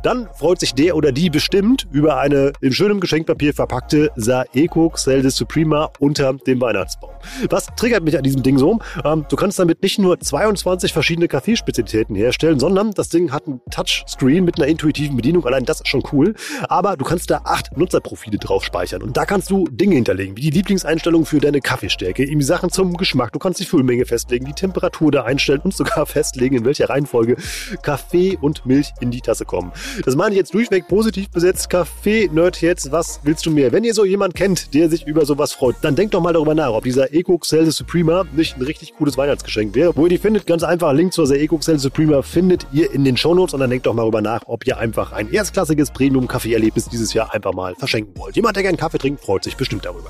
Dann 0.04 0.28
freut 0.34 0.60
sich 0.60 0.74
der 0.74 0.96
oder 0.96 1.12
die 1.12 1.30
bestimmt 1.30 1.88
über 1.92 2.18
eine 2.18 2.54
in 2.62 2.74
schönem 2.74 3.00
Geschenkpapier 3.00 3.54
verpackte 3.54 4.12
Saeco 4.16 4.90
Xeldis 4.90 5.36
Suprema 5.36 5.90
unter 6.00 6.34
dem 6.34 6.62
Weihnachtsbaum. 6.62 7.12
Was 7.50 7.68
triggert 7.76 8.04
mich 8.04 8.18
an 8.18 8.24
diesem 8.24 8.44
Ding 8.44 8.58
so? 8.58 8.80
Ähm, 9.04 9.26
du 9.30 9.36
kannst 9.36 9.60
damit 9.60 9.82
nicht 9.82 10.00
nur 10.00 10.20
22 10.20 10.94
verschiedene 10.94 11.28
Kaffeespezialitäten 11.28 12.16
herstellen, 12.16 12.60
sondern 12.60 12.92
das 12.92 13.10
Ding 13.10 13.32
hat 13.32 13.48
ein 13.48 13.62
Touchscreen 13.72 14.44
mit 14.44 14.58
einer 14.58 14.68
intuitiven 14.68 15.16
Bedienung. 15.16 15.46
Allein 15.46 15.66
das 15.66 15.82
ist 15.82 15.88
schon 15.88 16.04
cool. 16.12 16.36
Aber 16.70 16.98
du 16.98 17.06
kannst 17.06 17.30
da 17.30 17.42
acht 17.46 17.76
Nutzerprofile 17.78 18.38
drauf 18.38 18.64
speichern. 18.64 19.02
Und 19.02 19.18
da 19.18 19.26
kannst 19.26 19.50
du 19.50 19.66
Dinge 19.70 19.96
hinterlegen, 19.96 20.38
wie 20.38 20.42
die 20.42 20.50
Lieblingseinstellungen 20.52 21.26
für 21.26 21.40
deine 21.40 21.62
Kaffee 21.62 21.90
Stärke, 21.94 22.24
ihm 22.24 22.42
Sachen 22.42 22.70
zum 22.70 22.98
Geschmack. 22.98 23.32
Du 23.32 23.40
kannst 23.40 23.60
die 23.60 23.66
Füllmenge 23.66 24.06
festlegen, 24.06 24.46
die 24.46 24.54
Temperatur 24.54 25.12
da 25.12 25.24
einstellen 25.24 25.62
und 25.64 25.74
sogar 25.74 26.06
festlegen, 26.06 26.58
in 26.58 26.66
welcher 26.66 26.90
Reihenfolge 26.90 27.38
Kaffee 27.82 28.38
und 28.42 28.66
Milch 28.66 28.92
in 29.00 29.12
die 29.12 29.22
Tasse 29.22 29.46
kommen. 29.46 29.72
Das 30.04 30.16
meine 30.16 30.32
ich 30.32 30.38
jetzt 30.38 30.54
durchweg 30.54 30.88
positiv 30.88 31.30
besetzt. 31.30 31.70
Kaffee-Nerd 31.70 32.62
jetzt, 32.62 32.92
was 32.92 33.22
willst 33.24 33.46
du 33.46 33.52
mehr? 33.52 33.72
Wenn 33.72 33.84
ihr 33.84 33.94
so 33.94 34.04
jemand 34.06 34.36
kennt, 34.36 34.74
der 34.74 34.90
sich 34.90 35.08
über 35.08 35.26
sowas 35.26 35.54
freut, 35.54 35.76
dann 35.82 35.96
denkt 35.96 36.14
doch 36.14 36.22
mal 36.22 36.34
darüber 36.34 36.56
nach, 36.56 36.72
ob 36.72 36.84
dieser 36.84 37.14
Eco 37.14 37.40
Celsius 37.44 37.78
Suprema 37.78 38.26
nicht 38.34 38.58
ein 38.58 38.64
richtig 38.64 38.94
cooles 38.96 39.18
Weihnachtsgeschenk 39.18 39.76
wäre. 39.76 39.96
Wo 39.96 40.04
ihr 40.04 40.10
die 40.10 40.18
findet, 40.18 40.46
ganz 40.46 40.64
einfach, 40.64 40.92
Link 40.94 41.14
zur 41.14 41.30
Eco 41.32 41.60
Celsius 41.60 41.84
Suprema 41.84 42.22
findet 42.22 42.68
ihr 42.72 42.92
in 42.92 43.04
den 43.04 43.16
Shownotes 43.18 43.54
und 43.54 43.60
dann 43.60 43.70
denkt 43.70 43.86
doch 43.86 43.94
mal 43.94 44.04
darüber 44.04 44.22
nach, 44.22 44.42
ob 44.48 44.66
ihr 44.68 44.78
einfach 44.78 45.12
ein 45.12 45.32
erstklassiges 45.32 45.92
Premium-Kaffee-Erlebnis 45.92 46.90
dieses 46.90 47.14
Jahr 47.14 47.34
einfach 47.34 47.54
mal 47.54 47.76
verschenken 47.76 48.18
wollt. 48.18 48.36
Jemand, 48.36 48.56
der 48.56 48.64
gerne 48.64 48.78
Kaffee 48.78 48.98
trinkt, 48.98 49.22
freut 49.22 49.44
sich 49.44 49.56
bestimmt 49.56 49.86
darüber. 49.86 50.10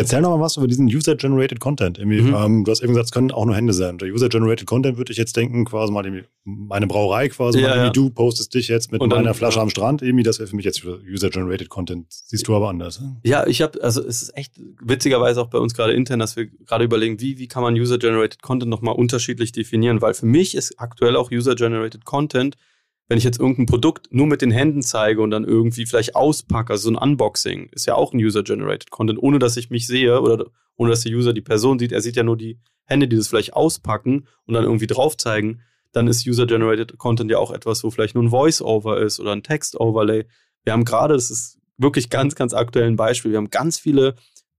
Erzähl 0.00 0.20
noch 0.20 0.30
mal 0.30 0.40
was 0.40 0.56
über 0.56 0.66
diesen 0.66 0.86
User-Generated 0.86 1.60
Content. 1.60 1.98
Mhm. 1.98 2.34
Ähm, 2.34 2.64
du 2.64 2.70
hast 2.70 2.80
eben 2.82 2.92
gesagt, 2.92 3.06
es 3.06 3.12
können 3.12 3.30
auch 3.30 3.44
nur 3.44 3.54
Hände 3.54 3.72
sein. 3.72 3.98
Der 3.98 4.08
User-Generated 4.08 4.66
Content 4.66 4.98
würde 4.98 5.12
ich 5.12 5.18
jetzt 5.18 5.36
denken, 5.36 5.64
quasi 5.64 5.92
mal 5.92 6.10
meine 6.44 6.86
Brauerei 6.86 7.28
quasi, 7.28 7.60
ja, 7.60 7.68
mal, 7.68 7.76
ja. 7.76 7.90
du 7.90 8.10
postest 8.10 8.54
dich 8.54 8.68
jetzt 8.68 8.92
mit 8.92 9.00
dann, 9.00 9.10
meiner 9.10 9.34
Flasche 9.34 9.56
ja. 9.56 9.62
am 9.62 9.70
Strand. 9.70 10.02
Irgendwie, 10.02 10.22
das 10.22 10.38
wäre 10.38 10.48
für 10.48 10.56
mich 10.56 10.64
jetzt 10.64 10.84
User-Generated 10.84 11.68
Content. 11.68 12.06
Siehst 12.08 12.48
du 12.48 12.54
aber 12.54 12.68
anders. 12.68 13.00
Ne? 13.00 13.16
Ja, 13.24 13.46
ich 13.46 13.62
habe, 13.62 13.82
also 13.82 14.00
es 14.00 14.22
ist 14.22 14.36
echt 14.36 14.54
witzigerweise 14.82 15.40
auch 15.40 15.48
bei 15.48 15.58
uns 15.58 15.74
gerade 15.74 15.92
intern, 15.92 16.18
dass 16.18 16.36
wir 16.36 16.46
gerade 16.46 16.84
überlegen, 16.84 17.20
wie, 17.20 17.38
wie 17.38 17.48
kann 17.48 17.62
man 17.62 17.74
User-Generated 17.74 18.42
Content 18.42 18.70
nochmal 18.70 18.94
unterschiedlich 18.94 19.52
definieren, 19.52 20.00
weil 20.00 20.14
für 20.14 20.26
mich 20.26 20.54
ist 20.54 20.80
aktuell 20.80 21.16
auch 21.16 21.30
User-Generated 21.30 22.04
Content 22.04 22.56
wenn 23.10 23.18
ich 23.18 23.24
jetzt 23.24 23.40
irgendein 23.40 23.66
Produkt 23.66 24.06
nur 24.12 24.28
mit 24.28 24.40
den 24.40 24.52
Händen 24.52 24.82
zeige 24.82 25.20
und 25.20 25.32
dann 25.32 25.44
irgendwie 25.44 25.84
vielleicht 25.84 26.14
auspacke, 26.14 26.72
also 26.72 26.84
so 26.84 26.96
ein 26.96 27.10
Unboxing, 27.10 27.68
ist 27.72 27.86
ja 27.86 27.96
auch 27.96 28.12
ein 28.12 28.20
User-Generated 28.20 28.90
Content, 28.90 29.20
ohne 29.20 29.40
dass 29.40 29.56
ich 29.56 29.68
mich 29.68 29.88
sehe 29.88 30.20
oder 30.20 30.46
ohne 30.76 30.90
dass 30.90 31.00
der 31.00 31.12
User 31.12 31.32
die 31.32 31.40
Person 31.40 31.80
sieht. 31.80 31.90
Er 31.90 32.02
sieht 32.02 32.14
ja 32.14 32.22
nur 32.22 32.36
die 32.36 32.60
Hände, 32.84 33.08
die 33.08 33.16
das 33.16 33.26
vielleicht 33.26 33.54
auspacken 33.54 34.28
und 34.46 34.54
dann 34.54 34.62
irgendwie 34.62 34.86
drauf 34.86 35.16
zeigen. 35.16 35.62
Dann 35.90 36.06
ist 36.06 36.24
User-Generated 36.24 36.98
Content 36.98 37.32
ja 37.32 37.38
auch 37.38 37.50
etwas, 37.50 37.82
wo 37.82 37.90
vielleicht 37.90 38.14
nur 38.14 38.22
ein 38.22 38.30
Voice-Over 38.30 39.00
ist 39.00 39.18
oder 39.18 39.32
ein 39.32 39.42
Text-Overlay. 39.42 40.26
Wir 40.62 40.72
haben 40.72 40.84
gerade, 40.84 41.14
das 41.14 41.32
ist 41.32 41.58
wirklich 41.78 42.10
ganz, 42.10 42.36
ganz 42.36 42.54
aktuell 42.54 42.86
ein 42.86 42.94
Beispiel, 42.94 43.32
wir 43.32 43.38
haben 43.38 43.50
ganz 43.50 43.76
viele, 43.76 44.14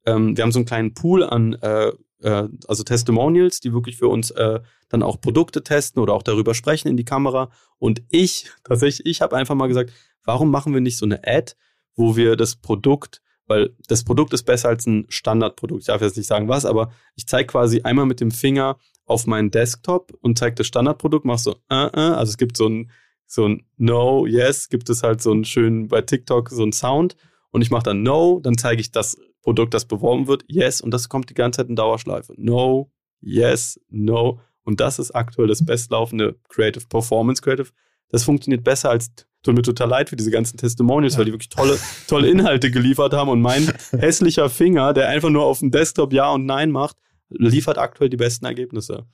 ähm, 0.05 0.35
wir 0.35 0.43
haben 0.43 0.51
so 0.51 0.59
einen 0.59 0.65
kleinen 0.65 0.93
Pool 0.93 1.23
an 1.23 1.53
äh, 1.53 1.93
äh, 2.21 2.47
also 2.67 2.83
Testimonials, 2.83 3.59
die 3.59 3.73
wirklich 3.73 3.97
für 3.97 4.07
uns 4.07 4.31
äh, 4.31 4.59
dann 4.89 5.03
auch 5.03 5.21
Produkte 5.21 5.63
testen 5.63 6.01
oder 6.01 6.13
auch 6.13 6.23
darüber 6.23 6.53
sprechen 6.53 6.87
in 6.87 6.97
die 6.97 7.05
Kamera. 7.05 7.51
Und 7.77 8.03
ich, 8.09 8.49
tatsächlich, 8.63 9.05
ich 9.05 9.21
habe 9.21 9.35
einfach 9.35 9.55
mal 9.55 9.67
gesagt, 9.67 9.91
warum 10.23 10.51
machen 10.51 10.73
wir 10.73 10.81
nicht 10.81 10.97
so 10.97 11.05
eine 11.05 11.21
Ad, 11.25 11.53
wo 11.95 12.15
wir 12.15 12.35
das 12.35 12.55
Produkt, 12.55 13.21
weil 13.47 13.75
das 13.87 14.03
Produkt 14.03 14.33
ist 14.33 14.43
besser 14.43 14.69
als 14.69 14.85
ein 14.85 15.05
Standardprodukt. 15.09 15.81
Ich 15.81 15.87
darf 15.87 16.01
jetzt 16.01 16.17
nicht 16.17 16.27
sagen 16.27 16.47
was, 16.47 16.65
aber 16.65 16.91
ich 17.15 17.27
zeige 17.27 17.47
quasi 17.47 17.81
einmal 17.81 18.05
mit 18.05 18.21
dem 18.21 18.31
Finger 18.31 18.77
auf 19.05 19.27
meinen 19.27 19.51
Desktop 19.51 20.13
und 20.21 20.37
zeige 20.37 20.55
das 20.55 20.67
Standardprodukt, 20.67 21.25
mach 21.25 21.39
so, 21.39 21.51
uh, 21.71 21.89
uh, 21.93 22.13
also 22.13 22.29
es 22.29 22.37
gibt 22.37 22.55
so 22.55 22.67
ein, 22.67 22.91
so 23.25 23.47
ein 23.47 23.65
No, 23.77 24.25
Yes, 24.25 24.69
gibt 24.69 24.89
es 24.89 25.03
halt 25.03 25.21
so 25.21 25.31
einen 25.31 25.43
schönen 25.43 25.87
bei 25.89 26.01
TikTok 26.01 26.49
so 26.49 26.63
einen 26.63 26.71
Sound 26.71 27.17
und 27.51 27.61
ich 27.61 27.71
mache 27.71 27.83
dann 27.83 28.03
No, 28.03 28.39
dann 28.41 28.57
zeige 28.57 28.81
ich 28.81 28.91
das 28.91 29.17
Produkt, 29.41 29.73
das 29.73 29.85
beworben 29.85 30.27
wird, 30.27 30.43
Yes 30.47 30.81
und 30.81 30.91
das 30.91 31.09
kommt 31.09 31.29
die 31.29 31.33
ganze 31.33 31.57
Zeit 31.57 31.69
in 31.69 31.75
Dauerschleife. 31.75 32.33
No, 32.37 32.91
Yes, 33.21 33.79
No 33.89 34.39
und 34.63 34.79
das 34.79 34.99
ist 34.99 35.11
aktuell 35.11 35.47
das 35.47 35.65
bestlaufende 35.65 36.39
Creative 36.49 36.85
Performance 36.87 37.41
Creative. 37.41 37.69
Das 38.09 38.23
funktioniert 38.23 38.63
besser 38.63 38.89
als 38.89 39.11
tut 39.43 39.55
mir 39.55 39.63
total 39.63 39.89
leid 39.89 40.09
für 40.09 40.15
diese 40.15 40.29
ganzen 40.29 40.57
Testimonials, 40.57 41.13
ja. 41.13 41.19
weil 41.19 41.25
die 41.25 41.31
wirklich 41.31 41.49
tolle, 41.49 41.77
tolle 42.07 42.29
Inhalte 42.29 42.69
geliefert 42.69 43.13
haben. 43.13 43.29
Und 43.29 43.41
mein 43.41 43.73
hässlicher 43.91 44.49
Finger, 44.49 44.93
der 44.93 45.09
einfach 45.09 45.29
nur 45.29 45.45
auf 45.45 45.59
dem 45.59 45.71
Desktop 45.71 46.13
Ja 46.13 46.31
und 46.31 46.45
Nein 46.45 46.71
macht, 46.71 46.97
liefert 47.29 47.77
aktuell 47.77 48.09
die 48.09 48.17
besten 48.17 48.45
Ergebnisse. 48.45 49.07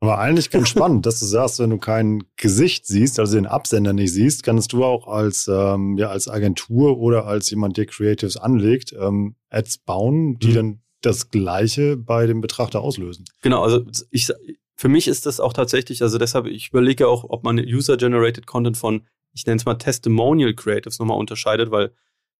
Aber 0.00 0.18
eigentlich 0.18 0.50
ganz 0.50 0.68
spannend, 0.70 1.06
dass 1.06 1.20
du 1.20 1.26
sagst, 1.26 1.58
wenn 1.58 1.70
du 1.70 1.78
kein 1.78 2.24
Gesicht 2.36 2.86
siehst, 2.86 3.18
also 3.20 3.36
den 3.36 3.46
Absender 3.46 3.92
nicht 3.92 4.12
siehst, 4.12 4.42
kannst 4.42 4.72
du 4.72 4.84
auch 4.84 5.06
als, 5.06 5.48
ähm, 5.48 5.96
ja, 5.98 6.08
als 6.08 6.28
Agentur 6.28 6.98
oder 6.98 7.26
als 7.26 7.50
jemand, 7.50 7.76
der 7.76 7.86
Creatives 7.86 8.36
anlegt, 8.36 8.94
ähm, 8.98 9.36
Ads 9.50 9.78
bauen, 9.78 10.38
die 10.38 10.48
mhm. 10.48 10.54
dann 10.54 10.82
das 11.02 11.30
Gleiche 11.30 11.96
bei 11.96 12.26
dem 12.26 12.40
Betrachter 12.40 12.80
auslösen. 12.80 13.24
Genau, 13.42 13.62
also 13.62 13.84
ich, 14.10 14.28
für 14.76 14.88
mich 14.88 15.08
ist 15.08 15.26
das 15.26 15.40
auch 15.40 15.52
tatsächlich, 15.52 16.02
also 16.02 16.18
deshalb, 16.18 16.46
ich 16.46 16.68
überlege 16.68 17.08
auch, 17.08 17.24
ob 17.28 17.44
man 17.44 17.58
User-Generated 17.58 18.46
Content 18.46 18.76
von 18.76 19.02
ich 19.32 19.46
nenne 19.46 19.56
es 19.56 19.64
mal 19.64 19.74
Testimonial 19.74 20.54
Creatives 20.54 20.98
nochmal 20.98 21.18
unterscheidet, 21.18 21.70
weil 21.70 21.92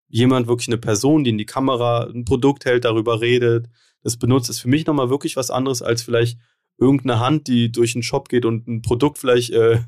jemand 0.08 0.48
wirklich 0.48 0.68
eine 0.68 0.78
Person, 0.78 1.24
die 1.24 1.30
in 1.30 1.38
die 1.38 1.46
Kamera 1.46 2.04
ein 2.04 2.24
Produkt 2.24 2.64
hält, 2.64 2.84
darüber 2.84 3.20
redet, 3.20 3.68
das 4.02 4.16
benutzt, 4.16 4.50
ist 4.50 4.60
für 4.60 4.68
mich 4.68 4.86
nochmal 4.86 5.10
wirklich 5.10 5.36
was 5.36 5.50
anderes 5.50 5.82
als 5.82 6.02
vielleicht 6.02 6.38
irgendeine 6.80 7.20
Hand, 7.20 7.46
die 7.46 7.70
durch 7.70 7.94
einen 7.94 8.02
Shop 8.02 8.28
geht 8.28 8.44
und 8.44 8.66
ein 8.66 8.82
Produkt 8.82 9.18
vielleicht 9.18 9.50
äh, 9.50 9.80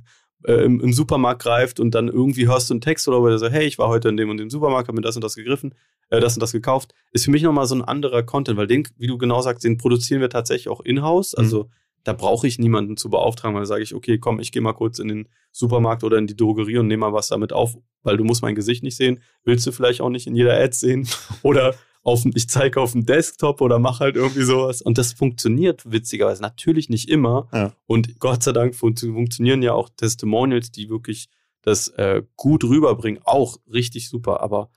äh, 0.44 0.64
im, 0.64 0.80
im, 0.80 0.92
Supermarkt 0.92 1.42
greift 1.42 1.80
und 1.80 1.94
dann 1.94 2.08
irgendwie 2.08 2.46
hörst 2.46 2.70
du 2.70 2.74
einen 2.74 2.80
Text 2.80 3.08
oder 3.08 3.28
der 3.28 3.38
sagt, 3.38 3.54
hey, 3.54 3.64
ich 3.64 3.78
war 3.78 3.88
heute 3.88 4.08
in 4.08 4.16
dem 4.16 4.30
und 4.30 4.36
dem 4.36 4.50
Supermarkt, 4.50 4.88
habe 4.88 4.96
mir 4.96 5.02
das 5.02 5.16
und 5.16 5.24
das 5.24 5.34
gegriffen, 5.34 5.74
äh, 6.10 6.20
das 6.20 6.34
und 6.34 6.40
das 6.40 6.52
gekauft, 6.52 6.92
ist 7.12 7.24
für 7.24 7.30
mich 7.30 7.42
nochmal 7.42 7.66
so 7.66 7.74
ein 7.74 7.82
anderer 7.82 8.22
Content, 8.22 8.58
weil 8.58 8.66
den, 8.66 8.86
wie 8.98 9.06
du 9.06 9.18
genau 9.18 9.40
sagst, 9.40 9.64
den 9.64 9.78
produzieren 9.78 10.20
wir 10.20 10.30
tatsächlich 10.30 10.68
auch 10.68 10.80
in-house. 10.80 11.34
Also 11.34 11.64
mhm 11.64 11.70
da 12.04 12.12
brauche 12.12 12.46
ich 12.46 12.58
niemanden 12.58 12.96
zu 12.96 13.10
beauftragen, 13.10 13.54
weil 13.54 13.62
da 13.62 13.66
sage 13.66 13.82
ich, 13.82 13.94
okay, 13.94 14.18
komm, 14.18 14.40
ich 14.40 14.52
gehe 14.52 14.62
mal 14.62 14.72
kurz 14.72 14.98
in 14.98 15.08
den 15.08 15.28
Supermarkt 15.52 16.02
oder 16.04 16.18
in 16.18 16.26
die 16.26 16.36
Drogerie 16.36 16.78
und 16.78 16.88
nehme 16.88 17.00
mal 17.00 17.12
was 17.12 17.28
damit 17.28 17.52
auf, 17.52 17.76
weil 18.02 18.16
du 18.16 18.24
musst 18.24 18.42
mein 18.42 18.54
Gesicht 18.54 18.82
nicht 18.82 18.96
sehen. 18.96 19.20
Willst 19.44 19.66
du 19.66 19.72
vielleicht 19.72 20.00
auch 20.00 20.08
nicht 20.08 20.26
in 20.26 20.34
jeder 20.34 20.58
Ad 20.58 20.74
sehen? 20.74 21.08
Oder 21.42 21.74
auf, 22.02 22.24
ich 22.34 22.48
zeige 22.48 22.80
auf 22.80 22.92
dem 22.92 23.06
Desktop 23.06 23.60
oder 23.60 23.78
mach 23.78 24.00
halt 24.00 24.16
irgendwie 24.16 24.42
sowas. 24.42 24.82
Und 24.82 24.98
das 24.98 25.12
funktioniert 25.12 25.90
witzigerweise 25.90 26.42
natürlich 26.42 26.88
nicht 26.88 27.08
immer. 27.08 27.48
Ja. 27.52 27.72
Und 27.86 28.18
Gott 28.18 28.42
sei 28.42 28.52
Dank 28.52 28.74
fun 28.74 28.96
funktionieren 28.96 29.62
ja 29.62 29.72
auch 29.72 29.88
Testimonials, 29.96 30.70
die 30.72 30.88
wirklich 30.88 31.28
das 31.62 31.88
äh, 31.88 32.22
gut 32.36 32.64
rüberbringen, 32.64 33.22
auch 33.24 33.58
richtig 33.72 34.08
super. 34.08 34.40
Aber 34.40 34.70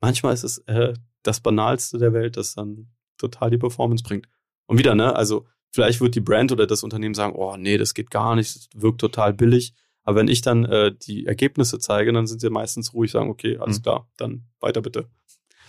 manchmal 0.00 0.34
ist 0.34 0.44
es 0.44 0.58
äh, 0.66 0.94
das 1.22 1.40
Banalste 1.40 1.98
der 1.98 2.12
Welt, 2.12 2.36
das 2.36 2.54
dann 2.54 2.88
total 3.18 3.50
die 3.50 3.58
Performance 3.58 4.02
bringt. 4.02 4.26
Und 4.66 4.78
wieder, 4.78 4.94
ne, 4.94 5.14
also 5.14 5.46
Vielleicht 5.74 6.00
wird 6.00 6.14
die 6.14 6.20
Brand 6.20 6.52
oder 6.52 6.68
das 6.68 6.84
Unternehmen 6.84 7.14
sagen, 7.14 7.34
oh 7.34 7.56
nee, 7.56 7.78
das 7.78 7.94
geht 7.94 8.08
gar 8.12 8.36
nicht, 8.36 8.54
das 8.54 8.68
wirkt 8.76 9.00
total 9.00 9.34
billig. 9.34 9.74
Aber 10.04 10.20
wenn 10.20 10.28
ich 10.28 10.40
dann 10.40 10.64
äh, 10.64 10.94
die 10.94 11.26
Ergebnisse 11.26 11.80
zeige, 11.80 12.12
dann 12.12 12.28
sind 12.28 12.40
sie 12.40 12.48
meistens 12.48 12.94
ruhig, 12.94 13.10
sagen, 13.10 13.28
okay, 13.28 13.58
alles 13.58 13.78
mhm. 13.78 13.82
klar, 13.82 14.08
dann 14.16 14.44
weiter 14.60 14.82
bitte. 14.82 15.08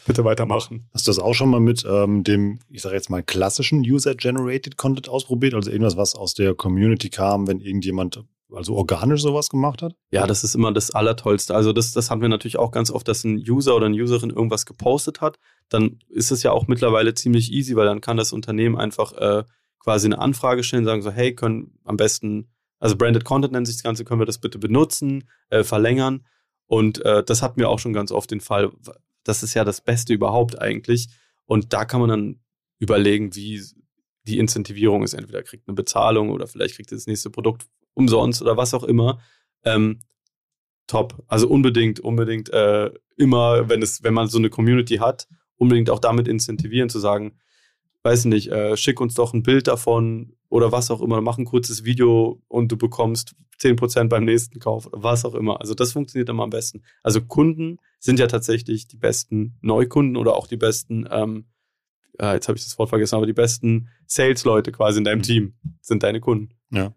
Bitte 0.06 0.24
weitermachen. 0.24 0.88
Hast 0.94 1.08
du 1.08 1.10
das 1.10 1.20
auch 1.20 1.34
schon 1.34 1.50
mal 1.50 1.60
mit 1.60 1.84
ähm, 1.88 2.24
dem, 2.24 2.60
ich 2.70 2.84
sage 2.84 2.96
jetzt 2.96 3.10
mal, 3.10 3.24
klassischen 3.24 3.80
User-Generated 3.80 4.78
Content 4.78 5.10
ausprobiert? 5.10 5.56
Also 5.56 5.72
irgendwas, 5.72 5.98
was 5.98 6.16
aus 6.16 6.36
der 6.36 6.54
Community 6.54 7.10
kam, 7.10 7.48
wenn 7.48 7.60
irgendjemand 7.60 8.24
also 8.54 8.76
organisch 8.76 9.22
sowas 9.22 9.50
gemacht 9.50 9.82
hat? 9.82 9.96
Ja, 10.12 10.28
das 10.28 10.44
ist 10.44 10.56
immer 10.56 10.72
das 10.72 10.92
Allertollste. 10.92 11.56
Also 11.56 11.74
das, 11.74 11.92
das 11.94 12.10
haben 12.10 12.22
wir 12.22 12.30
natürlich 12.30 12.58
auch 12.58 12.72
ganz 12.72 12.92
oft, 12.92 13.08
dass 13.08 13.24
ein 13.24 13.38
User 13.38 13.76
oder 13.76 13.88
eine 13.88 13.96
Userin 13.96 14.30
irgendwas 14.30 14.66
gepostet 14.66 15.22
hat. 15.22 15.40
Dann 15.70 16.00
ist 16.10 16.32
es 16.32 16.44
ja 16.44 16.52
auch 16.52 16.68
mittlerweile 16.68 17.14
ziemlich 17.14 17.52
easy, 17.52 17.76
weil 17.76 17.86
dann 17.86 18.02
kann 18.02 18.18
das 18.18 18.34
Unternehmen 18.34 18.78
einfach 18.78 19.14
äh, 19.14 19.44
quasi 19.80 20.08
eine 20.08 20.20
Anfrage 20.20 20.64
stellen, 20.64 20.86
sagen 20.86 21.02
so, 21.02 21.12
hey, 21.12 21.34
können 21.34 21.80
am 21.84 21.98
besten, 21.98 22.50
also 22.80 22.96
Branded 22.96 23.26
Content 23.26 23.54
nennt 23.54 23.68
sich 23.68 23.78
das 23.78 23.84
Ganze, 23.84 24.06
können 24.06 24.22
wir 24.22 24.26
das 24.26 24.40
bitte 24.40 24.60
benutzen, 24.60 25.30
äh, 25.50 25.64
verlängern. 25.64 26.26
Und 26.68 27.04
äh, 27.04 27.24
das 27.24 27.42
hatten 27.42 27.60
wir 27.60 27.70
auch 27.70 27.80
schon 27.80 27.94
ganz 27.94 28.12
oft 28.12 28.32
den 28.32 28.42
Fall. 28.42 28.72
Das 29.26 29.44
ist 29.44 29.54
ja 29.54 29.66
das 29.66 29.82
Beste 29.82 30.14
überhaupt 30.14 30.62
eigentlich. 30.62 31.10
Und 31.46 31.74
da 31.74 31.84
kann 31.84 32.00
man 32.00 32.10
dann 32.10 32.40
überlegen, 32.80 33.36
wie 33.36 33.62
die 34.24 34.40
Incentivierung 34.40 35.04
ist. 35.04 35.14
Entweder 35.14 35.44
kriegt 35.44 35.68
eine 35.68 35.76
Bezahlung 35.76 36.30
oder 36.30 36.48
vielleicht 36.48 36.76
kriegt 36.76 36.92
das 36.92 37.08
nächste 37.08 37.30
Produkt 37.30 37.66
umsonst 37.94 38.42
oder 38.42 38.56
was 38.56 38.74
auch 38.74 38.84
immer. 38.84 39.20
Ähm, 39.64 40.00
top. 40.88 41.24
Also 41.28 41.48
unbedingt, 41.48 42.00
unbedingt 42.00 42.50
äh, 42.50 42.92
immer, 43.18 43.70
wenn 43.70 43.82
es, 43.82 44.04
wenn 44.04 44.14
man 44.14 44.28
so 44.28 44.38
eine 44.38 44.50
Community 44.50 44.98
hat, 44.98 45.28
unbedingt 45.58 45.90
auch 45.90 46.00
damit 46.00 46.28
incentivieren, 46.28 46.90
zu 46.90 47.00
sagen, 47.00 47.38
weiß 48.04 48.26
nicht, 48.26 48.52
äh, 48.52 48.78
schick 48.78 49.02
uns 49.02 49.16
doch 49.16 49.34
ein 49.34 49.44
Bild 49.44 49.68
davon 49.68 50.36
oder 50.50 50.72
was 50.72 50.92
auch 50.92 51.02
immer, 51.02 51.22
mach 51.22 51.38
ein 51.38 51.46
kurzes 51.46 51.86
Video 51.86 52.42
und 52.48 52.72
du 52.72 52.78
bekommst 52.78 53.36
10% 53.60 54.10
beim 54.10 54.26
nächsten 54.26 54.60
Kauf 54.60 54.86
oder 54.86 55.02
was 55.02 55.26
auch 55.26 55.34
immer. 55.34 55.60
Also 55.60 55.74
das 55.74 55.94
funktioniert 55.94 56.30
immer 56.30 56.44
am 56.44 56.50
besten. 56.50 56.84
Also 57.02 57.22
Kunden 57.22 57.78
sind 58.06 58.20
ja 58.20 58.28
tatsächlich 58.28 58.88
die 58.88 58.98
besten 58.98 59.58
Neukunden 59.62 60.16
oder 60.16 60.36
auch 60.36 60.46
die 60.46 60.58
besten, 60.58 61.08
ähm, 61.10 61.46
ja, 62.20 62.36
jetzt 62.36 62.48
habe 62.48 62.58
ich 62.58 62.64
das 62.64 62.78
Wort 62.78 62.90
vergessen, 62.90 63.16
aber 63.16 63.26
die 63.26 63.34
besten 63.34 63.90
Sales-Leute 64.06 64.72
quasi 64.72 65.00
in 65.00 65.04
deinem 65.04 65.20
mhm. 65.20 65.24
Team 65.24 65.54
sind 65.82 66.04
deine 66.04 66.22
Kunden. 66.22 66.54
Ja. 66.70 66.94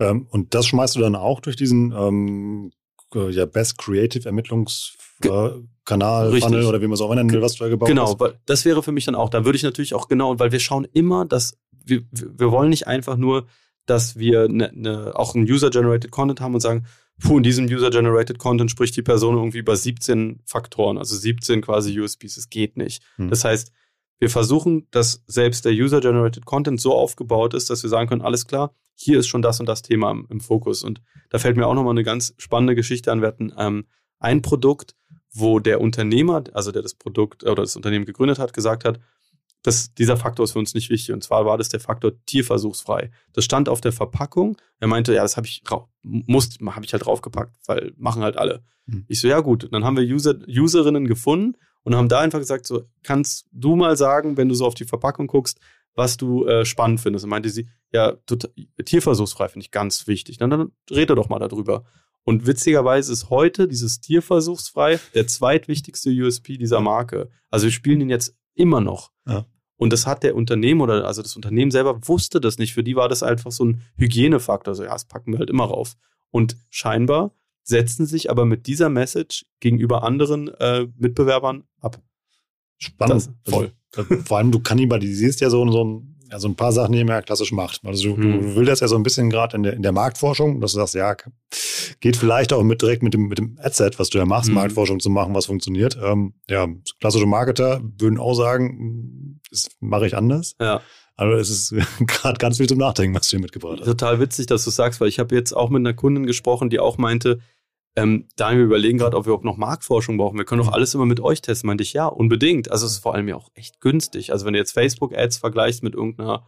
Ähm, 0.00 0.26
und 0.30 0.54
das 0.54 0.66
schmeißt 0.66 0.96
du 0.96 1.00
dann 1.00 1.14
auch 1.14 1.40
durch 1.40 1.54
diesen 1.54 1.92
ähm, 1.92 2.72
äh, 3.14 3.30
ja, 3.30 3.46
Best 3.46 3.78
Creative 3.78 4.26
Ermittlungskanal, 4.26 6.34
äh, 6.34 6.40
Funnel 6.40 6.66
oder 6.66 6.80
wie 6.80 6.86
man 6.86 6.94
es 6.94 7.00
auch 7.00 7.14
nennen 7.14 7.30
will, 7.30 7.40
was 7.40 7.54
du 7.54 7.64
da 7.64 7.70
gebaut 7.70 7.88
genau, 7.88 8.08
hast. 8.08 8.18
Genau, 8.18 8.32
das 8.44 8.64
wäre 8.64 8.82
für 8.82 8.92
mich 8.92 9.04
dann 9.04 9.14
auch, 9.14 9.30
da 9.30 9.44
würde 9.44 9.56
ich 9.56 9.62
natürlich 9.62 9.94
auch 9.94 10.08
genau, 10.08 10.38
weil 10.40 10.50
wir 10.50 10.60
schauen 10.60 10.88
immer, 10.92 11.24
dass 11.24 11.56
wir, 11.84 12.02
wir 12.10 12.50
wollen 12.50 12.70
nicht 12.70 12.88
einfach 12.88 13.16
nur, 13.16 13.46
dass 13.86 14.18
wir 14.18 14.48
ne, 14.48 14.72
ne, 14.74 15.12
auch 15.14 15.36
einen 15.36 15.44
User-Generated 15.44 16.10
Content 16.10 16.40
haben 16.40 16.54
und 16.54 16.60
sagen, 16.60 16.84
puh, 17.20 17.36
in 17.38 17.42
diesem 17.42 17.66
User-Generated 17.66 18.38
Content 18.38 18.70
spricht 18.70 18.96
die 18.96 19.02
Person 19.02 19.36
irgendwie 19.36 19.58
über 19.58 19.76
17 19.76 20.40
Faktoren, 20.44 20.98
also 20.98 21.16
17 21.16 21.62
quasi 21.62 21.98
USPs. 21.98 22.36
Es 22.36 22.50
geht 22.50 22.76
nicht. 22.76 23.02
Hm. 23.16 23.28
Das 23.28 23.44
heißt, 23.44 23.72
wir 24.18 24.30
versuchen, 24.30 24.86
dass 24.90 25.24
selbst 25.26 25.64
der 25.64 25.72
User-Generated 25.72 26.44
Content 26.44 26.80
so 26.80 26.94
aufgebaut 26.94 27.54
ist, 27.54 27.70
dass 27.70 27.82
wir 27.82 27.90
sagen 27.90 28.08
können, 28.08 28.22
alles 28.22 28.46
klar, 28.46 28.74
hier 28.94 29.18
ist 29.18 29.26
schon 29.26 29.42
das 29.42 29.58
und 29.58 29.66
das 29.66 29.82
Thema 29.82 30.10
im, 30.10 30.26
im 30.30 30.40
Fokus. 30.40 30.84
Und 30.84 31.02
da 31.30 31.38
fällt 31.38 31.56
mir 31.56 31.66
auch 31.66 31.74
nochmal 31.74 31.92
eine 31.92 32.04
ganz 32.04 32.34
spannende 32.38 32.74
Geschichte 32.74 33.10
an. 33.10 33.20
Wir 33.20 33.28
hatten 33.28 33.52
ähm, 33.58 33.86
ein 34.20 34.42
Produkt, 34.42 34.94
wo 35.32 35.58
der 35.58 35.80
Unternehmer, 35.80 36.44
also 36.52 36.70
der 36.72 36.82
das 36.82 36.94
Produkt 36.94 37.42
oder 37.42 37.62
das 37.62 37.74
Unternehmen 37.74 38.04
gegründet 38.04 38.38
hat, 38.38 38.52
gesagt 38.52 38.84
hat, 38.84 39.00
dass 39.62 39.94
dieser 39.94 40.16
Faktor 40.16 40.44
ist 40.44 40.52
für 40.52 40.58
uns 40.58 40.74
nicht 40.74 40.90
wichtig. 40.90 41.12
Und 41.12 41.22
zwar 41.22 41.46
war 41.46 41.56
das 41.56 41.68
der 41.68 41.80
Faktor 41.80 42.12
tierversuchsfrei. 42.26 43.10
Das 43.32 43.44
stand 43.44 43.68
auf 43.68 43.80
der 43.80 43.92
Verpackung. 43.92 44.56
Er 44.80 44.88
meinte, 44.88 45.14
ja, 45.14 45.22
das 45.22 45.36
habe 45.36 45.46
ich 45.46 45.62
muss, 46.02 46.58
habe 46.66 46.84
ich 46.84 46.92
halt 46.92 47.06
draufgepackt, 47.06 47.56
weil 47.66 47.92
machen 47.96 48.22
halt 48.22 48.36
alle. 48.36 48.64
Mhm. 48.86 49.04
Ich 49.08 49.20
so, 49.20 49.28
ja 49.28 49.40
gut. 49.40 49.68
dann 49.70 49.84
haben 49.84 49.96
wir 49.96 50.04
User, 50.04 50.34
Userinnen 50.48 51.06
gefunden 51.06 51.56
und 51.84 51.94
haben 51.94 52.08
da 52.08 52.20
einfach 52.20 52.40
gesagt, 52.40 52.66
so 52.66 52.82
kannst 53.02 53.46
du 53.52 53.76
mal 53.76 53.96
sagen, 53.96 54.36
wenn 54.36 54.48
du 54.48 54.54
so 54.54 54.66
auf 54.66 54.74
die 54.74 54.84
Verpackung 54.84 55.28
guckst, 55.28 55.58
was 55.94 56.16
du 56.16 56.46
äh, 56.46 56.64
spannend 56.64 57.00
findest. 57.00 57.24
Und 57.24 57.30
meinte 57.30 57.50
sie, 57.50 57.68
ja, 57.92 58.16
tierversuchsfrei 58.84 59.48
finde 59.48 59.64
ich 59.64 59.70
ganz 59.70 60.06
wichtig. 60.06 60.38
Dann, 60.38 60.50
dann 60.50 60.72
rede 60.90 61.14
doch 61.14 61.28
mal 61.28 61.38
darüber. 61.38 61.84
Und 62.24 62.46
witzigerweise 62.46 63.12
ist 63.12 63.30
heute 63.30 63.66
dieses 63.66 64.00
tierversuchsfrei 64.00 65.00
der 65.14 65.26
zweitwichtigste 65.26 66.10
USP 66.10 66.56
dieser 66.56 66.80
Marke. 66.80 67.30
Also 67.50 67.64
wir 67.64 67.72
spielen 67.72 68.00
ihn 68.00 68.10
jetzt 68.10 68.36
immer 68.54 68.80
noch. 68.80 69.12
Ja. 69.26 69.46
Und 69.76 69.92
das 69.92 70.06
hat 70.06 70.22
der 70.22 70.36
Unternehmen 70.36 70.80
oder 70.80 71.06
also 71.06 71.22
das 71.22 71.34
Unternehmen 71.34 71.70
selber 71.70 72.06
wusste 72.06 72.40
das 72.40 72.58
nicht. 72.58 72.72
Für 72.72 72.84
die 72.84 72.94
war 72.94 73.08
das 73.08 73.22
einfach 73.22 73.50
so 73.50 73.64
ein 73.64 73.82
Hygienefaktor. 73.96 74.74
So, 74.74 74.84
ja, 74.84 74.92
das 74.92 75.06
packen 75.06 75.32
wir 75.32 75.40
halt 75.40 75.50
immer 75.50 75.64
rauf. 75.64 75.96
Und 76.30 76.56
scheinbar 76.70 77.32
setzen 77.64 78.06
sich 78.06 78.30
aber 78.30 78.44
mit 78.44 78.66
dieser 78.66 78.88
Message 78.88 79.44
gegenüber 79.60 80.04
anderen 80.04 80.48
äh, 80.48 80.86
Mitbewerbern 80.96 81.64
ab. 81.80 82.00
Spannend. 82.78 83.30
Das, 83.44 83.52
voll. 83.52 83.72
Also, 83.96 84.16
vor 84.24 84.38
allem, 84.38 84.52
du 84.52 84.60
kannibalisierst 84.60 85.40
ja 85.40 85.50
so, 85.50 85.68
so 85.70 85.84
ein 85.84 86.16
ja, 86.32 86.38
so 86.38 86.48
ein 86.48 86.56
paar 86.56 86.72
Sachen, 86.72 86.92
die 86.92 87.04
man 87.04 87.16
ja 87.16 87.22
klassisch 87.22 87.52
macht. 87.52 87.82
Also 87.84 88.08
du, 88.08 88.16
hm. 88.16 88.40
du 88.40 88.56
willst 88.56 88.72
das 88.72 88.80
ja 88.80 88.88
so 88.88 88.96
ein 88.96 89.02
bisschen 89.02 89.28
gerade 89.28 89.54
in 89.54 89.62
der, 89.62 89.74
in 89.74 89.82
der 89.82 89.92
Marktforschung, 89.92 90.62
dass 90.62 90.72
du 90.72 90.78
sagst, 90.78 90.94
ja, 90.94 91.14
geht 92.00 92.16
vielleicht 92.16 92.54
auch 92.54 92.62
mit 92.62 92.80
direkt 92.80 93.02
mit 93.02 93.12
dem, 93.12 93.28
mit 93.28 93.36
dem 93.36 93.58
Adset, 93.62 93.98
was 93.98 94.08
du 94.08 94.18
ja 94.18 94.24
machst, 94.24 94.48
hm. 94.48 94.54
Marktforschung 94.54 94.98
zu 94.98 95.10
machen, 95.10 95.34
was 95.34 95.46
funktioniert. 95.46 95.98
Ähm, 96.02 96.32
ja, 96.48 96.66
klassische 97.00 97.26
Marketer 97.26 97.82
würden 97.98 98.18
auch 98.18 98.32
sagen, 98.32 99.40
das 99.50 99.68
mache 99.80 100.06
ich 100.06 100.16
anders. 100.16 100.54
Ja. 100.58 100.80
Aber 101.16 101.34
es 101.34 101.50
ist 101.50 101.74
gerade 102.06 102.38
ganz 102.38 102.56
viel 102.56 102.66
zum 102.66 102.78
Nachdenken, 102.78 103.14
was 103.14 103.26
du 103.26 103.32
hier 103.32 103.40
mitgebracht 103.40 103.80
hast. 103.80 103.86
Total 103.86 104.18
witzig, 104.18 104.46
dass 104.46 104.64
du 104.64 104.70
sagst, 104.70 105.02
weil 105.02 105.08
ich 105.08 105.18
habe 105.18 105.34
jetzt 105.34 105.52
auch 105.52 105.68
mit 105.68 105.80
einer 105.80 105.92
Kundin 105.92 106.24
gesprochen, 106.24 106.70
die 106.70 106.80
auch 106.80 106.96
meinte, 106.96 107.40
ähm, 107.94 108.28
Daniel, 108.36 108.60
wir 108.60 108.66
überlegen 108.66 108.98
gerade, 108.98 109.16
ob 109.16 109.26
wir 109.26 109.34
auch 109.34 109.42
noch 109.42 109.58
Marktforschung 109.58 110.16
brauchen. 110.16 110.38
Wir 110.38 110.46
können 110.46 110.62
doch 110.62 110.72
alles 110.72 110.94
immer 110.94 111.04
mit 111.04 111.20
euch 111.20 111.42
testen. 111.42 111.66
Meinte 111.66 111.82
ich, 111.82 111.92
ja, 111.92 112.06
unbedingt. 112.06 112.70
Also 112.70 112.86
es 112.86 112.92
ist 112.92 112.98
vor 113.00 113.14
allem 113.14 113.28
ja 113.28 113.36
auch 113.36 113.50
echt 113.54 113.80
günstig. 113.80 114.32
Also 114.32 114.46
wenn 114.46 114.54
du 114.54 114.58
jetzt 114.58 114.72
Facebook-Ads 114.72 115.36
vergleichst 115.36 115.82
mit 115.82 115.94
irgendeiner 115.94 116.46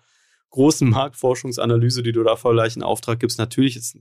großen 0.50 0.88
Marktforschungsanalyse, 0.88 2.02
die 2.02 2.12
du 2.12 2.22
da 2.22 2.36
vielleicht 2.36 2.76
in 2.76 2.82
Auftrag 2.82 3.20
gibst, 3.20 3.38
natürlich 3.38 3.76
ist, 3.76 3.98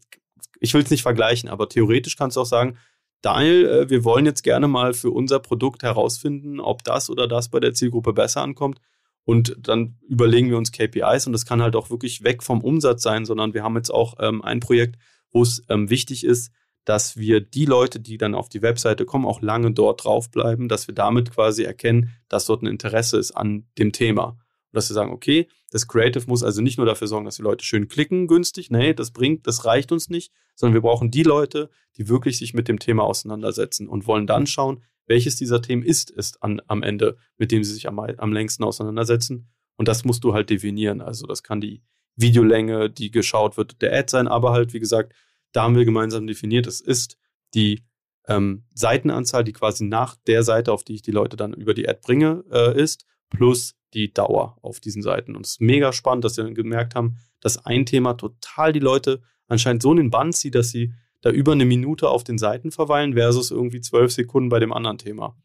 ich 0.60 0.74
will 0.74 0.84
es 0.84 0.89
nicht 0.89 1.02
vergleichen, 1.02 1.50
aber 1.50 1.68
theoretisch 1.68 2.16
kannst 2.16 2.38
du 2.38 2.41
auch 2.41 2.46
sagen, 2.46 2.78
Daniel, 3.22 3.66
äh, 3.66 3.89
wir 3.89 4.06
wollen 4.06 4.26
jetzt 4.26 4.44
gerne 4.44 4.68
mal 4.68 4.94
für 4.94 5.12
unser 5.12 5.39
Produkt 5.39 5.84
herausfinden, 5.84 6.60
ob 6.60 6.84
das 6.84 7.10
oder 7.10 7.28
das 7.28 7.50
bei 7.50 7.60
der 7.60 7.74
Zielgruppe 7.74 8.14
besser 8.14 8.41
ankommt. 8.41 8.80
Und 9.26 9.56
dann 9.60 9.98
überlegen 10.08 10.50
wir 10.50 10.58
uns 10.58 10.72
KPIs 10.72 11.28
und 11.28 11.34
das 11.34 11.46
kann 11.46 11.62
halt 11.62 11.76
auch 11.76 11.89
wirklich 11.89 12.24
weg 12.24 12.44
vom 12.44 12.62
Umsatz 12.62 13.04
sein, 13.04 13.26
sondern 13.26 13.54
wir 13.54 13.64
haben 13.64 13.78
jetzt 13.78 13.89
auch 13.89 14.16
ähm, 14.20 14.41
ein 14.41 14.60
Projekt, 14.60 14.98
wo 15.32 15.41
es 15.41 15.64
ähm, 15.70 15.89
wichtig 15.89 16.26
ist, 16.26 16.52
dass 16.86 17.18
wir 17.18 17.40
die 17.40 17.66
Leute, 17.66 18.00
die 18.00 18.18
dann 18.18 18.36
auf 18.36 18.50
die 18.50 18.62
Webseite 18.62 19.06
kommen, 19.06 19.26
auch 19.26 19.42
lange 19.42 19.72
dort 19.72 20.04
draufbleiben, 20.04 20.68
dass 20.68 20.88
wir 20.88 20.96
damit 20.96 21.32
quasi 21.32 21.64
erkennen, 21.64 22.10
dass 22.28 22.46
dort 22.46 22.62
ein 22.62 22.68
Interesse 22.68 23.18
ist 23.18 23.32
an 23.32 23.66
dem 23.78 23.92
Thema. 23.92 24.26
Und 24.26 24.78
dass 24.78 24.90
wir 24.90 24.96
sagen, 24.96 25.12
okay, 25.12 25.48
das 25.72 25.88
Creative 25.88 26.26
muss 26.28 26.44
also 26.44 26.62
nicht 26.62 26.78
nur 26.78 26.86
dafür 26.86 27.08
sorgen, 27.08 27.26
dass 27.26 27.38
die 27.38 27.42
Leute 27.42 27.64
schön 27.64 27.88
klicken, 27.88 28.28
günstig, 28.28 28.70
nee, 28.70 28.94
das 28.94 29.12
bringt, 29.12 29.48
das 29.48 29.66
reicht 29.66 29.92
uns 29.92 30.10
nicht, 30.10 30.34
sondern 30.56 30.74
wir 30.74 30.82
brauchen 30.82 31.12
die 31.12 31.24
Leute, 31.24 31.70
die 31.98 32.10
wirklich 32.10 32.38
sich 32.38 32.54
mit 32.54 32.68
dem 32.68 32.80
Thema 32.80 33.04
auseinandersetzen 33.04 33.88
und 33.88 34.08
wollen 34.08 34.28
dann 34.28 34.48
schauen, 34.48 34.84
welches 35.06 35.36
dieser 35.36 35.62
Themen 35.62 35.84
ist 35.84 36.12
es 36.16 36.42
an, 36.42 36.62
am 36.68 36.84
Ende, 36.84 37.18
mit 37.38 37.52
dem 37.52 37.64
sie 37.64 37.74
sich 37.74 37.88
am, 37.88 38.00
am 38.00 38.34
längsten 38.34 38.64
auseinandersetzen. 38.64 39.50
Und 39.76 39.88
das 39.88 40.06
musst 40.06 40.24
du 40.24 40.34
halt 40.34 40.50
definieren. 40.50 41.02
Also 41.02 41.26
das 41.26 41.44
kann 41.44 41.62
die 41.62 41.82
Videolänge, 42.16 42.90
die 42.90 43.12
geschaut 43.12 43.58
wird, 43.58 43.82
der 43.82 43.94
Ad 43.94 44.10
sein, 44.10 44.28
aber 44.28 44.52
halt, 44.52 44.74
wie 44.74 44.80
gesagt, 44.80 45.14
da 45.54 45.64
haben 45.64 45.76
wir 45.76 45.86
gemeinsam 45.86 46.28
definiert, 46.28 46.68
es 46.68 46.82
ist 46.82 47.18
die 47.54 47.84
ähm, 48.28 48.66
Seitenanzahl, 48.74 49.43
die 49.43 49.54
quasi 49.54 49.86
nach 49.86 50.16
der 50.28 50.43
Seite, 50.43 50.72
auf 50.72 50.84
die 50.84 50.95
ich 50.95 51.01
die 51.01 51.12
Leute 51.12 51.38
dann 51.38 51.54
über 51.54 51.74
die 51.74 51.88
Ad 51.88 51.99
bringe, 52.04 52.43
äh, 52.51 52.80
ist, 52.80 53.06
plus 53.30 53.76
die 53.93 54.14
Dauer 54.14 54.58
auf 54.62 54.80
diesen 54.80 55.01
Seiten. 55.01 55.36
Und 55.36 55.45
es 55.45 55.54
ist 55.54 55.62
mega 55.62 55.93
spannend, 55.93 56.26
dass 56.26 56.38
wir 56.38 56.43
dann 56.43 56.56
gemerkt 56.56 56.95
haben, 56.95 57.18
dass 57.39 57.66
ein 57.66 57.86
Thema 57.86 58.14
total 58.14 58.74
die 58.74 58.80
Leute 58.80 59.22
anscheinend 59.47 59.84
so 59.84 59.91
in 59.91 59.97
den 59.97 60.10
Bann 60.10 60.34
zieht, 60.34 60.56
dass 60.56 60.70
sie 60.70 60.93
da 61.22 61.30
über 61.30 61.51
eine 61.51 61.66
Minute 61.66 62.10
auf 62.10 62.24
den 62.24 62.38
Seiten 62.38 62.72
verweilen 62.72 63.14
versus 63.14 63.51
irgendwie 63.51 63.82
zwölf 63.82 64.12
Sekunden 64.12 64.49
bei 64.49 64.60
dem 64.60 64.74
anderen 64.74 64.97
Thema. 64.97 65.38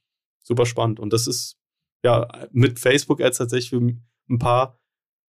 Super 0.43 0.67
spannend. 0.67 0.99
Und 0.99 1.13
das 1.13 1.27
ist 1.27 1.57
ja 2.03 2.29
mit 2.53 2.79
Facebook-Ads 2.79 3.39
tatsächlich 3.39 3.71
für 3.71 3.81
ein 4.31 4.39
paar, 4.39 4.78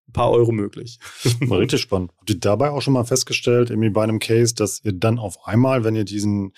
ein 0.09 0.13
paar 0.13 0.31
Euro 0.31 0.53
möglich. 0.53 0.99
War 1.41 1.59
richtig 1.61 1.81
spannend. 1.81 2.13
Habt 2.19 2.31
ihr 2.31 2.41
dabei 2.41 2.71
auch 2.71 2.83
schon 2.83 2.95
mal 2.95 3.05
festgestellt, 3.05 3.71
irgendwie 3.71 3.91
bei 3.91 4.03
einem 4.03 4.19
Case, 4.19 4.55
dass 4.55 4.83
ihr 4.85 4.93
dann 4.93 5.19
auf 5.19 5.47
einmal, 5.47 5.85
wenn 5.85 5.97
ihr 5.97 6.05
diesen 6.05 6.53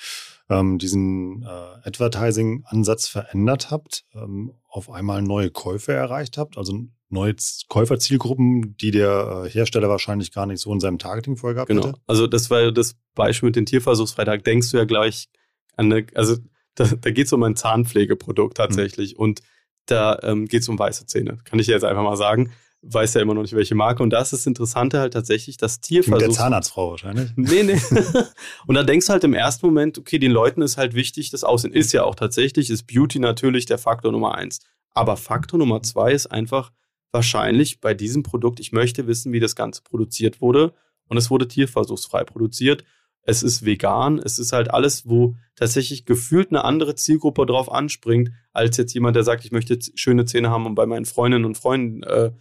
ähm, 0.51 0.78
diesen 0.78 1.42
äh, 1.42 1.88
Advertising-Ansatz 1.88 3.09
verändert 3.09 3.70
habt, 3.70 4.05
ähm, 4.14 4.53
auf 4.68 4.90
einmal 4.90 5.22
neue 5.22 5.51
Käufe 5.51 5.92
erreicht 5.92 6.38
habt, 6.38 6.57
also 6.57 6.86
neue 7.11 7.34
Käuferzielgruppen, 7.68 8.76
die 8.76 8.90
der 8.90 9.44
äh, 9.44 9.51
Hersteller 9.51 9.88
wahrscheinlich 9.88 10.32
gar 10.32 10.46
nicht 10.46 10.61
so 10.61 10.72
in 10.72 10.80
seinem 10.80 10.99
Targeting 10.99 11.36
vorher 11.36 11.55
gehabt 11.55 11.68
genau. 11.68 11.88
hätte? 11.88 11.99
Also 12.07 12.26
das 12.26 12.51
war 12.51 12.72
das 12.72 12.96
Beispiel 13.14 13.49
mit 13.49 13.57
dem 13.57 13.66
Tierversuchsfreitag. 13.66 14.44
Denkst 14.44 14.70
du 14.70 14.78
ja 14.78 14.84
gleich 14.84 15.28
an 15.76 15.92
eine, 15.92 16.07
also 16.14 16.36
da, 16.74 16.84
da 16.84 17.11
geht 17.11 17.26
es 17.26 17.32
um 17.32 17.42
ein 17.42 17.57
Zahnpflegeprodukt 17.57 18.57
tatsächlich 18.57 19.14
mhm. 19.14 19.20
und 19.20 19.42
da 19.86 20.18
ähm, 20.22 20.46
geht 20.46 20.62
es 20.62 20.68
um 20.68 20.78
weiße 20.78 21.07
Zähne, 21.07 21.38
kann 21.44 21.59
ich 21.59 21.66
jetzt 21.66 21.84
einfach 21.84 22.03
mal 22.03 22.16
sagen 22.16 22.53
weiß 22.82 23.14
ja 23.14 23.20
immer 23.20 23.34
noch 23.34 23.42
nicht, 23.42 23.54
welche 23.54 23.74
Marke. 23.74 24.02
Und 24.02 24.10
da 24.10 24.20
ist 24.20 24.32
das 24.32 24.46
Interessante 24.46 25.00
halt 25.00 25.12
tatsächlich, 25.12 25.56
dass 25.56 25.80
Tierversuch. 25.80 26.12
Mit 26.12 26.22
der 26.22 26.30
Zahnarztfrau 26.30 26.90
wahrscheinlich. 26.90 27.30
Nee, 27.36 27.62
nee. 27.62 27.80
und 28.66 28.74
da 28.74 28.82
denkst 28.82 29.06
du 29.06 29.12
halt 29.12 29.24
im 29.24 29.34
ersten 29.34 29.66
Moment, 29.66 29.98
okay, 29.98 30.18
den 30.18 30.32
Leuten 30.32 30.62
ist 30.62 30.76
halt 30.76 30.94
wichtig, 30.94 31.30
das 31.30 31.44
Aussehen 31.44 31.72
ist 31.72 31.92
ja 31.92 32.04
auch 32.04 32.14
tatsächlich, 32.14 32.70
ist 32.70 32.86
Beauty 32.86 33.18
natürlich 33.18 33.66
der 33.66 33.78
Faktor 33.78 34.12
Nummer 34.12 34.34
eins. 34.34 34.60
Aber 34.92 35.16
Faktor 35.16 35.58
Nummer 35.58 35.82
zwei 35.82 36.12
ist 36.12 36.26
einfach 36.26 36.72
wahrscheinlich 37.10 37.80
bei 37.80 37.94
diesem 37.94 38.22
Produkt, 38.22 38.60
ich 38.60 38.72
möchte 38.72 39.06
wissen, 39.06 39.32
wie 39.32 39.40
das 39.40 39.56
Ganze 39.56 39.82
produziert 39.82 40.40
wurde. 40.40 40.72
Und 41.06 41.16
es 41.16 41.30
wurde 41.30 41.48
tierversuchsfrei 41.48 42.24
produziert. 42.24 42.84
Es 43.22 43.42
ist 43.42 43.64
vegan. 43.64 44.18
Es 44.18 44.38
ist 44.38 44.52
halt 44.52 44.70
alles, 44.70 45.06
wo 45.08 45.36
tatsächlich 45.56 46.04
gefühlt 46.04 46.50
eine 46.50 46.64
andere 46.64 46.94
Zielgruppe 46.94 47.46
drauf 47.46 47.70
anspringt, 47.70 48.30
als 48.52 48.76
jetzt 48.76 48.94
jemand, 48.94 49.16
der 49.16 49.24
sagt, 49.24 49.44
ich 49.44 49.52
möchte 49.52 49.78
schöne 49.94 50.24
Zähne 50.26 50.50
haben 50.50 50.66
und 50.66 50.74
bei 50.74 50.86
meinen 50.86 51.06
Freundinnen 51.06 51.44
und 51.44 51.56
Freunden 51.56 52.02
äh, 52.02 52.32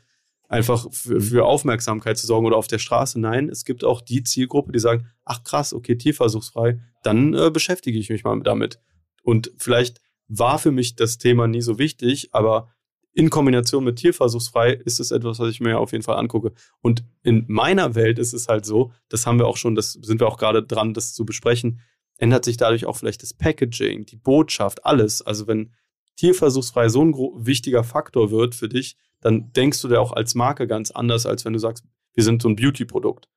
einfach 0.47 0.87
für, 0.91 1.19
für, 1.19 1.45
Aufmerksamkeit 1.45 2.17
zu 2.17 2.25
sorgen 2.25 2.45
oder 2.45 2.57
auf 2.57 2.67
der 2.67 2.79
Straße. 2.79 3.19
Nein, 3.19 3.49
es 3.49 3.65
gibt 3.65 3.83
auch 3.83 4.01
die 4.01 4.23
Zielgruppe, 4.23 4.71
die 4.71 4.79
sagen, 4.79 5.07
ach 5.25 5.43
krass, 5.43 5.73
okay, 5.73 5.97
tierversuchsfrei, 5.97 6.79
dann 7.03 7.33
äh, 7.33 7.51
beschäftige 7.51 7.99
ich 7.99 8.09
mich 8.09 8.23
mal 8.23 8.39
damit. 8.41 8.79
Und 9.23 9.51
vielleicht 9.57 10.01
war 10.27 10.59
für 10.59 10.71
mich 10.71 10.95
das 10.95 11.17
Thema 11.17 11.47
nie 11.47 11.61
so 11.61 11.77
wichtig, 11.77 12.29
aber 12.33 12.69
in 13.13 13.29
Kombination 13.29 13.83
mit 13.83 13.97
tierversuchsfrei 13.97 14.73
ist 14.73 14.99
es 14.99 15.11
etwas, 15.11 15.39
was 15.39 15.49
ich 15.49 15.59
mir 15.59 15.79
auf 15.79 15.91
jeden 15.91 16.03
Fall 16.03 16.17
angucke. 16.17 16.53
Und 16.81 17.03
in 17.23 17.45
meiner 17.47 17.95
Welt 17.95 18.19
ist 18.19 18.33
es 18.33 18.47
halt 18.47 18.63
so, 18.63 18.91
das 19.09 19.25
haben 19.25 19.39
wir 19.39 19.47
auch 19.47 19.57
schon, 19.57 19.73
das 19.73 19.93
sind 19.93 20.21
wir 20.21 20.27
auch 20.27 20.37
gerade 20.37 20.61
dran, 20.61 20.93
das 20.93 21.13
zu 21.13 21.25
besprechen, 21.25 21.81
ändert 22.17 22.45
sich 22.45 22.57
dadurch 22.57 22.85
auch 22.85 22.95
vielleicht 22.95 23.23
das 23.23 23.33
Packaging, 23.33 24.05
die 24.05 24.17
Botschaft, 24.17 24.85
alles. 24.85 25.23
Also 25.23 25.47
wenn 25.47 25.73
tierversuchsfrei 26.17 26.89
so 26.89 27.03
ein 27.03 27.13
wichtiger 27.13 27.83
Faktor 27.83 28.29
wird 28.29 28.53
für 28.53 28.69
dich, 28.69 28.97
dann 29.27 29.51
denkst 29.51 29.81
du 29.81 29.89
dir 29.89 29.99
auch 29.99 30.13
als 30.13 30.35
Marke 30.35 30.67
ganz 30.67 30.89
anders, 30.89 31.25
als 31.25 31.43
wenn 31.43 31.51
du 31.51 31.59
sagst, 31.59 31.83
wir 32.13 32.23
sind 32.23 32.41
so 32.41 32.47
ein 32.47 32.55
Beauty-Produkt. 32.55 33.27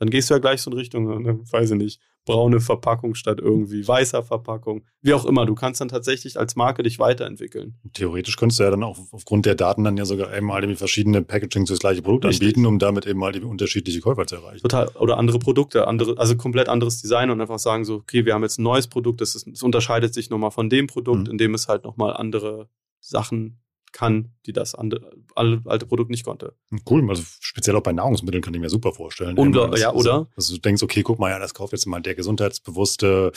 Dann 0.00 0.10
gehst 0.10 0.28
du 0.30 0.34
ja 0.34 0.40
gleich 0.40 0.60
so 0.60 0.70
in 0.72 0.76
Richtung, 0.76 1.22
ne, 1.22 1.38
weiß 1.52 1.70
ich 1.70 1.78
nicht, 1.78 2.00
braune 2.24 2.60
Verpackung 2.60 3.14
statt 3.14 3.38
irgendwie 3.40 3.86
weißer 3.86 4.24
Verpackung. 4.24 4.84
Wie 5.00 5.14
auch 5.14 5.24
immer, 5.24 5.46
du 5.46 5.54
kannst 5.54 5.80
dann 5.80 5.86
tatsächlich 5.86 6.40
als 6.40 6.56
Marke 6.56 6.82
dich 6.82 6.98
weiterentwickeln. 6.98 7.78
Theoretisch 7.92 8.36
könntest 8.36 8.58
du 8.58 8.64
ja 8.64 8.70
dann 8.70 8.82
auch 8.82 8.98
aufgrund 9.12 9.46
der 9.46 9.54
Daten 9.54 9.84
dann 9.84 9.96
ja 9.96 10.04
sogar 10.04 10.36
eben 10.36 10.52
halt 10.52 10.76
verschiedene 10.76 11.22
Packagings 11.22 11.68
fürs 11.68 11.78
gleiche 11.78 12.02
Produkt 12.02 12.24
Richtig. 12.24 12.48
anbieten, 12.48 12.66
um 12.66 12.80
damit 12.80 13.06
eben 13.06 13.22
halt 13.22 13.40
unterschiedliche 13.44 14.00
Käufer 14.00 14.26
zu 14.26 14.34
erreichen. 14.34 14.62
Total. 14.62 14.88
Oder 14.96 15.18
andere 15.18 15.38
Produkte, 15.38 15.86
andere, 15.86 16.18
also 16.18 16.36
komplett 16.36 16.68
anderes 16.68 17.00
Design 17.00 17.30
und 17.30 17.40
einfach 17.40 17.60
sagen 17.60 17.84
so, 17.84 17.94
okay, 17.94 18.24
wir 18.24 18.34
haben 18.34 18.42
jetzt 18.42 18.58
ein 18.58 18.64
neues 18.64 18.88
Produkt, 18.88 19.20
das, 19.20 19.36
ist, 19.36 19.46
das 19.46 19.62
unterscheidet 19.62 20.14
sich 20.14 20.30
nochmal 20.30 20.50
von 20.50 20.68
dem 20.68 20.88
Produkt, 20.88 21.28
mhm. 21.28 21.30
in 21.30 21.38
dem 21.38 21.54
es 21.54 21.68
halt 21.68 21.84
nochmal 21.84 22.12
andere 22.12 22.68
Sachen 22.98 23.60
kann, 23.92 24.32
die 24.46 24.52
das 24.52 24.74
andere, 24.74 25.10
alte 25.34 25.86
Produkt 25.86 26.10
nicht 26.10 26.24
konnte. 26.24 26.54
Cool, 26.88 27.08
also 27.08 27.22
speziell 27.40 27.76
auch 27.76 27.82
bei 27.82 27.92
Nahrungsmitteln 27.92 28.42
kann 28.42 28.54
ich 28.54 28.60
mir 28.60 28.70
super 28.70 28.92
vorstellen. 28.92 29.38
Unglaublich, 29.38 29.82
ja, 29.82 29.92
oder? 29.92 30.12
Also, 30.12 30.28
dass 30.36 30.48
du 30.48 30.58
denkst, 30.58 30.82
okay, 30.82 31.02
guck 31.02 31.18
mal, 31.18 31.30
ja, 31.30 31.38
das 31.38 31.54
kauft 31.54 31.72
jetzt 31.72 31.86
mal 31.86 32.00
der 32.00 32.14
gesundheitsbewusste 32.14 33.32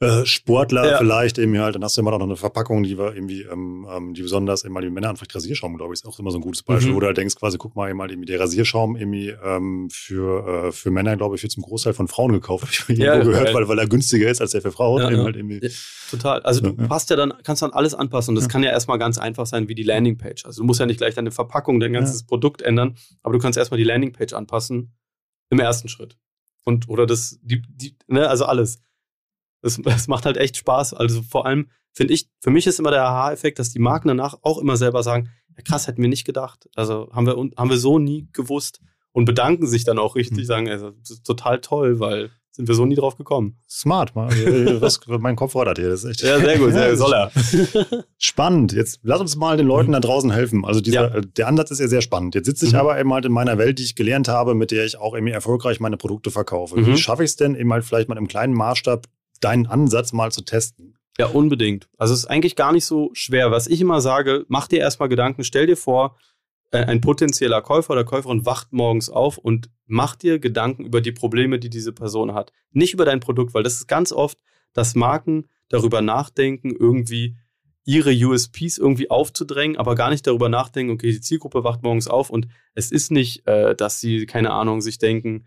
äh, 0.00 0.24
Sportler 0.24 0.92
ja. 0.92 0.98
vielleicht 0.98 1.36
eben 1.36 1.58
halt, 1.58 1.74
dann 1.74 1.84
hast 1.84 1.96
du 1.96 2.00
immer 2.00 2.10
noch 2.12 2.22
eine 2.22 2.36
Verpackung, 2.36 2.82
die 2.82 2.96
war 2.96 3.14
irgendwie, 3.14 3.42
ähm, 3.42 3.86
ähm, 3.90 4.14
die 4.14 4.22
besonders 4.22 4.64
immer 4.64 4.80
die 4.80 4.88
Männer 4.88 5.14
vielleicht 5.14 5.34
Rasierschaum, 5.34 5.76
glaube 5.76 5.92
ich, 5.92 6.00
ist 6.00 6.06
auch 6.06 6.18
immer 6.18 6.30
so 6.30 6.38
ein 6.38 6.40
gutes 6.40 6.62
Beispiel, 6.62 6.92
mhm. 6.92 6.96
wo 6.96 7.00
du 7.00 7.06
halt 7.06 7.18
denkst, 7.18 7.34
quasi, 7.34 7.58
guck 7.58 7.76
mal, 7.76 7.90
eben 7.90 8.00
halt 8.00 8.10
irgendwie 8.10 8.26
der 8.26 8.40
Rasierschaum 8.40 8.96
irgendwie 8.96 9.28
ähm, 9.44 9.90
für, 9.92 10.68
äh, 10.68 10.72
für 10.72 10.90
Männer, 10.90 11.18
glaube 11.18 11.36
ich, 11.36 11.42
wird 11.42 11.52
zum 11.52 11.62
Großteil 11.62 11.92
von 11.92 12.08
Frauen 12.08 12.32
gekauft, 12.32 12.64
habe 12.82 12.92
ich 12.94 12.98
ja, 12.98 13.12
irgendwo 13.12 13.32
gehört, 13.32 13.52
weil, 13.52 13.68
weil 13.68 13.78
er 13.78 13.86
günstiger 13.86 14.30
ist 14.30 14.40
als 14.40 14.52
der 14.52 14.62
für 14.62 14.72
Frauen. 14.72 15.02
Ja, 15.02 15.10
eben 15.10 15.22
Halt 15.22 15.36
irgendwie. 15.36 15.70
total. 16.10 16.40
Also 16.44 16.62
du 16.62 16.72
passt 16.72 17.10
ja 17.10 17.16
dann, 17.16 17.34
kannst 17.42 17.60
dann 17.60 17.72
alles 17.72 17.94
anpassen 17.94 18.32
und 18.32 18.36
das 18.36 18.48
kann 18.48 18.62
ja 18.62 18.70
erstmal 18.70 18.98
ganz 18.98 19.18
einfach 19.18 19.44
sein 19.44 19.68
wie 19.68 19.74
die 19.74 19.82
Landingpage. 19.82 20.46
Also 20.46 20.62
du 20.62 20.66
musst 20.66 20.80
ja 20.80 20.86
nicht 20.86 20.96
gleich 20.96 21.14
deine 21.14 21.30
Verpackung, 21.30 21.78
dein 21.78 21.92
ganzes 21.92 22.22
Produkt 22.22 22.62
ändern, 22.62 22.96
aber 23.22 23.34
du 23.34 23.38
kannst 23.38 23.58
erstmal 23.58 23.76
die 23.76 23.84
Landingpage 23.84 24.32
anpassen 24.32 24.94
im 25.50 25.58
ersten 25.58 25.88
Schritt. 25.88 26.16
Und, 26.64 26.88
oder 26.88 27.04
das, 27.06 27.38
die, 27.42 27.60
die, 27.68 27.96
ne, 28.06 28.28
also 28.28 28.46
alles. 28.46 28.80
Es, 29.62 29.78
es 29.78 30.08
macht 30.08 30.26
halt 30.26 30.36
echt 30.36 30.56
Spaß. 30.56 30.94
Also 30.94 31.22
vor 31.22 31.46
allem 31.46 31.70
finde 31.92 32.14
ich, 32.14 32.28
für 32.40 32.50
mich 32.50 32.66
ist 32.66 32.78
immer 32.78 32.90
der 32.90 33.04
Aha-Effekt, 33.04 33.58
dass 33.58 33.70
die 33.70 33.78
Marken 33.78 34.08
danach 34.08 34.38
auch 34.42 34.58
immer 34.58 34.76
selber 34.76 35.02
sagen, 35.02 35.30
ja, 35.56 35.62
krass, 35.62 35.86
hätten 35.86 36.02
wir 36.02 36.08
nicht 36.08 36.24
gedacht. 36.24 36.68
Also 36.74 37.10
haben 37.12 37.26
wir, 37.26 37.34
haben 37.34 37.70
wir 37.70 37.78
so 37.78 37.98
nie 37.98 38.28
gewusst 38.32 38.80
und 39.12 39.24
bedanken 39.24 39.66
sich 39.66 39.84
dann 39.84 39.98
auch 39.98 40.16
richtig, 40.16 40.38
mhm. 40.38 40.44
sagen, 40.44 40.68
also, 40.68 40.90
das 40.90 41.10
ist 41.10 41.26
total 41.26 41.60
toll, 41.60 42.00
weil 42.00 42.30
sind 42.52 42.66
wir 42.66 42.74
so 42.74 42.84
nie 42.84 42.96
drauf 42.96 43.16
gekommen. 43.16 43.58
Smart, 43.68 44.12
was 44.16 45.00
mein 45.06 45.36
Kopf 45.36 45.52
fordert 45.52 45.78
hier. 45.78 45.88
Das 45.88 46.04
ist 46.04 46.10
echt. 46.10 46.22
Ja, 46.22 46.38
sehr 46.40 46.58
gut, 46.58 46.72
sehr, 46.72 46.96
soll 46.96 47.12
er. 47.14 47.30
Spannend. 48.18 48.72
Jetzt 48.72 49.00
lass 49.02 49.20
uns 49.20 49.36
mal 49.36 49.56
den 49.56 49.66
Leuten 49.66 49.92
da 49.92 50.00
draußen 50.00 50.30
helfen. 50.32 50.64
Also 50.64 50.80
dieser, 50.80 51.14
ja. 51.14 51.20
der 51.20 51.46
Ansatz 51.46 51.70
ist 51.70 51.78
ja 51.78 51.86
sehr 51.86 52.02
spannend. 52.02 52.34
Jetzt 52.34 52.46
sitze 52.46 52.66
ich 52.66 52.72
mhm. 52.72 52.80
aber 52.80 52.98
eben 52.98 53.12
halt 53.14 53.24
in 53.24 53.32
meiner 53.32 53.56
Welt, 53.56 53.78
die 53.78 53.84
ich 53.84 53.94
gelernt 53.94 54.28
habe, 54.28 54.54
mit 54.54 54.72
der 54.72 54.84
ich 54.84 54.98
auch 54.98 55.14
irgendwie 55.14 55.32
erfolgreich 55.32 55.80
meine 55.80 55.96
Produkte 55.96 56.30
verkaufe. 56.30 56.78
Mhm. 56.78 56.86
Wie 56.86 56.96
schaffe 56.96 57.22
ich 57.22 57.30
es 57.30 57.36
denn 57.36 57.54
eben 57.54 57.72
halt 57.72 57.84
vielleicht 57.84 58.08
mal 58.08 58.18
im 58.18 58.28
kleinen 58.28 58.54
Maßstab 58.54 59.06
deinen 59.40 59.66
Ansatz 59.66 60.12
mal 60.12 60.32
zu 60.32 60.42
testen. 60.42 60.96
Ja, 61.18 61.26
unbedingt. 61.26 61.88
Also 61.98 62.14
es 62.14 62.20
ist 62.20 62.26
eigentlich 62.26 62.56
gar 62.56 62.72
nicht 62.72 62.86
so 62.86 63.10
schwer. 63.12 63.50
Was 63.50 63.66
ich 63.66 63.80
immer 63.80 64.00
sage, 64.00 64.46
mach 64.48 64.68
dir 64.68 64.78
erstmal 64.78 65.08
Gedanken, 65.08 65.44
stell 65.44 65.66
dir 65.66 65.76
vor, 65.76 66.16
äh, 66.70 66.84
ein 66.84 67.00
potenzieller 67.00 67.62
Käufer 67.62 67.92
oder 67.92 68.04
Käuferin 68.04 68.46
wacht 68.46 68.72
morgens 68.72 69.10
auf 69.10 69.38
und 69.38 69.70
mach 69.86 70.16
dir 70.16 70.38
Gedanken 70.38 70.84
über 70.84 71.00
die 71.00 71.12
Probleme, 71.12 71.58
die 71.58 71.70
diese 71.70 71.92
Person 71.92 72.32
hat. 72.32 72.52
Nicht 72.70 72.94
über 72.94 73.04
dein 73.04 73.20
Produkt, 73.20 73.54
weil 73.54 73.62
das 73.62 73.74
ist 73.74 73.86
ganz 73.86 74.12
oft, 74.12 74.38
dass 74.72 74.94
Marken 74.94 75.48
darüber 75.68 76.00
nachdenken, 76.00 76.74
irgendwie 76.78 77.36
ihre 77.84 78.12
USPs 78.12 78.78
irgendwie 78.78 79.10
aufzudrängen, 79.10 79.76
aber 79.76 79.94
gar 79.94 80.10
nicht 80.10 80.26
darüber 80.26 80.48
nachdenken, 80.48 80.92
okay, 80.92 81.10
die 81.10 81.20
Zielgruppe 81.20 81.64
wacht 81.64 81.82
morgens 81.82 82.08
auf 82.08 82.30
und 82.30 82.46
es 82.74 82.92
ist 82.92 83.10
nicht, 83.10 83.46
äh, 83.48 83.74
dass 83.74 84.00
sie, 84.00 84.26
keine 84.26 84.52
Ahnung, 84.52 84.80
sich 84.80 84.98
denken, 84.98 85.46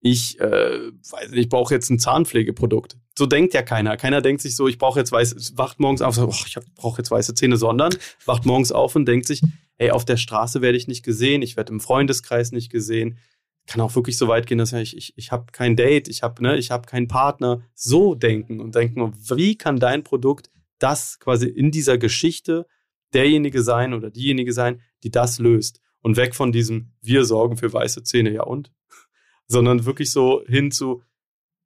ich, 0.00 0.38
äh, 0.40 0.90
weiß 1.10 1.30
nicht, 1.30 1.40
ich 1.40 1.48
brauche 1.48 1.74
jetzt 1.74 1.90
ein 1.90 1.98
Zahnpflegeprodukt. 1.98 2.98
So 3.18 3.26
denkt 3.26 3.52
ja 3.52 3.62
keiner. 3.62 3.96
Keiner 3.96 4.22
denkt 4.22 4.42
sich 4.42 4.54
so, 4.54 4.68
ich 4.68 4.78
brauche 4.78 5.00
jetzt 5.00 5.10
weiß, 5.10 5.54
wacht 5.56 5.80
morgens 5.80 6.02
auf, 6.02 6.14
so, 6.14 6.28
ich 6.28 6.56
brauche 6.76 6.98
jetzt 6.98 7.10
weiße 7.10 7.34
Zähne, 7.34 7.56
sondern 7.56 7.92
wacht 8.26 8.46
morgens 8.46 8.70
auf 8.70 8.94
und 8.94 9.06
denkt 9.06 9.26
sich, 9.26 9.42
hey, 9.74 9.90
auf 9.90 10.04
der 10.04 10.16
Straße 10.16 10.62
werde 10.62 10.78
ich 10.78 10.86
nicht 10.86 11.02
gesehen, 11.02 11.42
ich 11.42 11.56
werde 11.56 11.72
im 11.72 11.80
Freundeskreis 11.80 12.52
nicht 12.52 12.70
gesehen. 12.70 13.18
Kann 13.66 13.80
auch 13.80 13.96
wirklich 13.96 14.16
so 14.18 14.28
weit 14.28 14.46
gehen, 14.46 14.58
dass 14.58 14.72
ich, 14.72 14.96
ich, 14.96 15.14
ich 15.16 15.32
habe 15.32 15.46
kein 15.50 15.74
Date, 15.74 16.06
ich 16.06 16.22
habe 16.22 16.40
ne, 16.44 16.60
hab 16.60 16.86
keinen 16.86 17.08
Partner. 17.08 17.60
So 17.74 18.14
denken 18.14 18.60
und 18.60 18.76
denken, 18.76 19.12
wie 19.36 19.58
kann 19.58 19.80
dein 19.80 20.04
Produkt 20.04 20.48
das 20.78 21.18
quasi 21.18 21.48
in 21.48 21.72
dieser 21.72 21.98
Geschichte 21.98 22.66
derjenige 23.14 23.64
sein 23.64 23.94
oder 23.94 24.10
diejenige 24.10 24.52
sein, 24.52 24.80
die 25.02 25.10
das 25.10 25.40
löst? 25.40 25.80
Und 26.02 26.16
weg 26.16 26.36
von 26.36 26.52
diesem, 26.52 26.92
wir 27.02 27.24
sorgen 27.24 27.56
für 27.56 27.72
weiße 27.72 28.04
Zähne, 28.04 28.30
ja 28.32 28.44
und? 28.44 28.70
sondern 29.48 29.86
wirklich 29.86 30.12
so 30.12 30.44
hin 30.46 30.70
zu, 30.70 31.02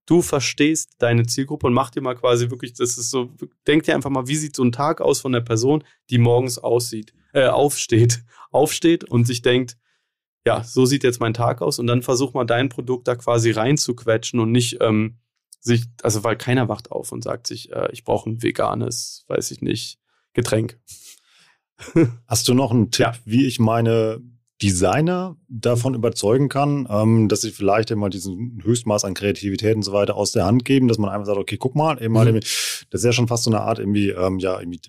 du 0.07 0.23
verstehst 0.23 0.95
deine 0.99 1.27
Zielgruppe 1.27 1.67
und 1.67 1.73
mach 1.73 1.91
dir 1.91 2.03
mal 2.03 2.15
quasi 2.15 2.51
wirklich, 2.51 2.75
das 2.75 2.99
ist 2.99 3.11
so, 3.11 3.31
denk 3.67 3.85
dir 3.85 3.95
einfach 3.95 4.11
mal, 4.11 4.27
wie 4.27 4.37
sieht 4.37 4.57
so 4.57 4.65
ein 4.65 4.73
Tag 4.73 5.01
aus 5.01 5.21
von 5.21 5.33
der 5.33 5.41
Person, 5.41 5.85
die 6.11 6.19
morgens 6.19 6.59
aussieht, 6.59 7.13
äh, 7.33 7.47
aufsteht, 7.47 8.25
aufsteht 8.51 9.05
und 9.05 9.27
sich 9.27 9.43
denkt, 9.43 9.77
ja, 10.45 10.65
so 10.65 10.87
sieht 10.87 11.05
jetzt 11.05 11.21
mein 11.21 11.35
Tag 11.35 11.63
aus 11.63 11.79
und 11.79 11.87
dann 11.87 12.03
versuch 12.03 12.35
mal 12.35 12.45
dein 12.45 12.69
Produkt 12.69 13.07
da 13.07 13.15
quasi 13.15 13.53
reinzuquetschen 13.53 14.41
und 14.41 14.51
nicht 14.51 14.79
ähm, 14.81 15.19
sich, 15.61 15.85
also 16.03 16.25
weil 16.25 16.37
keiner 16.37 16.69
wacht 16.69 16.91
auf 16.91 17.13
und 17.13 17.23
sagt 17.23 17.47
sich, 17.47 17.71
äh, 17.73 17.89
ich 17.93 18.03
brauche 18.03 18.29
ein 18.29 18.43
veganes, 18.43 19.25
weiß 19.29 19.53
ich 19.53 19.61
nicht, 19.61 20.01
Getränk. 20.33 20.81
Hast 22.27 22.49
du 22.49 22.55
noch 22.55 22.73
einen 22.73 22.91
Tipp, 22.91 23.07
ja. 23.07 23.15
wie 23.25 23.47
ich 23.47 23.61
meine 23.61 24.21
Designer 24.63 25.37
davon 25.49 25.95
überzeugen 25.95 26.49
kann, 26.49 26.87
ähm, 26.89 27.29
dass 27.29 27.41
sie 27.41 27.51
vielleicht 27.51 27.91
immer 27.91 28.11
diesen 28.11 28.63
Höchstmaß 28.63 29.05
an 29.05 29.15
Kreativität 29.15 29.75
und 29.75 29.83
so 29.83 29.93
weiter 29.93 30.17
aus 30.17 30.31
der 30.31 30.47
Hand 30.47 30.65
geben, 30.65 30.87
dass 30.87 30.99
man 30.99 31.11
einfach 31.11 31.27
sagt, 31.27 31.39
okay, 31.39 31.57
guck 31.57 31.75
mal, 31.75 32.01
eben 32.01 32.15
mhm. 32.15 32.41
das 32.91 33.01
ist 33.01 33.05
ja 33.05 33.13
schon 33.13 33.27
fast 33.27 33.45
so 33.45 33.51
eine 33.51 33.61
Art 33.61 33.81
irgendwie, 33.81 34.11
ähm, 34.11 34.39
ja, 34.39 34.59
irgendwie 34.59 34.81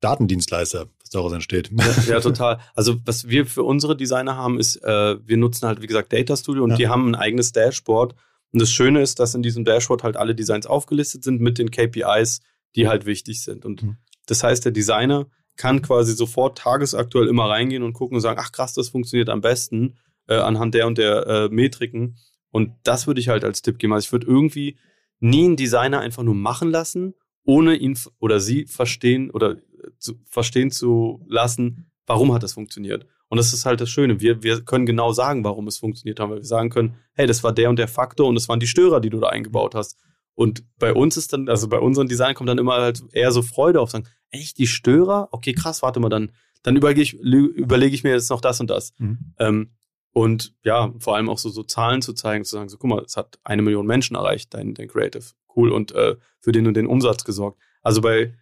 Datendienstleister, 0.00 0.86
was 1.00 1.10
daraus 1.10 1.32
entsteht. 1.32 1.70
Ja, 1.76 2.02
ja, 2.14 2.20
total. 2.20 2.60
Also 2.74 2.96
was 3.04 3.28
wir 3.28 3.46
für 3.46 3.64
unsere 3.64 3.96
Designer 3.96 4.36
haben, 4.36 4.58
ist, 4.60 4.76
äh, 4.76 5.16
wir 5.26 5.36
nutzen 5.36 5.66
halt, 5.66 5.82
wie 5.82 5.88
gesagt, 5.88 6.12
Data 6.12 6.36
Studio 6.36 6.62
und 6.62 6.70
ja. 6.70 6.76
die 6.76 6.88
haben 6.88 7.08
ein 7.08 7.14
eigenes 7.16 7.50
Dashboard. 7.50 8.14
Und 8.52 8.62
das 8.62 8.70
Schöne 8.70 9.02
ist, 9.02 9.18
dass 9.18 9.34
in 9.34 9.42
diesem 9.42 9.64
Dashboard 9.64 10.04
halt 10.04 10.16
alle 10.16 10.34
Designs 10.34 10.66
aufgelistet 10.66 11.24
sind 11.24 11.40
mit 11.40 11.58
den 11.58 11.70
KPIs, 11.70 12.40
die 12.76 12.88
halt 12.88 13.06
wichtig 13.06 13.42
sind. 13.42 13.64
Und 13.64 13.82
mhm. 13.82 13.96
das 14.26 14.42
heißt, 14.42 14.64
der 14.64 14.72
Designer 14.72 15.26
kann 15.60 15.82
quasi 15.82 16.14
sofort 16.14 16.56
tagesaktuell 16.56 17.28
immer 17.28 17.50
reingehen 17.50 17.82
und 17.82 17.92
gucken 17.92 18.14
und 18.14 18.22
sagen, 18.22 18.40
ach 18.42 18.50
krass, 18.50 18.72
das 18.72 18.88
funktioniert 18.88 19.28
am 19.28 19.42
besten 19.42 19.98
äh, 20.26 20.36
anhand 20.36 20.72
der 20.72 20.86
und 20.86 20.96
der 20.96 21.26
äh, 21.26 21.48
Metriken. 21.50 22.16
Und 22.50 22.72
das 22.82 23.06
würde 23.06 23.20
ich 23.20 23.28
halt 23.28 23.44
als 23.44 23.60
Tipp 23.60 23.78
geben. 23.78 23.92
Also 23.92 24.06
ich 24.06 24.12
würde 24.12 24.26
irgendwie 24.26 24.78
nie 25.18 25.44
einen 25.44 25.56
Designer 25.56 26.00
einfach 26.00 26.22
nur 26.22 26.34
machen 26.34 26.70
lassen, 26.70 27.12
ohne 27.44 27.76
ihn 27.76 27.98
oder 28.20 28.40
sie 28.40 28.64
verstehen 28.64 29.30
oder 29.30 29.50
äh, 29.50 29.58
zu, 29.98 30.14
verstehen 30.24 30.70
zu 30.70 31.26
lassen, 31.28 31.90
warum 32.06 32.32
hat 32.32 32.42
das 32.42 32.54
funktioniert. 32.54 33.06
Und 33.28 33.36
das 33.36 33.52
ist 33.52 33.66
halt 33.66 33.82
das 33.82 33.90
Schöne. 33.90 34.18
Wir, 34.18 34.42
wir 34.42 34.62
können 34.62 34.86
genau 34.86 35.12
sagen, 35.12 35.44
warum 35.44 35.66
es 35.66 35.76
funktioniert 35.76 36.20
hat, 36.20 36.30
weil 36.30 36.38
wir 36.38 36.44
sagen 36.44 36.70
können, 36.70 36.94
hey, 37.12 37.26
das 37.26 37.44
war 37.44 37.52
der 37.52 37.68
und 37.68 37.78
der 37.78 37.86
Faktor 37.86 38.28
und 38.28 38.34
das 38.34 38.48
waren 38.48 38.60
die 38.60 38.66
Störer, 38.66 39.00
die 39.00 39.10
du 39.10 39.20
da 39.20 39.28
eingebaut 39.28 39.74
hast. 39.74 39.98
Und 40.40 40.64
bei 40.78 40.94
uns 40.94 41.18
ist 41.18 41.34
dann, 41.34 41.50
also 41.50 41.68
bei 41.68 41.78
unseren 41.78 42.08
Design 42.08 42.34
kommt 42.34 42.48
dann 42.48 42.56
immer 42.56 42.76
halt 42.76 43.02
eher 43.12 43.30
so 43.30 43.42
Freude 43.42 43.78
auf, 43.78 43.90
sagen, 43.90 44.08
echt 44.30 44.56
die 44.56 44.66
Störer? 44.66 45.28
Okay, 45.32 45.52
krass, 45.52 45.82
warte 45.82 46.00
mal, 46.00 46.08
dann, 46.08 46.32
dann 46.62 46.76
überlege 46.76 47.02
ich, 47.02 47.12
überlege 47.12 47.94
ich 47.94 48.04
mir 48.04 48.12
jetzt 48.12 48.30
noch 48.30 48.40
das 48.40 48.58
und 48.58 48.70
das. 48.70 48.94
Mhm. 48.96 49.34
Ähm, 49.38 49.70
und 50.12 50.54
ja, 50.64 50.94
vor 50.98 51.14
allem 51.14 51.28
auch 51.28 51.36
so, 51.36 51.50
so 51.50 51.62
Zahlen 51.62 52.00
zu 52.00 52.14
zeigen, 52.14 52.46
zu 52.46 52.56
sagen, 52.56 52.70
so 52.70 52.78
guck 52.78 52.88
mal, 52.88 53.02
es 53.04 53.18
hat 53.18 53.38
eine 53.44 53.60
Million 53.60 53.84
Menschen 53.84 54.16
erreicht, 54.16 54.54
dein, 54.54 54.72
dein 54.72 54.88
Creative. 54.88 55.26
Cool 55.54 55.70
und 55.72 55.92
äh, 55.92 56.16
für 56.40 56.52
den 56.52 56.66
und 56.66 56.72
den 56.72 56.86
Umsatz 56.86 57.24
gesorgt. 57.24 57.60
Also 57.82 58.00
bei, 58.00 58.32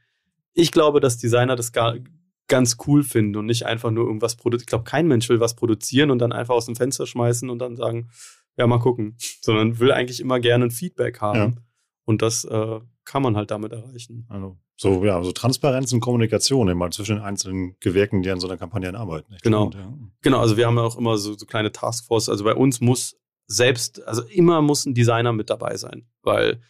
ich 0.53 0.71
glaube, 0.71 1.01
dass 1.01 1.19
Designer 1.19 1.57
das 1.57 1.73
gar, 1.73 1.97
ganz 2.47 2.77
cool 2.87 3.03
finden 3.03 3.35
und 3.35 3.47
nicht 3.47 3.67
einfach 3.67 3.91
nur 3.91 4.07
irgendwas 4.07 4.37
produzieren. 4.37 4.63
Ich 4.63 4.69
glaube, 4.69 4.85
kein 4.85 5.09
Mensch 5.09 5.29
will 5.29 5.41
was 5.41 5.57
produzieren 5.57 6.13
und 6.13 6.21
dann 6.21 6.31
einfach 6.31 6.55
aus 6.55 6.67
dem 6.67 6.77
Fenster 6.77 7.09
schmeißen 7.09 7.51
und 7.51 7.59
dann 7.59 7.75
sagen, 7.75 8.09
ja, 8.57 8.69
mal 8.69 8.79
gucken. 8.79 9.17
Sondern 9.41 9.81
will 9.81 9.91
eigentlich 9.91 10.21
immer 10.21 10.39
gerne 10.39 10.67
ein 10.67 10.71
Feedback 10.71 11.21
haben. 11.21 11.39
Ja. 11.39 11.53
Und 12.09 12.23
das 12.23 12.45
äh, 12.45 12.81
kann 13.05 13.23
man 13.23 13.37
halt 13.37 13.51
damit 13.51 13.71
erreichen. 13.73 14.25
Also 14.31 14.57
so, 14.77 15.05
ja, 15.05 15.23
so 15.23 15.31
Transparenz 15.31 15.93
und 15.93 16.01
Kommunikation 16.01 16.71
immer 16.71 16.91
zwischen 16.91 17.17
den 17.17 17.23
einzelnen 17.23 17.77
Gewerken, 17.81 18.23
die 18.23 18.31
an 18.31 18.41
so 18.41 18.49
einer 18.49 18.57
Kampagne 18.57 18.99
arbeiten. 18.99 19.37
Genau. 19.43 19.67
Und, 19.67 19.75
ja. 19.75 19.93
Genau, 20.23 20.41
also 20.41 20.57
wir 20.57 20.67
haben 20.67 20.77
ja 20.77 20.85
auch 20.85 20.97
immer 20.97 21.19
so, 21.19 21.35
so 21.37 21.45
kleine 21.45 21.71
Taskforce. 21.71 22.31
Also 22.31 22.45
bei 22.45 22.55
uns 22.55 22.81
muss 22.81 23.19
selbst, 23.47 24.03
also 24.09 24.23
immer 24.23 24.63
muss 24.63 24.87
ein 24.87 24.95
Designer 24.95 25.35
mit 25.35 25.51
dabei 25.51 25.77
sein, 25.77 26.09
weil 26.23 26.63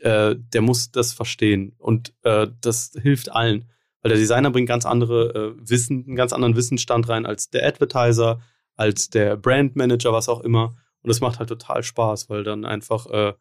äh, 0.00 0.34
der 0.36 0.62
muss 0.62 0.90
das 0.90 1.12
verstehen 1.12 1.76
und 1.78 2.12
äh, 2.24 2.48
das 2.60 2.90
hilft 3.00 3.30
allen. 3.30 3.70
Weil 4.00 4.08
der 4.08 4.18
Designer 4.18 4.50
bringt 4.50 4.68
ganz 4.68 4.84
andere 4.84 5.54
äh, 5.60 5.70
Wissen, 5.70 6.06
einen 6.08 6.16
ganz 6.16 6.32
anderen 6.32 6.56
Wissensstand 6.56 7.08
rein 7.08 7.24
als 7.24 7.50
der 7.50 7.64
Advertiser, 7.68 8.40
als 8.74 9.10
der 9.10 9.36
Brandmanager, 9.36 10.12
was 10.12 10.28
auch 10.28 10.40
immer. 10.40 10.74
Und 11.02 11.08
das 11.08 11.20
macht 11.20 11.38
halt 11.38 11.50
total 11.50 11.84
Spaß, 11.84 12.28
weil 12.30 12.42
dann 12.42 12.64
einfach 12.64 13.06
äh, 13.06 13.34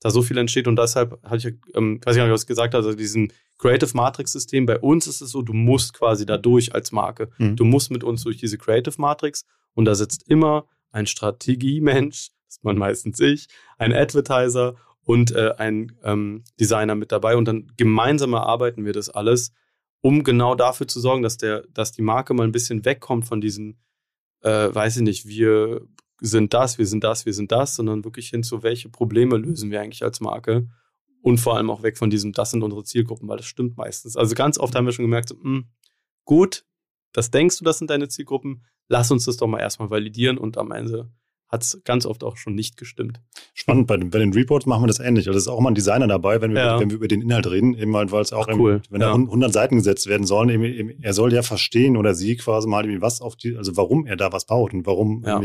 da 0.00 0.10
so 0.10 0.22
viel 0.22 0.38
entsteht 0.38 0.68
und 0.68 0.76
deshalb 0.76 1.22
hatte 1.24 1.48
ich, 1.48 1.54
ähm, 1.74 2.00
weiß 2.04 2.16
ich 2.16 2.22
nicht, 2.22 2.32
was 2.32 2.46
gesagt 2.46 2.74
also 2.74 2.94
diesen 2.94 3.32
Creative 3.58 3.90
Matrix 3.94 4.32
System, 4.32 4.66
bei 4.66 4.78
uns 4.78 5.06
ist 5.06 5.20
es 5.20 5.30
so, 5.30 5.42
du 5.42 5.52
musst 5.52 5.94
quasi 5.94 6.26
da 6.26 6.36
durch 6.36 6.74
als 6.74 6.92
Marke. 6.92 7.30
Mhm. 7.38 7.56
Du 7.56 7.64
musst 7.64 7.90
mit 7.90 8.04
uns 8.04 8.22
durch 8.22 8.36
diese 8.36 8.58
Creative 8.58 8.94
Matrix 8.98 9.46
und 9.74 9.86
da 9.86 9.94
sitzt 9.94 10.28
immer 10.28 10.66
ein 10.90 11.06
Strategiemensch, 11.06 12.30
das 12.46 12.56
ist 12.56 12.64
man 12.64 12.76
meistens 12.76 13.18
ich, 13.20 13.48
ein 13.78 13.92
Advertiser 13.92 14.76
und 15.04 15.30
äh, 15.32 15.54
ein 15.56 15.96
ähm, 16.02 16.44
Designer 16.60 16.94
mit 16.94 17.12
dabei 17.12 17.36
und 17.36 17.46
dann 17.46 17.72
gemeinsam 17.76 18.34
erarbeiten 18.34 18.84
wir 18.84 18.92
das 18.92 19.08
alles, 19.08 19.52
um 20.02 20.24
genau 20.24 20.54
dafür 20.54 20.86
zu 20.86 21.00
sorgen, 21.00 21.22
dass 21.22 21.38
der, 21.38 21.62
dass 21.72 21.92
die 21.92 22.02
Marke 22.02 22.34
mal 22.34 22.44
ein 22.44 22.52
bisschen 22.52 22.84
wegkommt 22.84 23.26
von 23.26 23.40
diesen, 23.40 23.78
äh, 24.42 24.74
weiß 24.74 24.96
ich 24.96 25.02
nicht, 25.02 25.26
wir 25.26 25.86
sind 26.20 26.54
das, 26.54 26.78
wir 26.78 26.86
sind 26.86 27.04
das, 27.04 27.26
wir 27.26 27.34
sind 27.34 27.52
das, 27.52 27.76
sondern 27.76 28.04
wirklich 28.04 28.28
hin 28.28 28.42
zu, 28.42 28.62
welche 28.62 28.88
Probleme 28.88 29.36
lösen 29.36 29.70
wir 29.70 29.80
eigentlich 29.80 30.02
als 30.02 30.20
Marke 30.20 30.68
und 31.22 31.38
vor 31.38 31.56
allem 31.56 31.70
auch 31.70 31.82
weg 31.82 31.98
von 31.98 32.10
diesem, 32.10 32.32
das 32.32 32.50
sind 32.50 32.62
unsere 32.62 32.84
Zielgruppen, 32.84 33.28
weil 33.28 33.36
das 33.36 33.46
stimmt 33.46 33.76
meistens. 33.76 34.16
Also 34.16 34.34
ganz 34.34 34.58
oft 34.58 34.74
haben 34.74 34.86
wir 34.86 34.92
schon 34.92 35.04
gemerkt, 35.04 35.28
so, 35.28 35.34
mh, 35.36 35.42
hm, 35.42 35.68
gut, 36.24 36.64
das 37.12 37.30
denkst 37.30 37.58
du, 37.58 37.64
das 37.64 37.78
sind 37.78 37.90
deine 37.90 38.08
Zielgruppen, 38.08 38.64
lass 38.88 39.10
uns 39.10 39.24
das 39.24 39.36
doch 39.36 39.46
mal 39.46 39.60
erstmal 39.60 39.90
validieren 39.90 40.38
und 40.38 40.58
am 40.58 40.70
Ende 40.72 41.10
hat 41.48 41.62
es 41.62 41.80
ganz 41.84 42.06
oft 42.06 42.24
auch 42.24 42.36
schon 42.36 42.54
nicht 42.54 42.76
gestimmt. 42.76 43.20
Spannend, 43.54 43.86
bei 43.86 43.96
den, 43.96 44.10
bei 44.10 44.18
den 44.18 44.32
Reports 44.32 44.66
machen 44.66 44.82
wir 44.82 44.88
das 44.88 44.98
ähnlich. 44.98 45.28
Also 45.28 45.38
ist 45.38 45.48
auch 45.48 45.60
mal 45.60 45.70
ein 45.70 45.74
Designer 45.76 46.08
dabei, 46.08 46.40
wenn 46.40 46.54
wir, 46.54 46.60
ja. 46.60 46.80
wenn 46.80 46.90
wir 46.90 46.96
über 46.96 47.08
den 47.08 47.22
Inhalt 47.22 47.48
reden, 47.48 47.74
eben 47.74 47.96
halt, 47.96 48.10
weil 48.10 48.22
es 48.22 48.32
auch, 48.32 48.48
Ach, 48.48 48.56
cool. 48.56 48.82
wenn 48.90 49.00
ja. 49.00 49.08
da 49.08 49.14
100 49.14 49.52
Seiten 49.52 49.76
gesetzt 49.76 50.08
werden 50.08 50.26
sollen, 50.26 50.48
eben, 50.48 50.64
eben, 50.64 51.02
er 51.02 51.12
soll 51.12 51.32
ja 51.32 51.42
verstehen 51.42 51.96
oder 51.96 52.14
sie 52.14 52.36
quasi 52.36 52.68
mal 52.68 52.84
irgendwie 52.84 53.00
was 53.00 53.20
auf 53.20 53.36
die, 53.36 53.56
also 53.56 53.76
warum 53.76 54.06
er 54.06 54.16
da 54.16 54.32
was 54.32 54.46
baut 54.46 54.74
und 54.74 54.86
warum 54.86 55.22
ja. 55.24 55.40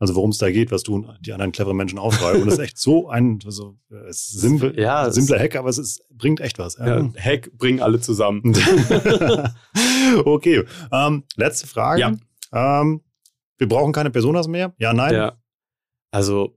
also 0.00 0.16
worum 0.16 0.30
es 0.30 0.38
da 0.38 0.50
geht, 0.50 0.72
was 0.72 0.82
du 0.82 1.06
die 1.20 1.32
anderen 1.32 1.52
cleveren 1.52 1.76
Menschen 1.76 1.98
aufschreiben. 2.00 2.42
und 2.42 2.46
das 2.46 2.58
ist 2.58 2.64
echt 2.64 2.78
so 2.78 3.08
ein, 3.08 3.38
also 3.44 3.76
es 4.08 4.28
ist 4.28 4.40
simpel, 4.40 4.78
ja, 4.78 5.10
simpler 5.10 5.38
Hack, 5.38 5.54
aber 5.54 5.68
es 5.68 5.78
ist, 5.78 6.04
bringt 6.10 6.40
echt 6.40 6.58
was. 6.58 6.76
Ja, 6.78 7.08
Hack 7.16 7.50
bringen 7.56 7.80
alle 7.80 8.00
zusammen. 8.00 8.42
okay, 10.24 10.64
ähm, 10.90 11.22
letzte 11.36 11.68
Frage. 11.68 12.00
Ja. 12.00 12.80
Ähm, 12.80 13.02
wir 13.58 13.68
brauchen 13.68 13.92
keine 13.92 14.10
Personas 14.10 14.48
mehr? 14.48 14.74
Ja, 14.78 14.92
nein? 14.92 15.14
Ja. 15.14 15.38
Also 16.10 16.56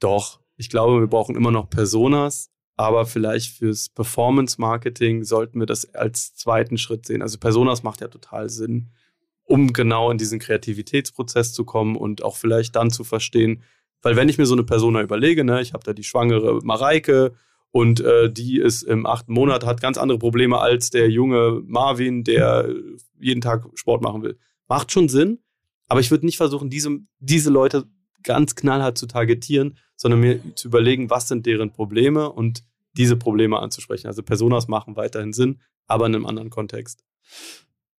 doch. 0.00 0.40
Ich 0.56 0.70
glaube, 0.70 1.00
wir 1.00 1.06
brauchen 1.06 1.36
immer 1.36 1.50
noch 1.50 1.68
Personas, 1.68 2.50
aber 2.76 3.04
vielleicht 3.04 3.56
fürs 3.56 3.90
Performance-Marketing 3.90 5.24
sollten 5.24 5.60
wir 5.60 5.66
das 5.66 5.94
als 5.94 6.34
zweiten 6.34 6.78
Schritt 6.78 7.06
sehen. 7.06 7.20
Also 7.20 7.38
Personas 7.38 7.82
macht 7.82 8.00
ja 8.00 8.08
total 8.08 8.48
Sinn, 8.48 8.90
um 9.44 9.72
genau 9.72 10.10
in 10.10 10.18
diesen 10.18 10.38
Kreativitätsprozess 10.38 11.52
zu 11.52 11.64
kommen 11.64 11.96
und 11.96 12.22
auch 12.22 12.36
vielleicht 12.36 12.74
dann 12.74 12.90
zu 12.90 13.04
verstehen, 13.04 13.62
weil 14.02 14.16
wenn 14.16 14.28
ich 14.28 14.38
mir 14.38 14.46
so 14.46 14.54
eine 14.54 14.64
Persona 14.64 15.02
überlege, 15.02 15.44
ne, 15.44 15.60
ich 15.60 15.72
habe 15.72 15.84
da 15.84 15.92
die 15.92 16.04
schwangere 16.04 16.60
Mareike 16.62 17.34
und 17.70 18.00
äh, 18.00 18.30
die 18.30 18.58
ist 18.58 18.82
im 18.82 19.04
achten 19.04 19.32
Monat, 19.32 19.64
hat 19.66 19.80
ganz 19.80 19.98
andere 19.98 20.18
Probleme 20.18 20.60
als 20.60 20.90
der 20.90 21.10
junge 21.10 21.60
Marvin, 21.66 22.22
der 22.22 22.72
jeden 23.18 23.40
Tag 23.40 23.66
Sport 23.74 24.02
machen 24.02 24.22
will. 24.22 24.38
Macht 24.68 24.92
schon 24.92 25.08
Sinn, 25.08 25.40
aber 25.88 26.00
ich 26.00 26.10
würde 26.10 26.26
nicht 26.26 26.36
versuchen, 26.36 26.70
diese, 26.70 26.98
diese 27.18 27.50
Leute 27.50 27.84
ganz 28.22 28.54
knallhart 28.54 28.98
zu 28.98 29.06
targetieren, 29.06 29.78
sondern 29.96 30.20
mir 30.20 30.40
zu 30.54 30.68
überlegen, 30.68 31.10
was 31.10 31.28
sind 31.28 31.46
deren 31.46 31.72
Probleme 31.72 32.30
und 32.30 32.64
diese 32.96 33.16
Probleme 33.16 33.58
anzusprechen. 33.58 34.08
Also 34.08 34.22
Personas 34.22 34.68
machen 34.68 34.96
weiterhin 34.96 35.32
Sinn, 35.32 35.60
aber 35.86 36.06
in 36.06 36.14
einem 36.14 36.26
anderen 36.26 36.50
Kontext. 36.50 37.04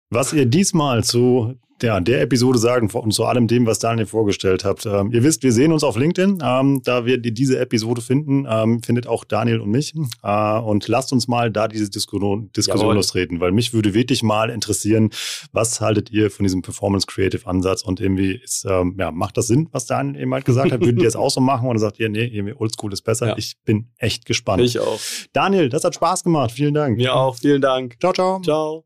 Was 0.09 0.33
ihr 0.33 0.45
diesmal 0.45 1.03
zu 1.03 1.55
ja, 1.81 1.99
der 1.99 2.21
Episode 2.21 2.57
sagen 2.57 2.89
und 2.91 3.13
zu 3.13 3.25
allem 3.25 3.47
dem, 3.47 3.65
was 3.65 3.79
Daniel 3.79 4.07
vorgestellt 4.07 4.63
hat. 4.65 4.85
Ähm, 4.85 5.11
ihr 5.11 5.23
wisst, 5.23 5.43
wir 5.43 5.51
sehen 5.51 5.71
uns 5.71 5.83
auf 5.83 5.95
LinkedIn. 5.95 6.39
Ähm, 6.43 6.81
da 6.83 7.05
wir 7.05 7.17
diese 7.19 7.59
Episode 7.59 8.01
finden, 8.01 8.47
ähm, 8.49 8.81
findet 8.81 9.07
auch 9.07 9.23
Daniel 9.23 9.59
und 9.59 9.69
mich. 9.69 9.93
Äh, 10.23 10.59
und 10.59 10.87
lasst 10.87 11.13
uns 11.13 11.27
mal 11.27 11.51
da 11.51 11.67
diese 11.67 11.89
Diskussion, 11.89 12.51
Diskussion 12.51 12.95
lostreten, 12.95 13.39
weil 13.39 13.51
mich 13.51 13.73
würde 13.73 13.93
wirklich 13.93 14.23
mal 14.23 14.49
interessieren, 14.49 15.11
was 15.51 15.79
haltet 15.81 16.09
ihr 16.11 16.31
von 16.31 16.43
diesem 16.43 16.61
Performance 16.61 17.05
Creative 17.05 17.45
Ansatz 17.45 17.83
und 17.83 17.99
irgendwie 17.99 18.35
ist, 18.43 18.65
ähm, 18.67 18.95
ja, 18.97 19.11
macht 19.11 19.37
das 19.37 19.47
Sinn, 19.47 19.69
was 19.71 19.85
Daniel 19.85 20.21
eben 20.21 20.33
halt 20.33 20.45
gesagt 20.45 20.71
hat? 20.71 20.81
Würdet 20.81 21.01
ihr 21.01 21.07
es 21.07 21.15
auch 21.15 21.29
so 21.29 21.41
machen 21.41 21.67
oder 21.67 21.79
sagt 21.79 21.99
ihr, 21.99 22.09
nee, 22.09 22.25
irgendwie 22.25 22.55
Oldschool 22.57 22.91
ist 22.91 23.03
besser? 23.03 23.27
Ja. 23.27 23.37
Ich 23.37 23.55
bin 23.65 23.89
echt 23.97 24.25
gespannt. 24.25 24.63
Ich 24.63 24.79
auch. 24.79 24.99
Daniel, 25.33 25.69
das 25.69 25.83
hat 25.83 25.93
Spaß 25.93 26.23
gemacht. 26.23 26.51
Vielen 26.51 26.73
Dank. 26.73 26.97
Mir 26.97 27.15
auch. 27.15 27.35
Vielen 27.35 27.61
Dank. 27.61 27.97
Ciao, 27.99 28.13
ciao. 28.13 28.41
Ciao. 28.41 28.83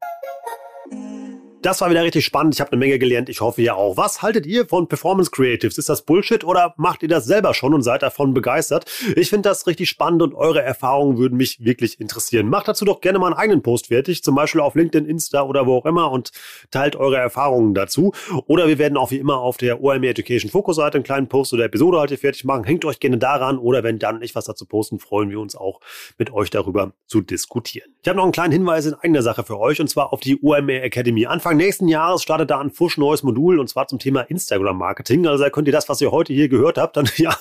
Mm. 0.94 1.21
Das 1.62 1.80
war 1.80 1.92
wieder 1.92 2.04
richtig 2.04 2.26
spannend. 2.26 2.56
Ich 2.56 2.60
habe 2.60 2.72
eine 2.72 2.80
Menge 2.80 2.98
gelernt. 2.98 3.30
Ich 3.30 3.40
hoffe, 3.40 3.62
ihr 3.62 3.76
auch. 3.76 3.96
Was 3.96 4.24
haltet 4.24 4.48
ihr 4.48 4.66
von 4.66 4.88
Performance 4.88 5.30
Creatives? 5.30 5.78
Ist 5.78 5.90
das 5.90 6.02
Bullshit 6.02 6.44
oder 6.44 6.74
macht 6.78 7.04
ihr 7.04 7.08
das 7.08 7.26
selber 7.26 7.54
schon 7.54 7.76
und 7.76 7.84
seid 7.84 8.02
davon 8.02 8.34
begeistert? 8.34 8.86
Ich 9.16 9.30
finde 9.30 9.50
das 9.50 9.68
richtig 9.68 9.88
spannend 9.88 10.24
und 10.24 10.34
eure 10.34 10.64
Erfahrungen 10.64 11.20
würden 11.20 11.38
mich 11.38 11.64
wirklich 11.64 12.00
interessieren. 12.00 12.50
Macht 12.50 12.68
dazu 12.68 12.84
doch 12.84 13.00
gerne 13.00 13.20
mal 13.20 13.28
einen 13.28 13.36
eigenen 13.36 13.62
Post 13.62 13.88
fertig, 13.88 14.24
zum 14.24 14.34
Beispiel 14.34 14.60
auf 14.60 14.74
LinkedIn, 14.74 15.08
Insta 15.08 15.44
oder 15.44 15.68
wo 15.68 15.78
auch 15.78 15.86
immer 15.86 16.12
und 16.12 16.32
teilt 16.72 16.96
eure 16.96 17.18
Erfahrungen 17.18 17.76
dazu. 17.76 18.12
Oder 18.48 18.68
wir 18.68 18.80
werden 18.80 18.98
auch 18.98 19.12
wie 19.12 19.18
immer 19.18 19.38
auf 19.38 19.58
der 19.58 19.84
OME 19.84 20.08
Education 20.08 20.50
Focus 20.50 20.78
Seite 20.78 20.98
einen 20.98 21.04
kleinen 21.04 21.28
Post 21.28 21.54
oder 21.54 21.66
Episode 21.66 22.00
halt 22.00 22.10
hier 22.10 22.18
fertig 22.18 22.44
machen. 22.44 22.64
Hängt 22.64 22.86
euch 22.86 23.00
gerne 23.00 23.20
daran 23.20 23.60
oder 23.60 23.84
wenn 23.84 24.00
dann 24.00 24.24
ich 24.24 24.34
was 24.34 24.46
dazu 24.46 24.66
posten, 24.66 24.98
freuen 24.98 25.30
wir 25.30 25.40
uns 25.40 25.56
auch 25.56 25.80
mit 26.18 26.34
euch 26.34 26.50
darüber 26.50 26.94
zu 27.06 27.22
diskutieren. 27.22 27.94
Ich 28.02 28.08
habe 28.08 28.18
noch 28.18 28.24
einen 28.24 28.32
kleinen 28.32 28.52
Hinweis 28.52 28.88
in 28.88 28.96
eigener 28.96 29.22
Sache 29.22 29.44
für 29.44 29.60
euch 29.60 29.80
und 29.80 29.90
zwar 29.90 30.12
auf 30.12 30.22
die 30.22 30.40
OME 30.42 30.82
Academy. 30.82 31.28
Anfang 31.28 31.51
Anfang 31.52 31.66
nächsten 31.66 31.90
Jahres 31.90 32.24
startet 32.24 32.50
da 32.50 32.62
ein 32.62 32.72
Fusch 32.72 32.98
neues 32.98 33.24
Modul 33.24 33.60
und 33.60 33.68
zwar 33.68 33.86
zum 33.86 34.00
Thema 34.00 34.22
Instagram 34.22 34.78
Marketing. 34.78 35.28
Also 35.28 35.44
da 35.44 35.50
könnt 35.50 35.68
ihr 35.68 35.74
das, 35.74 35.90
was 35.90 36.00
ihr 36.00 36.10
heute 36.10 36.32
hier 36.32 36.48
gehört 36.48 36.78
habt, 36.78 36.96
dann 36.96 37.10
ja 37.18 37.36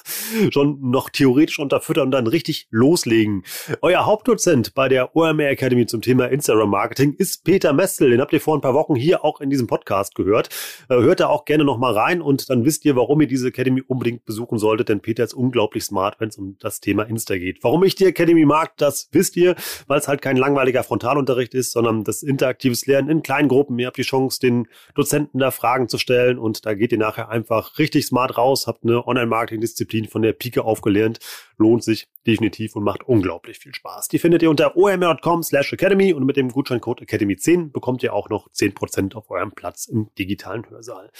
schon 0.50 0.80
noch 0.80 1.10
theoretisch 1.10 1.60
unterfüttern 1.60 2.06
und 2.06 2.10
dann 2.10 2.26
richtig 2.26 2.66
loslegen. 2.72 3.44
Euer 3.82 4.06
Hauptdozent 4.06 4.74
bei 4.74 4.88
der 4.88 5.14
OMR 5.14 5.50
Academy 5.50 5.86
zum 5.86 6.02
Thema 6.02 6.24
Instagram 6.26 6.70
Marketing 6.70 7.14
ist 7.18 7.44
Peter 7.44 7.72
Mestel. 7.72 8.10
Den 8.10 8.20
habt 8.20 8.32
ihr 8.32 8.40
vor 8.40 8.56
ein 8.56 8.60
paar 8.60 8.74
Wochen 8.74 8.96
hier 8.96 9.24
auch 9.24 9.40
in 9.40 9.48
diesem 9.48 9.68
Podcast 9.68 10.16
gehört. 10.16 10.48
Äh, 10.88 10.96
hört 10.96 11.20
da 11.20 11.28
auch 11.28 11.44
gerne 11.44 11.62
noch 11.62 11.78
mal 11.78 11.92
rein 11.92 12.20
und 12.20 12.50
dann 12.50 12.64
wisst 12.64 12.84
ihr, 12.84 12.96
warum 12.96 13.20
ihr 13.20 13.28
diese 13.28 13.46
Academy 13.46 13.80
unbedingt 13.86 14.24
besuchen 14.24 14.58
solltet, 14.58 14.88
denn 14.88 14.98
Peter 14.98 15.22
ist 15.22 15.34
unglaublich 15.34 15.84
smart, 15.84 16.16
wenn 16.18 16.30
es 16.30 16.36
um 16.36 16.56
das 16.58 16.80
Thema 16.80 17.04
Insta 17.04 17.38
geht. 17.38 17.62
Warum 17.62 17.84
ich 17.84 17.94
die 17.94 18.06
Academy 18.06 18.44
mag, 18.44 18.76
das 18.76 19.08
wisst 19.12 19.36
ihr, 19.36 19.54
weil 19.86 20.00
es 20.00 20.08
halt 20.08 20.20
kein 20.20 20.36
langweiliger 20.36 20.82
Frontalunterricht 20.82 21.54
ist, 21.54 21.70
sondern 21.70 22.02
das 22.02 22.24
interaktives 22.24 22.86
Lernen 22.86 23.08
in 23.08 23.22
kleinen 23.22 23.46
Gruppen. 23.46 23.78
Ihr 23.78 23.86
habt 23.86 23.99
die 24.00 24.08
Chance, 24.08 24.40
den 24.40 24.66
Dozenten 24.94 25.38
da 25.38 25.50
Fragen 25.50 25.88
zu 25.88 25.98
stellen. 25.98 26.38
Und 26.38 26.66
da 26.66 26.74
geht 26.74 26.92
ihr 26.92 26.98
nachher 26.98 27.28
einfach 27.28 27.78
richtig 27.78 28.06
smart 28.06 28.36
raus, 28.36 28.66
habt 28.66 28.84
eine 28.84 29.06
Online-Marketing-Disziplin 29.06 30.08
von 30.08 30.22
der 30.22 30.32
Pike 30.32 30.64
aufgelernt, 30.64 31.18
lohnt 31.58 31.84
sich 31.84 32.08
definitiv 32.26 32.76
und 32.76 32.84
macht 32.84 33.02
unglaublich 33.04 33.58
viel 33.58 33.74
Spaß. 33.74 34.08
Die 34.08 34.18
findet 34.18 34.42
ihr 34.42 34.50
unter 34.50 34.76
omr.com 34.76 35.42
slash 35.42 35.72
academy 35.72 36.12
und 36.12 36.24
mit 36.24 36.36
dem 36.36 36.50
Gutscheincode 36.50 37.02
academy10 37.02 37.72
bekommt 37.72 38.02
ihr 38.02 38.14
auch 38.14 38.28
noch 38.28 38.48
10% 38.50 39.14
auf 39.14 39.30
eurem 39.30 39.52
Platz 39.52 39.86
im 39.86 40.08
digitalen 40.18 40.68
Hörsaal. 40.68 41.10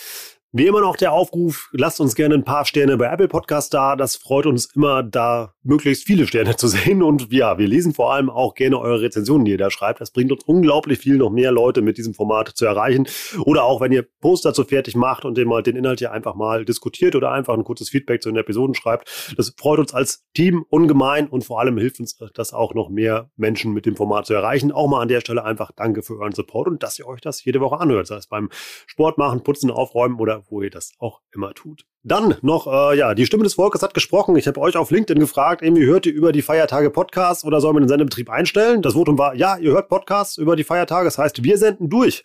Wie 0.52 0.66
immer 0.66 0.80
noch 0.80 0.96
der 0.96 1.12
Aufruf, 1.12 1.68
lasst 1.70 2.00
uns 2.00 2.16
gerne 2.16 2.34
ein 2.34 2.42
paar 2.42 2.64
Sterne 2.64 2.96
bei 2.96 3.06
Apple 3.06 3.28
Podcast 3.28 3.72
da. 3.72 3.94
Das 3.94 4.16
freut 4.16 4.46
uns 4.46 4.74
immer, 4.74 5.04
da 5.04 5.54
möglichst 5.62 6.04
viele 6.04 6.26
Sterne 6.26 6.56
zu 6.56 6.66
sehen. 6.66 7.04
Und 7.04 7.32
ja, 7.32 7.56
wir 7.56 7.68
lesen 7.68 7.94
vor 7.94 8.12
allem 8.12 8.28
auch 8.28 8.54
gerne 8.56 8.80
eure 8.80 9.00
Rezensionen, 9.00 9.44
die 9.44 9.52
ihr 9.52 9.58
da 9.58 9.70
schreibt. 9.70 10.00
Das 10.00 10.10
bringt 10.10 10.32
uns 10.32 10.42
unglaublich 10.42 10.98
viel, 10.98 11.18
noch 11.18 11.30
mehr 11.30 11.52
Leute 11.52 11.82
mit 11.82 11.98
diesem 11.98 12.14
Format 12.14 12.48
zu 12.48 12.66
erreichen. 12.66 13.06
Oder 13.44 13.62
auch, 13.62 13.80
wenn 13.80 13.92
ihr 13.92 14.02
Post 14.02 14.44
dazu 14.44 14.64
fertig 14.64 14.96
macht 14.96 15.24
und 15.24 15.38
den, 15.38 15.46
mal, 15.46 15.62
den 15.62 15.76
Inhalt 15.76 16.00
hier 16.00 16.10
einfach 16.10 16.34
mal 16.34 16.64
diskutiert 16.64 17.14
oder 17.14 17.30
einfach 17.30 17.54
ein 17.54 17.62
kurzes 17.62 17.88
Feedback 17.88 18.20
zu 18.20 18.28
den 18.28 18.36
Episoden 18.36 18.74
schreibt. 18.74 19.34
Das 19.36 19.54
freut 19.56 19.78
uns 19.78 19.94
als 19.94 20.24
Team 20.34 20.64
ungemein 20.90 21.28
und 21.28 21.44
vor 21.44 21.60
allem 21.60 21.78
hilft 21.78 22.00
uns 22.00 22.16
das 22.34 22.52
auch 22.52 22.74
noch 22.74 22.88
mehr 22.88 23.30
Menschen 23.36 23.72
mit 23.72 23.86
dem 23.86 23.96
Format 23.96 24.26
zu 24.26 24.34
erreichen. 24.34 24.72
Auch 24.72 24.88
mal 24.88 25.00
an 25.00 25.08
der 25.08 25.20
Stelle 25.20 25.44
einfach 25.44 25.70
danke 25.74 26.02
für 26.02 26.18
euren 26.18 26.32
Support 26.32 26.68
und 26.68 26.82
dass 26.82 26.98
ihr 26.98 27.06
euch 27.06 27.20
das 27.20 27.44
jede 27.44 27.60
Woche 27.60 27.78
anhört. 27.78 28.06
Sei 28.06 28.16
es 28.16 28.26
beim 28.26 28.50
Sport 28.86 29.18
machen, 29.18 29.42
Putzen, 29.42 29.70
Aufräumen 29.70 30.18
oder 30.18 30.42
wo 30.48 30.62
ihr 30.62 30.70
das 30.70 30.92
auch 30.98 31.20
immer 31.32 31.54
tut. 31.54 31.84
Dann 32.02 32.36
noch, 32.40 32.66
äh, 32.66 32.96
ja, 32.96 33.14
die 33.14 33.26
Stimme 33.26 33.44
des 33.44 33.54
Volkes 33.54 33.82
hat 33.82 33.92
gesprochen. 33.92 34.34
Ich 34.36 34.48
habe 34.48 34.58
euch 34.60 34.76
auf 34.76 34.90
LinkedIn 34.90 35.20
gefragt, 35.20 35.62
irgendwie 35.62 35.84
hört 35.84 36.06
ihr 36.06 36.14
über 36.14 36.32
die 36.32 36.42
Feiertage 36.42 36.90
Podcasts 36.90 37.44
oder 37.44 37.60
soll 37.60 37.74
man 37.74 37.82
den 37.82 37.88
Sendebetrieb 37.88 38.30
einstellen? 38.30 38.80
Das 38.80 38.94
Votum 38.94 39.18
war, 39.18 39.34
ja, 39.34 39.58
ihr 39.58 39.72
hört 39.72 39.88
Podcasts 39.88 40.38
über 40.38 40.56
die 40.56 40.64
Feiertage. 40.64 41.04
Das 41.04 41.18
heißt, 41.18 41.44
wir 41.44 41.58
senden 41.58 41.90
durch. 41.90 42.22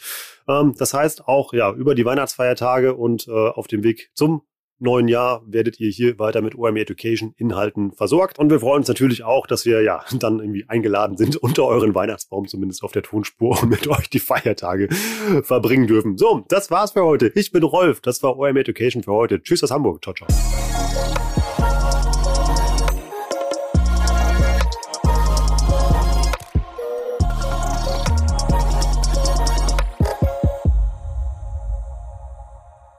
Ähm, 0.47 0.73
das 0.77 0.93
heißt 0.93 1.27
auch, 1.27 1.53
ja, 1.53 1.71
über 1.73 1.93
die 1.93 2.05
Weihnachtsfeiertage 2.05 2.95
und 2.95 3.27
äh, 3.27 3.31
auf 3.31 3.67
dem 3.67 3.83
Weg 3.83 4.11
zum 4.13 4.43
neuen 4.79 5.07
Jahr 5.07 5.41
werdet 5.45 5.79
ihr 5.79 5.89
hier 5.89 6.19
weiter 6.19 6.41
mit 6.41 6.55
OME 6.55 6.79
Education 6.79 7.33
Inhalten 7.37 7.91
versorgt. 7.91 8.39
Und 8.39 8.49
wir 8.49 8.59
freuen 8.59 8.79
uns 8.79 8.87
natürlich 8.87 9.23
auch, 9.23 9.47
dass 9.47 9.65
wir 9.65 9.81
ja 9.81 10.03
dann 10.19 10.39
irgendwie 10.39 10.65
eingeladen 10.67 11.17
sind, 11.17 11.37
unter 11.37 11.65
euren 11.65 11.95
Weihnachtsbaum 11.95 12.47
zumindest 12.47 12.83
auf 12.83 12.91
der 12.91 13.03
Tonspur 13.03 13.61
und 13.61 13.69
mit 13.69 13.87
euch 13.87 14.09
die 14.09 14.19
Feiertage 14.19 14.89
verbringen 15.43 15.87
dürfen. 15.87 16.17
So, 16.17 16.45
das 16.47 16.71
war's 16.71 16.91
für 16.91 17.03
heute. 17.03 17.31
Ich 17.35 17.51
bin 17.51 17.63
Rolf. 17.63 18.01
Das 18.01 18.21
war 18.23 18.37
OME 18.37 18.59
Education 18.59 19.03
für 19.03 19.13
heute. 19.13 19.41
Tschüss 19.41 19.63
aus 19.63 19.71
Hamburg. 19.71 20.03
Ciao, 20.03 20.13
ciao. 20.13 20.84